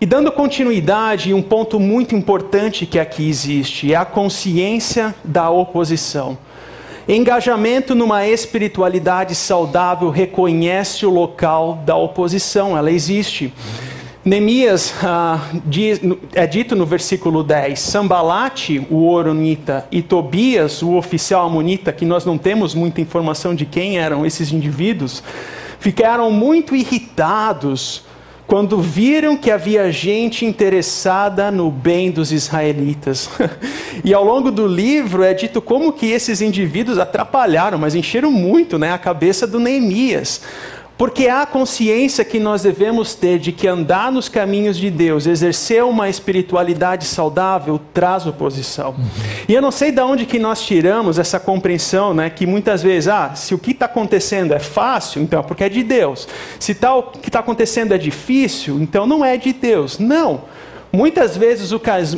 E 0.00 0.06
dando 0.06 0.32
continuidade, 0.32 1.34
um 1.34 1.42
ponto 1.42 1.78
muito 1.78 2.16
importante 2.16 2.86
que 2.86 2.98
aqui 2.98 3.28
existe 3.28 3.92
é 3.92 3.96
a 3.96 4.04
consciência 4.06 5.14
da 5.22 5.50
oposição. 5.50 6.38
Engajamento 7.06 7.94
numa 7.94 8.26
espiritualidade 8.26 9.34
saudável 9.34 10.08
reconhece 10.08 11.04
o 11.04 11.10
local 11.10 11.82
da 11.84 11.96
oposição, 11.96 12.78
ela 12.78 12.90
existe. 12.90 13.52
Neemias 14.24 14.94
ah, 15.04 15.38
diz, 15.66 16.00
é 16.32 16.46
dito 16.46 16.74
no 16.74 16.86
versículo 16.86 17.44
10: 17.44 17.78
Sambalate, 17.78 18.86
o 18.88 19.06
Oronita, 19.06 19.86
e 19.92 20.00
Tobias, 20.00 20.82
o 20.82 20.94
oficial 20.94 21.44
amonita, 21.44 21.92
que 21.92 22.06
nós 22.06 22.24
não 22.24 22.38
temos 22.38 22.74
muita 22.74 23.02
informação 23.02 23.54
de 23.54 23.66
quem 23.66 23.98
eram 23.98 24.24
esses 24.24 24.50
indivíduos, 24.50 25.22
ficaram 25.78 26.30
muito 26.30 26.74
irritados 26.74 28.08
quando 28.50 28.80
viram 28.80 29.36
que 29.36 29.48
havia 29.48 29.92
gente 29.92 30.44
interessada 30.44 31.52
no 31.52 31.70
bem 31.70 32.10
dos 32.10 32.32
israelitas. 32.32 33.30
e 34.04 34.12
ao 34.12 34.24
longo 34.24 34.50
do 34.50 34.66
livro 34.66 35.22
é 35.22 35.32
dito 35.32 35.62
como 35.62 35.92
que 35.92 36.10
esses 36.10 36.40
indivíduos 36.40 36.98
atrapalharam, 36.98 37.78
mas 37.78 37.94
encheram 37.94 38.32
muito 38.32 38.76
né, 38.76 38.92
a 38.92 38.98
cabeça 38.98 39.46
do 39.46 39.60
Neemias. 39.60 40.42
Porque 41.00 41.28
há 41.28 41.46
consciência 41.46 42.22
que 42.26 42.38
nós 42.38 42.60
devemos 42.60 43.14
ter 43.14 43.38
de 43.38 43.52
que 43.52 43.66
andar 43.66 44.12
nos 44.12 44.28
caminhos 44.28 44.76
de 44.76 44.90
Deus, 44.90 45.26
exercer 45.26 45.82
uma 45.82 46.10
espiritualidade 46.10 47.06
saudável, 47.06 47.80
traz 47.94 48.26
oposição. 48.26 48.94
E 49.48 49.54
eu 49.54 49.62
não 49.62 49.70
sei 49.70 49.92
de 49.92 50.02
onde 50.02 50.26
que 50.26 50.38
nós 50.38 50.60
tiramos 50.60 51.18
essa 51.18 51.40
compreensão, 51.40 52.12
né, 52.12 52.28
que 52.28 52.46
muitas 52.46 52.82
vezes, 52.82 53.08
ah, 53.08 53.34
se 53.34 53.54
o 53.54 53.58
que 53.58 53.70
está 53.70 53.86
acontecendo 53.86 54.52
é 54.52 54.58
fácil, 54.58 55.22
então 55.22 55.40
é 55.40 55.42
porque 55.42 55.64
é 55.64 55.70
de 55.70 55.82
Deus. 55.82 56.28
Se 56.58 56.74
tal 56.74 57.04
que 57.04 57.30
está 57.30 57.38
acontecendo 57.38 57.94
é 57.94 57.98
difícil, 57.98 58.78
então 58.78 59.06
não 59.06 59.24
é 59.24 59.38
de 59.38 59.54
Deus. 59.54 59.98
Não. 59.98 60.42
Muitas 60.92 61.36
vezes 61.36 61.70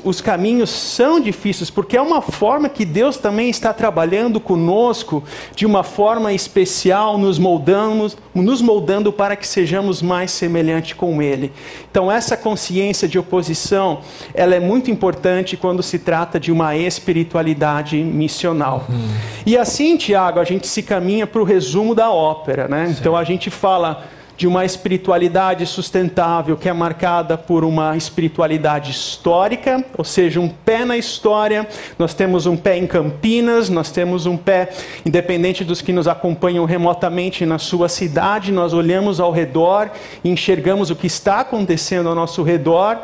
os 0.03 0.21
caminhos 0.23 0.71
são 0.71 1.21
difíceis, 1.21 1.69
porque 1.69 1.95
é 1.95 2.01
uma 2.01 2.23
forma 2.23 2.71
que 2.71 2.87
Deus 2.87 3.19
também 3.19 3.51
está 3.51 3.71
trabalhando 3.71 4.41
conosco 4.41 5.23
de 5.55 5.67
uma 5.67 5.83
forma 5.83 6.33
especial, 6.33 7.19
nos 7.19 7.39
moldando, 7.39 8.11
nos 8.35 8.63
moldando 8.63 9.13
para 9.13 9.37
que 9.37 9.47
sejamos 9.47 10.01
mais 10.01 10.31
semelhantes 10.31 10.95
com 10.95 11.21
Ele. 11.21 11.53
Então, 11.91 12.11
essa 12.11 12.35
consciência 12.35 13.07
de 13.07 13.19
oposição, 13.19 14.01
ela 14.33 14.55
é 14.55 14.61
muito 14.61 14.91
importante 14.91 15.55
quando 15.55 15.83
se 15.83 15.99
trata 15.99 16.41
de 16.41 16.51
uma 16.51 16.75
espiritualidade 16.75 17.99
missional. 17.99 18.87
Uhum. 18.89 19.09
E 19.45 19.59
assim, 19.59 19.99
Tiago, 19.99 20.41
a 20.41 20.45
gente 20.45 20.67
se 20.67 20.83
caminha 20.83 21.27
para 21.27 21.43
o 21.43 21.45
resumo 21.45 21.95
da 21.95 22.11
ópera, 22.11 22.69
né? 22.69 22.95
Então, 22.99 23.15
a 23.15 23.25
gente 23.25 23.51
fala 23.51 24.05
de 24.37 24.47
uma 24.47 24.65
espiritualidade 24.65 25.67
sustentável 25.67 26.57
que 26.57 26.69
é 26.69 26.73
marcada 26.73 27.37
por 27.37 27.65
uma 27.65 27.97
espiritualidade 27.97 28.91
histórica, 28.91 29.85
ou 29.97 30.05
seja, 30.05 30.41
um 30.41 30.49
pé 30.49 30.85
na 30.85 30.97
história. 30.97 31.67
Nós 31.99 32.15
temos 32.15 32.47
um 32.47 32.57
pé 32.57 32.77
em 32.77 32.87
Campinas, 32.87 33.69
nós 33.69 33.91
temos 33.91 34.27
um 34.27 34.37
pé, 34.37 34.71
independente 35.05 35.65
dos 35.65 35.81
que 35.81 35.93
nos 35.93 36.09
acompanham 36.09 36.65
remotamente 36.65 37.45
na 37.47 37.59
sua 37.59 37.89
cidade, 37.89 38.53
nós 38.53 38.73
olhamos 38.73 39.21
ao 39.21 39.31
redor 39.31 39.91
e 40.25 40.31
enxergamos 40.31 40.91
o 40.91 40.97
que 40.97 41.07
está 41.07 41.41
acontecendo 41.41 42.09
ao 42.09 42.15
nosso 42.15 42.43
redor 42.43 42.99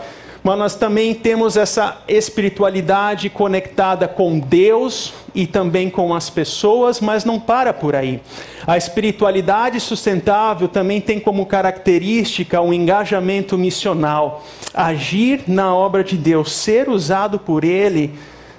mas 0.49 0.59
nós 0.59 0.75
também 0.75 1.15
temos 1.15 1.59
essa 1.59 1.99
espiritualidade 2.09 3.29
conectada 3.29 4.09
com 4.09 4.39
Deus 4.39 5.13
e 5.35 5.47
também 5.47 5.91
com 5.91 6.15
as 6.15 6.31
pessoas, 6.31 7.03
mas 7.03 7.23
não 7.23 7.39
para 7.39 7.71
por 7.75 7.95
aí. 7.95 8.23
A 8.67 8.75
espiritualidade 8.75 9.79
sustentável 9.79 10.67
também 10.67 11.03
tem 11.03 11.21
como 11.21 11.45
característica 11.45 12.63
um 12.63 12.73
engajamento 12.73 13.59
missional, 13.59 14.43
agir 14.73 15.43
na 15.47 15.75
obra 15.75 16.03
de 16.03 16.17
Deus, 16.17 16.51
ser 16.51 16.89
usado 16.89 17.39
por 17.39 17.63
Ele 17.63 18.15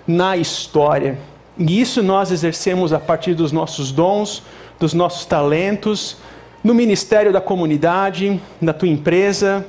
na 0.05 0.37
história. 0.37 1.17
E 1.57 1.81
isso 1.81 2.03
nós 2.03 2.29
exercemos 2.29 2.93
a 2.93 2.99
partir 2.99 3.33
dos 3.33 3.51
nossos 3.51 3.91
dons, 3.91 4.43
dos 4.79 4.93
nossos 4.93 5.25
talentos, 5.25 6.17
no 6.63 6.75
ministério 6.75 7.33
da 7.33 7.41
comunidade, 7.41 8.39
na 8.61 8.73
tua 8.73 8.87
empresa, 8.87 9.65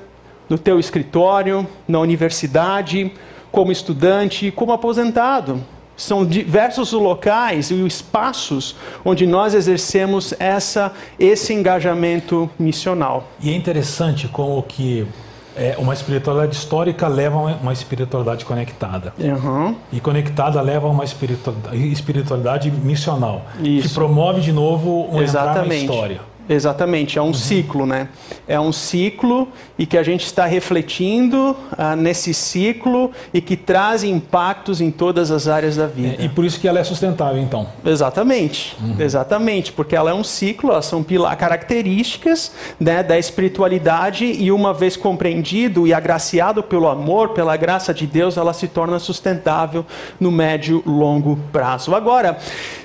no 0.50 0.58
teu 0.58 0.80
escritório, 0.80 1.66
na 1.86 2.00
universidade, 2.00 3.12
como 3.52 3.70
estudante, 3.70 4.50
como 4.50 4.72
aposentado. 4.72 5.62
São 5.96 6.24
diversos 6.26 6.92
os 6.92 7.00
locais 7.00 7.70
e 7.70 7.74
os 7.74 7.94
espaços 7.94 8.74
onde 9.04 9.26
nós 9.26 9.54
exercemos 9.54 10.34
essa, 10.38 10.92
esse 11.18 11.52
engajamento 11.52 12.50
missional. 12.58 13.28
E 13.40 13.50
é 13.50 13.54
interessante 13.54 14.26
como 14.26 14.62
que 14.62 15.06
é, 15.54 15.76
uma 15.78 15.92
espiritualidade 15.92 16.56
histórica 16.56 17.06
leva 17.06 17.36
a 17.36 17.40
uma 17.56 17.72
espiritualidade 17.72 18.46
conectada. 18.46 19.12
Uhum. 19.18 19.76
E 19.92 20.00
conectada 20.00 20.60
leva 20.62 20.86
a 20.86 20.90
uma 20.90 21.04
espiritualidade 21.04 22.70
missional. 22.70 23.44
Isso. 23.62 23.88
Que 23.88 23.94
promove 23.94 24.40
de 24.40 24.52
novo 24.52 25.06
um 25.12 25.20
Exatamente. 25.20 25.58
entrar 25.60 25.66
na 25.66 25.74
história. 25.74 26.29
Exatamente, 26.50 27.16
é 27.16 27.22
um 27.22 27.26
uhum. 27.26 27.34
ciclo, 27.34 27.86
né? 27.86 28.08
É 28.48 28.58
um 28.58 28.72
ciclo 28.72 29.46
e 29.78 29.86
que 29.86 29.96
a 29.96 30.02
gente 30.02 30.26
está 30.26 30.46
refletindo 30.46 31.56
ah, 31.78 31.94
nesse 31.94 32.34
ciclo 32.34 33.12
e 33.32 33.40
que 33.40 33.56
traz 33.56 34.02
impactos 34.02 34.80
em 34.80 34.90
todas 34.90 35.30
as 35.30 35.46
áreas 35.46 35.76
da 35.76 35.86
vida. 35.86 36.16
É, 36.20 36.24
e 36.24 36.28
por 36.28 36.44
isso 36.44 36.58
que 36.58 36.66
ela 36.66 36.80
é 36.80 36.84
sustentável, 36.84 37.40
então. 37.40 37.68
Exatamente, 37.84 38.76
uhum. 38.82 38.96
exatamente, 38.98 39.72
porque 39.72 39.94
ela 39.94 40.10
é 40.10 40.14
um 40.14 40.24
ciclo, 40.24 40.72
elas 40.72 40.86
são 40.86 41.06
características 41.38 42.52
né, 42.80 43.04
da 43.04 43.16
espiritualidade 43.16 44.24
e 44.24 44.50
uma 44.50 44.74
vez 44.74 44.96
compreendido 44.96 45.86
e 45.86 45.94
agraciado 45.94 46.64
pelo 46.64 46.88
amor, 46.88 47.28
pela 47.28 47.56
graça 47.56 47.94
de 47.94 48.08
Deus, 48.08 48.36
ela 48.36 48.52
se 48.52 48.66
torna 48.66 48.98
sustentável 48.98 49.86
no 50.18 50.32
médio 50.32 50.82
longo 50.84 51.38
prazo. 51.52 51.94
Agora, 51.94 52.38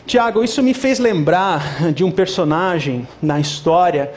Tiago, 0.06 0.44
isso 0.44 0.62
me 0.62 0.74
fez 0.74 1.00
lembrar 1.00 1.92
de 1.92 2.04
um 2.04 2.12
personagem 2.12 3.08
na 3.22 3.40
história 3.40 4.12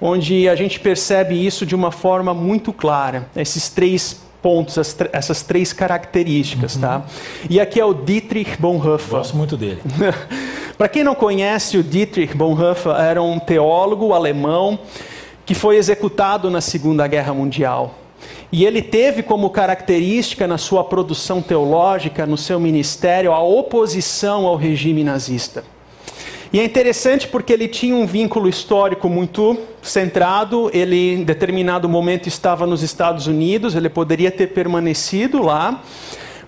onde 0.00 0.48
a 0.48 0.56
gente 0.56 0.80
percebe 0.80 1.34
isso 1.34 1.66
de 1.66 1.74
uma 1.74 1.92
forma 1.92 2.32
muito 2.32 2.72
clara. 2.72 3.28
Esses 3.36 3.68
três 3.68 4.22
pontos, 4.42 4.78
essas 5.12 5.42
três 5.42 5.72
características, 5.72 6.76
tá? 6.76 6.96
uhum. 6.96 7.00
tá? 7.00 7.06
E 7.48 7.60
aqui 7.60 7.80
é 7.80 7.84
o 7.84 7.94
Dietrich 7.94 8.56
Bonhoeffer. 8.58 9.18
Gosto 9.18 9.36
muito 9.36 9.56
dele. 9.56 9.80
Para 10.76 10.88
quem 10.88 11.04
não 11.04 11.14
conhece, 11.14 11.78
o 11.78 11.82
Dietrich 11.82 12.36
Bonhoeffer 12.36 12.92
era 12.92 13.22
um 13.22 13.38
teólogo 13.38 14.12
alemão 14.12 14.78
que 15.46 15.54
foi 15.54 15.76
executado 15.76 16.50
na 16.50 16.60
Segunda 16.60 17.06
Guerra 17.06 17.32
Mundial. 17.34 17.94
E 18.56 18.64
ele 18.64 18.80
teve 18.80 19.20
como 19.20 19.50
característica 19.50 20.46
na 20.46 20.56
sua 20.56 20.84
produção 20.84 21.42
teológica, 21.42 22.24
no 22.24 22.38
seu 22.38 22.60
ministério, 22.60 23.32
a 23.32 23.42
oposição 23.42 24.46
ao 24.46 24.54
regime 24.54 25.02
nazista. 25.02 25.64
E 26.52 26.60
é 26.60 26.64
interessante 26.64 27.26
porque 27.26 27.52
ele 27.52 27.66
tinha 27.66 27.96
um 27.96 28.06
vínculo 28.06 28.48
histórico 28.48 29.08
muito 29.08 29.58
centrado. 29.82 30.70
Ele, 30.72 31.14
em 31.14 31.24
determinado 31.24 31.88
momento, 31.88 32.28
estava 32.28 32.64
nos 32.64 32.84
Estados 32.84 33.26
Unidos, 33.26 33.74
ele 33.74 33.88
poderia 33.88 34.30
ter 34.30 34.46
permanecido 34.46 35.42
lá 35.42 35.82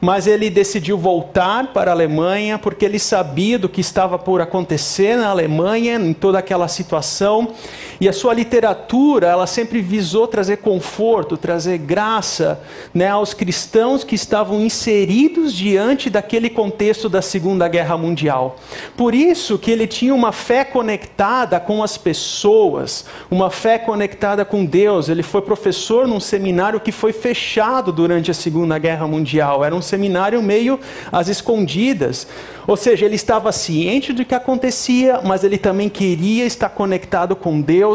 mas 0.00 0.26
ele 0.26 0.50
decidiu 0.50 0.98
voltar 0.98 1.72
para 1.72 1.90
a 1.90 1.94
Alemanha 1.94 2.58
porque 2.58 2.84
ele 2.84 2.98
sabia 2.98 3.58
do 3.58 3.68
que 3.68 3.80
estava 3.80 4.18
por 4.18 4.40
acontecer 4.40 5.16
na 5.16 5.28
Alemanha, 5.28 5.96
em 5.96 6.12
toda 6.12 6.38
aquela 6.38 6.68
situação. 6.68 7.54
E 8.00 8.08
a 8.08 8.12
sua 8.12 8.34
literatura, 8.34 9.28
ela 9.28 9.46
sempre 9.46 9.80
visou 9.80 10.26
trazer 10.26 10.58
conforto, 10.58 11.36
trazer 11.36 11.78
graça 11.78 12.60
né, 12.92 13.08
aos 13.08 13.32
cristãos 13.32 14.04
que 14.04 14.14
estavam 14.14 14.60
inseridos 14.60 15.52
diante 15.52 16.10
daquele 16.10 16.50
contexto 16.50 17.08
da 17.08 17.22
Segunda 17.22 17.66
Guerra 17.68 17.96
Mundial. 17.96 18.56
Por 18.96 19.14
isso 19.14 19.58
que 19.58 19.70
ele 19.70 19.86
tinha 19.86 20.14
uma 20.14 20.32
fé 20.32 20.64
conectada 20.64 21.58
com 21.58 21.82
as 21.82 21.96
pessoas, 21.96 23.06
uma 23.30 23.50
fé 23.50 23.78
conectada 23.78 24.44
com 24.44 24.64
Deus. 24.64 25.08
Ele 25.08 25.22
foi 25.22 25.40
professor 25.40 26.06
num 26.06 26.20
seminário 26.20 26.80
que 26.80 26.92
foi 26.92 27.12
fechado 27.12 27.92
durante 27.92 28.30
a 28.30 28.34
Segunda 28.34 28.78
Guerra 28.78 29.06
Mundial. 29.06 29.64
Era 29.64 29.74
um 29.74 29.82
seminário 29.82 30.42
meio 30.42 30.78
às 31.10 31.28
escondidas. 31.28 32.26
Ou 32.66 32.76
seja, 32.76 33.06
ele 33.06 33.14
estava 33.14 33.52
ciente 33.52 34.12
do 34.12 34.24
que 34.24 34.34
acontecia, 34.34 35.20
mas 35.24 35.44
ele 35.44 35.56
também 35.56 35.88
queria 35.88 36.44
estar 36.44 36.68
conectado 36.68 37.36
com 37.36 37.60
Deus. 37.60 37.85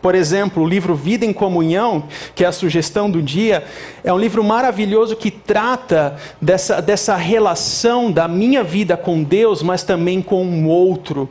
Por 0.00 0.14
exemplo, 0.14 0.62
o 0.62 0.68
livro 0.68 0.94
Vida 0.94 1.24
em 1.24 1.32
Comunhão, 1.32 2.04
que 2.32 2.44
é 2.44 2.46
a 2.46 2.52
sugestão 2.52 3.10
do 3.10 3.20
dia, 3.20 3.64
é 4.04 4.12
um 4.12 4.18
livro 4.18 4.44
maravilhoso 4.44 5.16
que 5.16 5.32
trata 5.32 6.16
dessa, 6.40 6.80
dessa 6.80 7.16
relação 7.16 8.12
da 8.12 8.28
minha 8.28 8.62
vida 8.62 8.96
com 8.96 9.24
Deus, 9.24 9.62
mas 9.62 9.82
também 9.82 10.22
com 10.22 10.46
o 10.46 10.68
outro. 10.68 11.28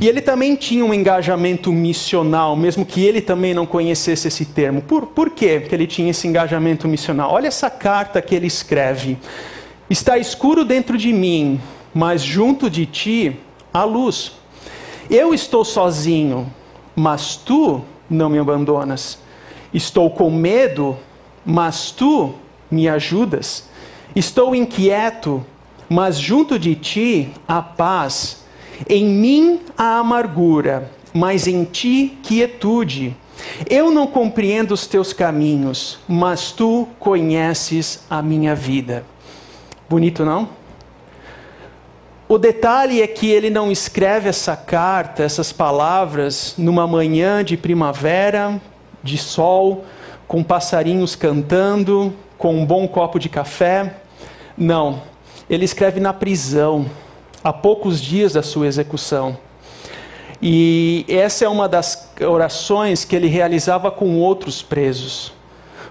E 0.00 0.08
ele 0.08 0.20
também 0.20 0.56
tinha 0.56 0.84
um 0.84 0.92
engajamento 0.92 1.72
missional, 1.72 2.56
mesmo 2.56 2.84
que 2.84 3.04
ele 3.04 3.20
também 3.20 3.54
não 3.54 3.64
conhecesse 3.64 4.26
esse 4.26 4.44
termo. 4.44 4.82
Por, 4.82 5.06
por 5.06 5.30
quê 5.30 5.60
que 5.60 5.72
ele 5.72 5.86
tinha 5.86 6.10
esse 6.10 6.26
engajamento 6.26 6.88
missional? 6.88 7.30
Olha 7.30 7.46
essa 7.46 7.70
carta 7.70 8.20
que 8.20 8.34
ele 8.34 8.48
escreve. 8.48 9.16
Está 9.88 10.18
escuro 10.18 10.64
dentro 10.64 10.98
de 10.98 11.12
mim, 11.12 11.60
mas 11.94 12.22
junto 12.22 12.68
de 12.68 12.86
ti 12.86 13.36
há 13.72 13.84
luz. 13.84 14.32
Eu 15.08 15.32
estou 15.32 15.64
sozinho, 15.64 16.52
mas 16.94 17.36
tu 17.36 17.82
não 18.08 18.28
me 18.28 18.38
abandonas. 18.38 19.18
Estou 19.72 20.10
com 20.10 20.30
medo, 20.30 20.96
mas 21.44 21.90
tu 21.90 22.34
me 22.70 22.88
ajudas. 22.88 23.68
Estou 24.14 24.54
inquieto, 24.54 25.44
mas 25.88 26.18
junto 26.18 26.58
de 26.58 26.74
ti 26.74 27.28
há 27.46 27.60
paz. 27.62 28.44
Em 28.88 29.04
mim 29.06 29.60
há 29.76 29.98
amargura, 29.98 30.90
mas 31.12 31.46
em 31.46 31.64
ti 31.64 32.18
quietude. 32.22 33.16
Eu 33.68 33.90
não 33.90 34.06
compreendo 34.06 34.72
os 34.72 34.86
teus 34.86 35.12
caminhos, 35.12 35.98
mas 36.08 36.50
tu 36.50 36.88
conheces 36.98 38.04
a 38.08 38.22
minha 38.22 38.54
vida. 38.54 39.04
Bonito, 39.88 40.24
não? 40.24 40.48
O 42.28 42.38
detalhe 42.38 43.00
é 43.00 43.06
que 43.06 43.30
ele 43.30 43.50
não 43.50 43.70
escreve 43.70 44.28
essa 44.28 44.56
carta, 44.56 45.22
essas 45.22 45.52
palavras, 45.52 46.54
numa 46.58 46.84
manhã 46.84 47.44
de 47.44 47.56
primavera, 47.56 48.60
de 49.00 49.16
sol, 49.16 49.84
com 50.26 50.42
passarinhos 50.42 51.14
cantando, 51.14 52.12
com 52.36 52.52
um 52.56 52.66
bom 52.66 52.88
copo 52.88 53.20
de 53.20 53.28
café. 53.28 53.98
Não, 54.58 55.02
ele 55.48 55.64
escreve 55.64 56.00
na 56.00 56.12
prisão, 56.12 56.86
a 57.44 57.52
poucos 57.52 58.00
dias 58.00 58.32
da 58.32 58.42
sua 58.42 58.66
execução. 58.66 59.38
E 60.42 61.06
essa 61.08 61.44
é 61.44 61.48
uma 61.48 61.68
das 61.68 62.12
orações 62.20 63.04
que 63.04 63.14
ele 63.14 63.28
realizava 63.28 63.88
com 63.88 64.18
outros 64.18 64.62
presos 64.62 65.35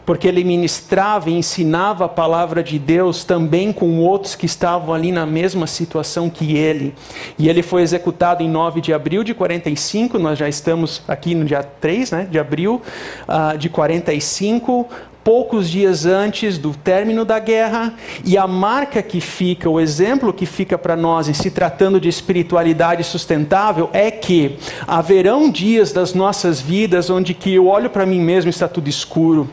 porque 0.06 0.28
ele 0.28 0.44
ministrava 0.44 1.30
e 1.30 1.34
ensinava 1.34 2.06
a 2.06 2.10
palavra 2.10 2.64
de 2.64 2.78
Deus 2.78 3.24
também 3.24 3.74
com 3.74 4.00
outros 4.00 4.36
que 4.36 4.46
estavam 4.46 4.94
ali 4.94 5.12
na 5.12 5.26
mesma 5.26 5.66
situação 5.66 6.30
que 6.30 6.56
ele. 6.56 6.94
E 7.40 7.50
ele 7.50 7.64
foi 7.64 7.82
executado 7.82 8.44
em 8.44 8.50
9 8.50 8.82
de 8.82 8.94
abril 8.94 9.24
de 9.24 9.34
45, 9.34 10.20
nós 10.20 10.38
já 10.38 10.48
estamos 10.48 11.02
aqui 11.08 11.34
no 11.34 11.46
dia 11.46 11.64
3 11.64 12.12
né, 12.12 12.28
de 12.30 12.38
abril 12.38 12.82
uh, 13.28 13.58
de 13.58 13.70
45, 13.70 14.88
poucos 15.26 15.68
dias 15.72 16.06
antes 16.06 16.60
do 16.60 16.72
término 16.72 17.26
da 17.26 17.40
guerra, 17.40 17.96
e 18.24 18.38
a 18.38 18.46
marca 18.46 19.02
que 19.02 19.20
fica, 19.20 19.68
o 19.68 19.80
exemplo 19.80 20.32
que 20.32 20.46
fica 20.46 20.78
para 20.78 20.96
nós 20.96 21.28
em 21.28 21.34
se 21.34 21.50
tratando 21.50 22.00
de 22.00 22.08
espiritualidade 22.08 23.04
sustentável 23.04 23.90
é 23.92 24.12
que 24.12 24.60
haverão 24.86 25.50
dias 25.50 25.92
das 25.92 26.14
nossas 26.14 26.62
vidas 26.62 27.10
onde 27.10 27.34
que 27.34 27.56
eu 27.56 27.66
olho 27.66 27.90
para 27.90 28.06
mim 28.06 28.22
mesmo 28.22 28.50
e 28.50 28.52
está 28.52 28.68
tudo 28.68 28.88
escuro. 28.88 29.50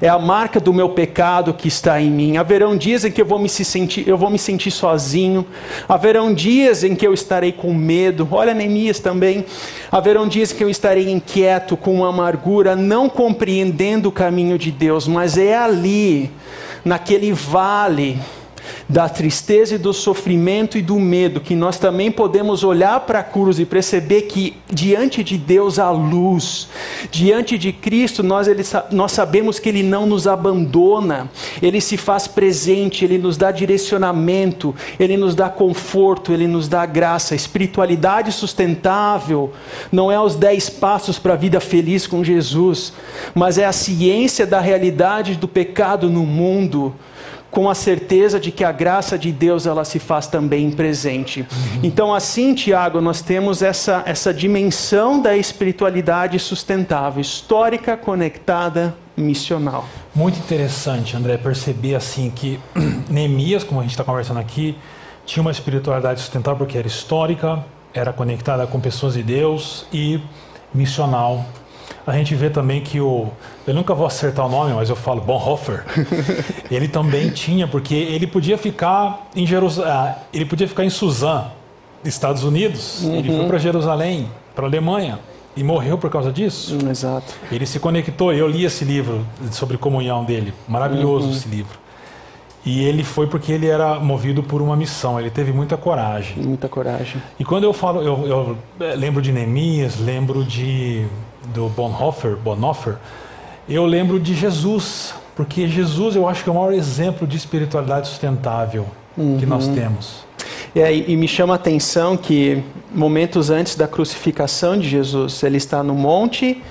É 0.00 0.08
a 0.08 0.16
marca 0.16 0.60
do 0.60 0.72
meu 0.72 0.90
pecado 0.90 1.52
que 1.52 1.66
está 1.66 2.00
em 2.00 2.10
mim. 2.10 2.36
Haverão 2.36 2.76
dias 2.76 3.04
em 3.04 3.10
que 3.10 3.20
eu 3.20 3.26
vou 3.26 3.40
me 3.40 3.48
sentir, 3.48 4.06
eu 4.06 4.16
vou 4.16 4.30
me 4.30 4.38
sentir 4.38 4.70
sozinho. 4.70 5.44
Haverão 5.88 6.32
dias 6.32 6.84
em 6.84 6.94
que 6.94 7.04
eu 7.04 7.12
estarei 7.12 7.50
com 7.50 7.74
medo. 7.74 8.28
Olha 8.30 8.54
Neemias 8.54 9.00
também. 9.00 9.44
Haverão 9.96 10.28
dias 10.28 10.52
que 10.52 10.62
eu 10.62 10.68
estarei 10.68 11.10
inquieto, 11.10 11.74
com 11.74 12.04
amargura, 12.04 12.76
não 12.76 13.08
compreendendo 13.08 14.10
o 14.10 14.12
caminho 14.12 14.58
de 14.58 14.70
Deus 14.70 15.08
mas 15.08 15.38
é 15.38 15.56
ali, 15.56 16.30
naquele 16.84 17.32
vale, 17.32 18.18
da 18.88 19.08
tristeza 19.08 19.74
e 19.74 19.78
do 19.78 19.92
sofrimento 19.92 20.78
e 20.78 20.82
do 20.82 20.98
medo, 20.98 21.40
que 21.40 21.54
nós 21.54 21.78
também 21.78 22.10
podemos 22.10 22.62
olhar 22.62 23.00
para 23.00 23.20
a 23.20 23.24
cruz 23.24 23.58
e 23.58 23.64
perceber 23.64 24.22
que 24.22 24.56
diante 24.70 25.22
de 25.24 25.36
Deus 25.36 25.78
há 25.78 25.90
luz, 25.90 26.68
diante 27.10 27.58
de 27.58 27.72
Cristo 27.72 28.22
nós, 28.22 28.46
ele, 28.48 28.62
nós 28.90 29.12
sabemos 29.12 29.58
que 29.58 29.68
Ele 29.68 29.82
não 29.82 30.06
nos 30.06 30.26
abandona, 30.26 31.28
Ele 31.60 31.80
se 31.80 31.96
faz 31.96 32.26
presente, 32.26 33.04
Ele 33.04 33.18
nos 33.18 33.36
dá 33.36 33.50
direcionamento, 33.50 34.74
Ele 34.98 35.16
nos 35.16 35.34
dá 35.34 35.48
conforto, 35.48 36.32
Ele 36.32 36.46
nos 36.46 36.68
dá 36.68 36.86
graça. 36.86 37.34
espiritualidade 37.34 38.32
sustentável 38.32 39.52
não 39.90 40.10
é 40.10 40.20
os 40.20 40.36
dez 40.36 40.68
passos 40.68 41.18
para 41.18 41.34
a 41.34 41.36
vida 41.36 41.60
feliz 41.60 42.06
com 42.06 42.22
Jesus, 42.22 42.92
mas 43.34 43.58
é 43.58 43.64
a 43.64 43.72
ciência 43.72 44.46
da 44.46 44.60
realidade 44.60 45.34
do 45.36 45.48
pecado 45.48 46.08
no 46.08 46.24
mundo 46.24 46.94
com 47.56 47.70
a 47.70 47.74
certeza 47.74 48.38
de 48.38 48.52
que 48.52 48.62
a 48.62 48.70
graça 48.70 49.18
de 49.18 49.32
Deus 49.32 49.66
ela 49.66 49.82
se 49.82 49.98
faz 49.98 50.26
também 50.26 50.70
presente. 50.70 51.46
Então, 51.82 52.12
assim, 52.12 52.54
Tiago, 52.54 53.00
nós 53.00 53.22
temos 53.22 53.62
essa, 53.62 54.02
essa 54.04 54.34
dimensão 54.34 55.22
da 55.22 55.34
espiritualidade 55.34 56.38
sustentável, 56.38 57.18
histórica, 57.18 57.96
conectada, 57.96 58.94
missional. 59.16 59.88
Muito 60.14 60.38
interessante, 60.38 61.16
André, 61.16 61.38
perceber 61.38 61.94
assim 61.94 62.28
que 62.28 62.60
Neemias, 63.08 63.64
como 63.64 63.80
a 63.80 63.84
gente 63.84 63.92
está 63.92 64.04
conversando 64.04 64.38
aqui, 64.38 64.76
tinha 65.24 65.40
uma 65.40 65.50
espiritualidade 65.50 66.20
sustentável 66.20 66.58
porque 66.58 66.76
era 66.76 66.86
histórica, 66.86 67.64
era 67.94 68.12
conectada 68.12 68.66
com 68.66 68.78
pessoas 68.78 69.14
de 69.14 69.22
Deus 69.22 69.86
e 69.90 70.20
missional 70.74 71.42
a 72.06 72.12
gente 72.12 72.34
vê 72.34 72.48
também 72.48 72.80
que 72.80 73.00
o. 73.00 73.28
Eu 73.66 73.74
nunca 73.74 73.94
vou 73.94 74.06
acertar 74.06 74.46
o 74.46 74.48
nome, 74.48 74.72
mas 74.74 74.88
eu 74.88 74.96
falo 74.96 75.20
Bonhoeffer. 75.20 75.84
ele 76.70 76.88
também 76.88 77.30
tinha, 77.30 77.66
porque 77.66 77.94
ele 77.94 78.26
podia 78.26 78.56
ficar 78.56 79.28
em 79.34 79.46
Jerusalém. 79.46 79.92
Ah, 79.92 80.18
ele 80.32 80.44
podia 80.44 80.68
ficar 80.68 80.84
em 80.84 80.90
Suzã, 80.90 81.46
Estados 82.04 82.44
Unidos. 82.44 83.02
Uhum. 83.02 83.16
Ele 83.16 83.28
foi 83.28 83.40
uhum. 83.40 83.48
para 83.48 83.58
Jerusalém, 83.58 84.30
para 84.54 84.66
Alemanha. 84.66 85.18
E 85.56 85.64
morreu 85.64 85.96
por 85.96 86.10
causa 86.10 86.30
disso. 86.30 86.76
Hum, 86.76 86.90
exato. 86.90 87.32
Ele 87.50 87.64
se 87.64 87.80
conectou. 87.80 88.30
Eu 88.30 88.46
li 88.46 88.66
esse 88.66 88.84
livro 88.84 89.26
sobre 89.50 89.78
comunhão 89.78 90.22
dele. 90.22 90.52
Maravilhoso 90.68 91.28
uhum. 91.28 91.32
esse 91.32 91.48
livro. 91.48 91.78
E 92.66 92.84
ele 92.84 93.04
foi 93.04 93.28
porque 93.28 93.52
ele 93.52 93.68
era 93.68 94.00
movido 94.00 94.42
por 94.42 94.60
uma 94.60 94.74
missão, 94.74 95.20
ele 95.20 95.30
teve 95.30 95.52
muita 95.52 95.76
coragem. 95.76 96.42
Muita 96.42 96.68
coragem. 96.68 97.22
E 97.38 97.44
quando 97.44 97.62
eu 97.62 97.72
falo, 97.72 98.02
eu, 98.02 98.26
eu 98.26 98.58
eh, 98.80 98.96
lembro 98.96 99.22
de 99.22 99.30
Neemias, 99.30 100.00
lembro 100.00 100.42
de 100.42 101.06
do 101.54 101.68
Bonhoeffer, 101.68 102.36
Bonhoeffer, 102.36 102.96
eu 103.68 103.84
lembro 103.84 104.20
de 104.20 104.34
Jesus, 104.34 105.14
porque 105.34 105.66
Jesus 105.66 106.14
eu 106.14 106.28
acho 106.28 106.44
que 106.44 106.48
é 106.48 106.52
o 106.52 106.56
maior 106.56 106.72
exemplo 106.72 107.26
de 107.26 107.36
espiritualidade 107.36 108.08
sustentável 108.08 108.86
uhum. 109.16 109.38
que 109.38 109.46
nós 109.46 109.66
uhum. 109.66 109.74
temos. 109.74 110.26
E, 110.74 111.12
e 111.12 111.16
me 111.16 111.26
chama 111.26 111.54
a 111.54 111.56
atenção 111.56 112.16
que 112.16 112.62
momentos 112.94 113.50
antes 113.50 113.74
da 113.74 113.88
crucificação 113.88 114.78
de 114.78 114.88
Jesus, 114.88 115.42
ele 115.42 115.56
está 115.56 115.82
no 115.82 115.94
monte 115.94 116.62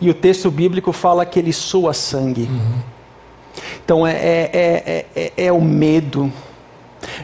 e 0.00 0.10
o 0.10 0.14
texto 0.14 0.50
bíblico 0.50 0.92
fala 0.92 1.24
que 1.24 1.38
ele 1.38 1.52
soa 1.52 1.94
sangue. 1.94 2.42
Uhum. 2.42 2.96
Então 3.84 4.06
é, 4.06 4.12
é, 4.12 4.26
é, 4.54 5.06
é, 5.14 5.32
é 5.46 5.52
o 5.52 5.60
medo. 5.60 6.30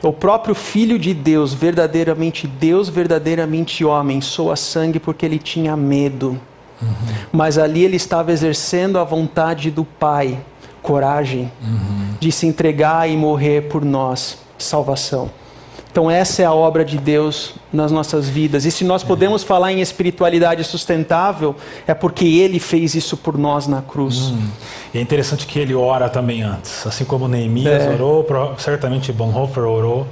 O 0.03 0.12
próprio 0.12 0.55
Filho 0.55 0.99
de 0.99 1.12
Deus, 1.12 1.53
verdadeiramente 1.53 2.47
Deus, 2.47 2.88
verdadeiramente 2.88 3.84
homem, 3.84 4.20
soa 4.20 4.57
sangue 4.57 4.99
porque 4.99 5.26
ele 5.26 5.38
tinha 5.38 5.76
medo. 5.76 6.40
Uhum. 6.83 7.14
Mas 7.33 7.59
ali 7.59 7.85
ele 7.85 7.97
estava 7.97 8.33
exercendo 8.33 8.99
a 8.99 9.05
vontade 9.05 9.70
do 9.70 9.85
Pai, 9.85 10.39
coragem, 10.83 11.51
uhum. 11.62 12.14
de 12.18 12.33
se 12.33 12.47
entregar 12.47 13.09
e 13.09 13.16
morrer 13.16 13.68
por 13.68 13.85
nós, 13.85 14.39
salvação. 14.59 15.30
Então, 15.93 16.11
essa 16.11 16.41
é 16.41 16.47
a 16.47 16.55
obra 16.55 16.87
de 16.87 16.97
Deus 16.97 17.55
nas 17.70 17.93
nossas 17.93 18.26
vidas. 18.26 18.64
E 18.64 18.70
se 18.70 18.83
nós 18.83 19.05
podemos 19.05 19.43
falar 19.43 19.72
em 19.72 19.83
espiritualidade 19.83 20.64
sustentável, 20.64 21.55
é 21.87 21.93
porque 21.93 22.24
Ele 22.24 22.59
fez 22.59 22.95
isso 22.95 23.14
por 23.14 23.37
nós 23.37 23.66
na 23.66 23.83
cruz. 23.83 24.30
Hum. 24.30 24.49
E 24.95 24.99
é 24.99 25.03
interessante 25.03 25.47
que 25.47 25.59
ele 25.59 25.74
ora 25.74 26.09
também 26.09 26.43
antes. 26.43 26.87
Assim 26.87 27.05
como 27.05 27.28
Neemias 27.28 27.83
é. 27.83 27.91
orou, 27.91 28.26
certamente 28.57 29.12
Bonhoeffer 29.12 29.64
orou, 29.64 30.07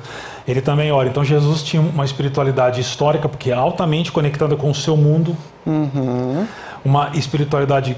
ele 0.46 0.60
também 0.60 0.90
ora. 0.90 1.08
Então, 1.08 1.24
Jesus 1.24 1.62
tinha 1.62 1.82
uma 1.82 2.04
espiritualidade 2.04 2.80
histórica, 2.80 3.28
porque 3.28 3.50
é 3.50 3.54
altamente 3.54 4.12
conectada 4.12 4.56
com 4.56 4.70
o 4.70 4.74
seu 4.74 4.96
mundo, 4.96 5.36
uhum. 5.66 6.46
uma 6.84 7.10
espiritualidade 7.14 7.96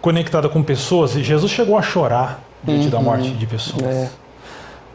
conectada 0.00 0.48
com 0.48 0.62
pessoas. 0.62 1.16
E 1.16 1.22
Jesus 1.22 1.50
chegou 1.50 1.78
a 1.78 1.82
chorar 1.82 2.40
diante 2.62 2.84
uhum. 2.84 2.90
da 2.90 3.00
morte 3.00 3.30
de 3.30 3.46
pessoas. 3.46 3.84
É 3.84 4.10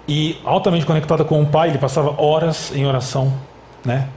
e 0.10 0.42
altamente 0.44 0.88
conectada 0.88 1.24
com 1.24 1.40
o 1.40 1.46
Pai, 1.46 1.70
ele 1.70 1.78
passava 1.78 2.20
horas 2.20 2.72
em 2.74 2.84
oração, 2.84 3.32
né? 3.86 4.08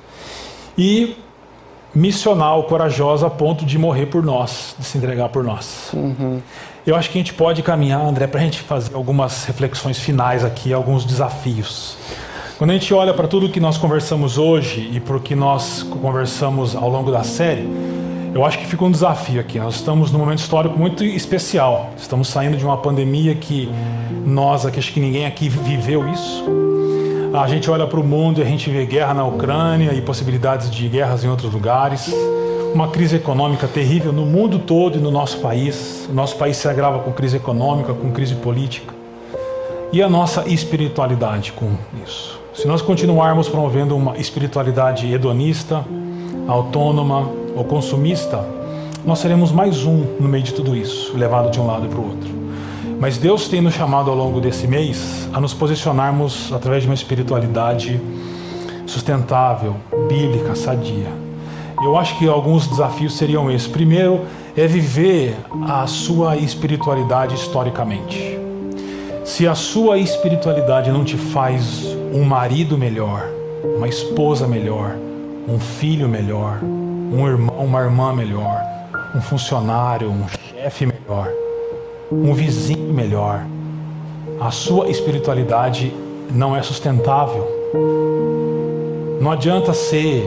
E 0.77 1.15
missional, 1.95 2.65
corajosa 2.65 3.27
a 3.27 3.31
ponto 3.31 3.67
de 3.67 3.77
morrer 3.77 4.07
por 4.07 4.25
nós, 4.25 4.75
de 4.79 4.87
se 4.87 4.97
entregar 4.97 5.29
por 5.29 5.45
nós. 5.45 5.91
Uhum. 5.93 6.41
Eu 6.87 6.97
acho 6.97 7.11
que 7.11 7.19
a 7.19 7.21
gente 7.21 7.35
pode 7.35 7.63
caminhar, 7.63 8.01
André, 8.01 8.27
para 8.27 8.41
a 8.41 8.43
gente 8.43 8.61
fazer 8.61 8.95
algumas 8.95 9.45
reflexões 9.45 9.99
finais 9.99 10.43
aqui, 10.43 10.73
alguns 10.73 11.05
desafios. 11.05 11.99
Quando 12.63 12.71
a 12.71 12.75
gente 12.75 12.95
olha 12.95 13.13
para 13.13 13.27
tudo 13.27 13.49
que 13.49 13.59
nós 13.59 13.77
conversamos 13.77 14.39
hoje 14.39 14.89
e 14.93 15.01
para 15.01 15.17
o 15.17 15.21
que 15.21 15.35
nós 15.35 15.83
conversamos 15.83 16.77
ao 16.77 16.89
longo 16.89 17.11
da 17.11 17.25
série, 17.25 17.67
eu 18.33 18.45
acho 18.45 18.57
que 18.57 18.67
fica 18.67 18.85
um 18.85 18.91
desafio 18.93 19.41
aqui. 19.41 19.59
Nós 19.59 19.75
estamos 19.75 20.13
num 20.13 20.21
momento 20.21 20.39
histórico 20.39 20.79
muito 20.79 21.03
especial. 21.03 21.91
Estamos 21.97 22.29
saindo 22.29 22.57
de 22.57 22.65
uma 22.65 22.77
pandemia 22.77 23.35
que 23.35 23.69
nós, 24.25 24.65
aqui, 24.65 24.79
acho 24.79 24.93
que 24.93 25.01
ninguém 25.01 25.27
aqui 25.27 25.49
viveu 25.49 26.09
isso. 26.09 26.45
A 27.35 27.49
gente 27.49 27.69
olha 27.69 27.85
para 27.85 27.99
o 27.99 28.05
mundo 28.05 28.39
e 28.39 28.43
a 28.45 28.47
gente 28.47 28.71
vê 28.71 28.87
guerra 28.87 29.13
na 29.13 29.25
Ucrânia 29.25 29.93
e 29.93 30.01
possibilidades 30.01 30.71
de 30.71 30.87
guerras 30.87 31.25
em 31.25 31.29
outros 31.29 31.53
lugares. 31.53 32.15
Uma 32.73 32.87
crise 32.87 33.17
econômica 33.17 33.67
terrível 33.67 34.13
no 34.13 34.25
mundo 34.25 34.61
todo 34.61 34.99
e 34.99 35.01
no 35.01 35.11
nosso 35.11 35.39
país. 35.41 36.09
O 36.09 36.15
nosso 36.15 36.37
país 36.37 36.59
se 36.59 36.69
agrava 36.69 37.01
com 37.01 37.11
crise 37.11 37.39
econômica, 37.39 37.93
com 37.93 38.13
crise 38.13 38.37
política. 38.37 38.95
E 39.93 40.01
a 40.01 40.09
nossa 40.09 40.49
espiritualidade 40.49 41.51
com 41.51 41.73
isso. 42.07 42.42
Se 42.55 42.69
nós 42.69 42.83
continuarmos 42.83 43.49
promovendo 43.49 43.97
uma 43.97 44.19
espiritualidade 44.19 45.11
hedonista, 45.11 45.83
autônoma, 46.47 47.27
ou 47.57 47.65
consumista, 47.65 48.45
nós 49.07 49.21
seremos 49.21 49.51
mais 49.51 49.87
um 49.87 50.05
no 50.21 50.29
meio 50.29 50.45
de 50.45 50.53
tudo 50.53 50.77
isso, 50.77 51.17
levado 51.17 51.51
de 51.51 51.59
um 51.59 51.67
lado 51.67 51.89
para 51.89 51.99
o 51.99 52.11
outro. 52.11 52.29
Mas 53.01 53.17
Deus 53.17 53.49
tem 53.49 53.63
nos 53.63 53.73
chamado 53.73 54.11
ao 54.11 54.17
longo 54.17 54.39
desse 54.39 54.69
mês 54.69 55.27
a 55.33 55.41
nos 55.41 55.55
posicionarmos 55.55 56.53
através 56.53 56.83
de 56.83 56.91
uma 56.91 56.95
espiritualidade 56.95 57.99
sustentável, 58.87 59.75
bíblica, 60.07 60.55
sadia. 60.55 61.09
Eu 61.83 61.97
acho 61.97 62.19
que 62.19 62.29
alguns 62.29 62.67
desafios 62.67 63.17
seriam 63.17 63.51
esses. 63.51 63.67
Primeiro 63.67 64.21
é 64.55 64.67
viver 64.67 65.35
a 65.67 65.87
sua 65.87 66.37
espiritualidade 66.37 67.35
historicamente. 67.35 68.39
Se 69.25 69.49
a 69.49 69.55
sua 69.55 69.97
espiritualidade 69.97 70.93
não 70.93 71.03
te 71.03 71.17
faz 71.17 72.02
um 72.13 72.25
marido 72.25 72.77
melhor, 72.77 73.27
uma 73.77 73.89
esposa 73.89 74.47
melhor, 74.47 74.95
um 75.49 75.59
filho 75.59 76.07
melhor, 76.07 76.59
um 76.63 77.27
irmão, 77.27 77.65
uma 77.65 77.81
irmã 77.81 78.13
melhor, 78.13 78.63
um 79.17 79.21
funcionário, 79.23 80.11
um 80.11 80.27
chefe 80.29 80.85
melhor, 80.85 81.33
um 82.11 82.35
vizinho 82.35 82.93
melhor. 82.93 83.47
A 84.39 84.51
sua 84.51 84.91
espiritualidade 84.91 85.91
não 86.31 86.55
é 86.55 86.63
sustentável. 86.63 87.49
Não 89.19 89.31
adianta 89.31 89.73
ser 89.73 90.23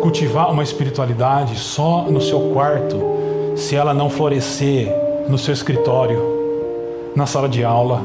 cultivar 0.00 0.50
uma 0.50 0.64
espiritualidade 0.64 1.56
só 1.56 2.02
no 2.02 2.20
seu 2.20 2.50
quarto 2.52 3.54
se 3.54 3.76
ela 3.76 3.94
não 3.94 4.10
florescer 4.10 4.92
no 5.28 5.38
seu 5.38 5.54
escritório, 5.54 7.12
na 7.14 7.24
sala 7.24 7.48
de 7.48 7.62
aula, 7.62 8.00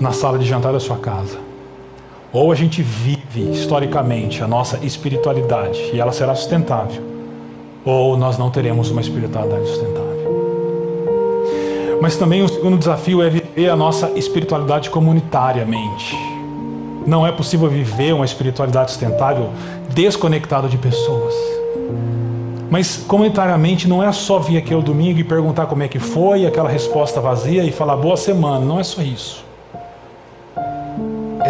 na 0.00 0.12
sala 0.12 0.38
de 0.38 0.46
jantar 0.46 0.72
da 0.72 0.80
sua 0.80 0.96
casa. 0.96 1.51
Ou 2.32 2.50
a 2.50 2.54
gente 2.54 2.80
vive 2.80 3.50
historicamente 3.52 4.42
a 4.42 4.48
nossa 4.48 4.78
espiritualidade 4.82 5.90
e 5.92 6.00
ela 6.00 6.12
será 6.12 6.34
sustentável, 6.34 7.02
ou 7.84 8.16
nós 8.16 8.38
não 8.38 8.50
teremos 8.50 8.90
uma 8.90 9.02
espiritualidade 9.02 9.66
sustentável. 9.66 10.12
Mas 12.00 12.16
também 12.16 12.42
o 12.42 12.48
segundo 12.48 12.78
desafio 12.78 13.22
é 13.22 13.28
viver 13.28 13.68
a 13.68 13.76
nossa 13.76 14.12
espiritualidade 14.16 14.88
comunitariamente. 14.88 16.16
Não 17.06 17.26
é 17.26 17.30
possível 17.30 17.68
viver 17.68 18.14
uma 18.14 18.24
espiritualidade 18.24 18.92
sustentável 18.92 19.50
desconectado 19.90 20.70
de 20.70 20.78
pessoas. 20.78 21.34
Mas 22.70 22.96
comunitariamente 22.96 23.86
não 23.86 24.02
é 24.02 24.10
só 24.10 24.38
vir 24.38 24.56
aqui 24.56 24.72
ao 24.72 24.80
domingo 24.80 25.20
e 25.20 25.24
perguntar 25.24 25.66
como 25.66 25.82
é 25.82 25.88
que 25.88 25.98
foi, 25.98 26.46
aquela 26.46 26.70
resposta 26.70 27.20
vazia 27.20 27.62
e 27.62 27.70
falar 27.70 27.96
boa 27.96 28.16
semana, 28.16 28.64
não 28.64 28.80
é 28.80 28.82
só 28.82 29.02
isso 29.02 29.51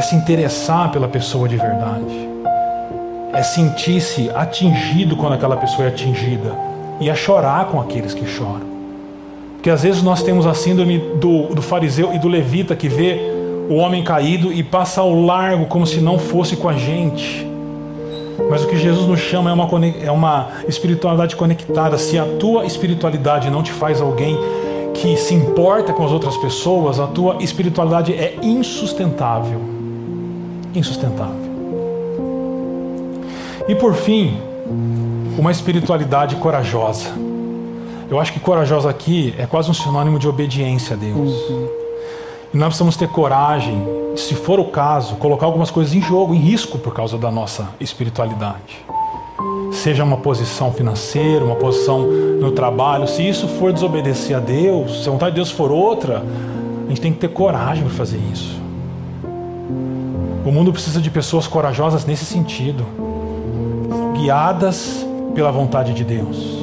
se 0.03 0.15
interessar 0.15 0.91
pela 0.91 1.09
pessoa 1.09 1.49
de 1.49 1.57
verdade, 1.57 2.29
é 3.33 3.43
sentir-se 3.43 4.31
atingido 4.35 5.17
quando 5.17 5.35
aquela 5.35 5.57
pessoa 5.57 5.87
é 5.87 5.89
atingida 5.89 6.55
e 7.01 7.11
a 7.11 7.15
chorar 7.15 7.67
com 7.67 7.81
aqueles 7.81 8.13
que 8.13 8.27
choram. 8.27 8.73
Porque 9.55 9.71
às 9.71 9.83
vezes 9.83 10.03
nós 10.03 10.23
temos 10.23 10.47
a 10.47 10.55
síndrome 10.55 10.99
do, 10.99 11.55
do 11.55 11.63
fariseu 11.63 12.13
e 12.13 12.19
do 12.19 12.29
levita 12.29 12.77
que 12.77 12.89
vê 12.89 13.19
o 13.71 13.75
homem 13.77 14.03
caído 14.03 14.53
e 14.53 14.63
passa 14.63 15.01
ao 15.01 15.15
largo 15.15 15.67
como 15.67 15.87
se 15.87 16.01
não 16.01 16.19
fosse 16.19 16.57
com 16.57 16.69
a 16.69 16.75
gente. 16.75 17.47
Mas 18.51 18.65
o 18.65 18.69
que 18.69 18.77
Jesus 18.77 19.07
nos 19.07 19.21
chama 19.21 19.51
é 19.51 19.53
uma, 19.53 19.69
é 20.05 20.11
uma 20.11 20.49
espiritualidade 20.69 21.37
conectada. 21.37 21.97
Se 21.97 22.19
a 22.19 22.25
tua 22.39 22.67
espiritualidade 22.67 23.49
não 23.51 23.63
te 23.63 23.73
faz 23.73 24.01
alguém 24.01 24.37
que 24.93 25.17
se 25.17 25.33
importa 25.33 25.93
com 25.93 26.05
as 26.05 26.11
outras 26.11 26.37
pessoas, 26.37 27.01
a 27.01 27.07
tua 27.07 27.37
espiritualidade 27.41 28.13
é 28.13 28.37
insustentável 28.43 29.72
insustentável. 30.75 31.53
E 33.69 33.75
por 33.75 33.95
fim, 33.95 34.39
uma 35.39 35.51
espiritualidade 35.51 36.37
corajosa. 36.37 37.11
Eu 38.11 38.21
acho 38.21 38.33
que 38.33 38.41
corajosa 38.41 38.91
aqui 38.91 39.35
é 39.39 39.47
quase 39.47 39.71
um 39.71 39.75
sinônimo 39.75 40.19
de 40.19 40.29
obediência 40.29 40.95
a 40.95 40.99
Deus. 40.99 41.33
E 42.53 42.57
nós 42.57 42.69
precisamos 42.69 42.97
ter 42.97 43.09
coragem, 43.09 43.83
se 44.15 44.35
for 44.35 44.61
o 44.61 44.67
caso, 44.67 45.17
colocar 45.17 45.47
algumas 45.47 45.71
coisas 45.71 45.95
em 45.95 46.03
jogo, 46.03 46.35
em 46.35 46.39
risco 46.39 46.79
por 46.79 46.93
causa 46.93 47.17
da 47.17 47.31
nossa 47.31 47.71
espiritualidade. 47.81 48.85
Seja 49.73 50.05
uma 50.05 50.19
posição 50.19 50.71
financeira, 50.71 51.43
uma 51.43 51.57
posição 51.57 52.03
no 52.03 52.53
trabalho, 52.53 53.09
se 53.09 53.27
isso 53.27 53.49
for 53.49 53.73
desobedecer 53.73 54.37
a 54.37 54.41
Deus, 54.41 55.03
se 55.03 55.09
a 55.09 55.13
vontade 55.13 55.31
de 55.31 55.37
Deus 55.37 55.51
for 55.51 55.73
outra, 55.73 56.23
a 56.85 56.89
gente 56.91 57.01
tem 57.01 57.13
que 57.13 57.21
ter 57.21 57.29
coragem 57.29 57.85
para 57.85 57.95
fazer 57.95 58.21
isso. 58.31 58.61
O 60.45 60.51
mundo 60.51 60.73
precisa 60.73 61.01
de 61.01 61.11
pessoas 61.11 61.47
corajosas 61.47 62.05
nesse 62.05 62.25
sentido, 62.25 62.85
guiadas 64.15 65.07
pela 65.35 65.53
vontade 65.53 65.95
de 65.95 66.03
Deus. 66.03 66.63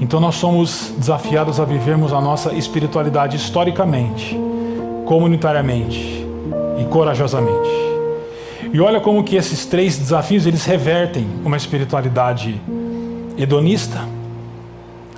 Então 0.00 0.20
nós 0.20 0.36
somos 0.36 0.92
desafiados 0.96 1.58
a 1.58 1.64
vivermos 1.64 2.12
a 2.12 2.20
nossa 2.20 2.54
espiritualidade 2.54 3.36
historicamente, 3.36 4.38
comunitariamente 5.04 6.24
e 6.80 6.84
corajosamente. 6.84 7.68
E 8.72 8.80
olha 8.80 9.00
como 9.00 9.24
que 9.24 9.34
esses 9.34 9.66
três 9.66 9.98
desafios 9.98 10.46
eles 10.46 10.64
revertem 10.64 11.26
uma 11.44 11.56
espiritualidade 11.56 12.60
hedonista, 13.36 14.00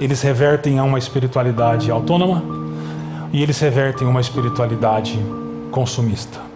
eles 0.01 0.23
revertem 0.23 0.79
a 0.79 0.85
uma 0.85 0.99
espiritualidade 0.99 1.91
autônoma 1.91 2.43
e 3.31 3.43
eles 3.43 3.61
revertem 3.61 4.09
uma 4.09 4.21
espiritualidade 4.21 5.19
consumista. 5.71 6.50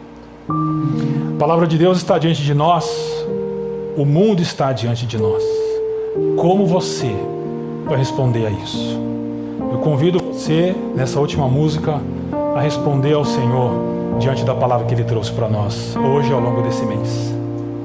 A 0.48 1.38
palavra 1.38 1.66
de 1.66 1.78
Deus 1.78 1.98
está 1.98 2.18
diante 2.18 2.42
de 2.42 2.52
nós, 2.52 2.84
o 3.96 4.04
mundo 4.04 4.42
está 4.42 4.72
diante 4.72 5.06
de 5.06 5.16
nós. 5.16 5.42
Como 6.36 6.66
você 6.66 7.14
vai 7.86 7.96
responder 7.96 8.46
a 8.46 8.50
isso? 8.50 9.00
Eu 9.72 9.78
convido 9.78 10.18
você, 10.18 10.76
nessa 10.94 11.18
última 11.18 11.48
música, 11.48 11.98
a 12.54 12.60
responder 12.60 13.14
ao 13.14 13.24
Senhor 13.24 13.70
diante 14.18 14.44
da 14.44 14.54
palavra 14.54 14.86
que 14.86 14.94
Ele 14.94 15.04
trouxe 15.04 15.32
para 15.32 15.48
nós, 15.48 15.96
hoje 15.96 16.32
ao 16.32 16.40
longo 16.40 16.62
desse 16.62 16.84
mês. 16.84 17.33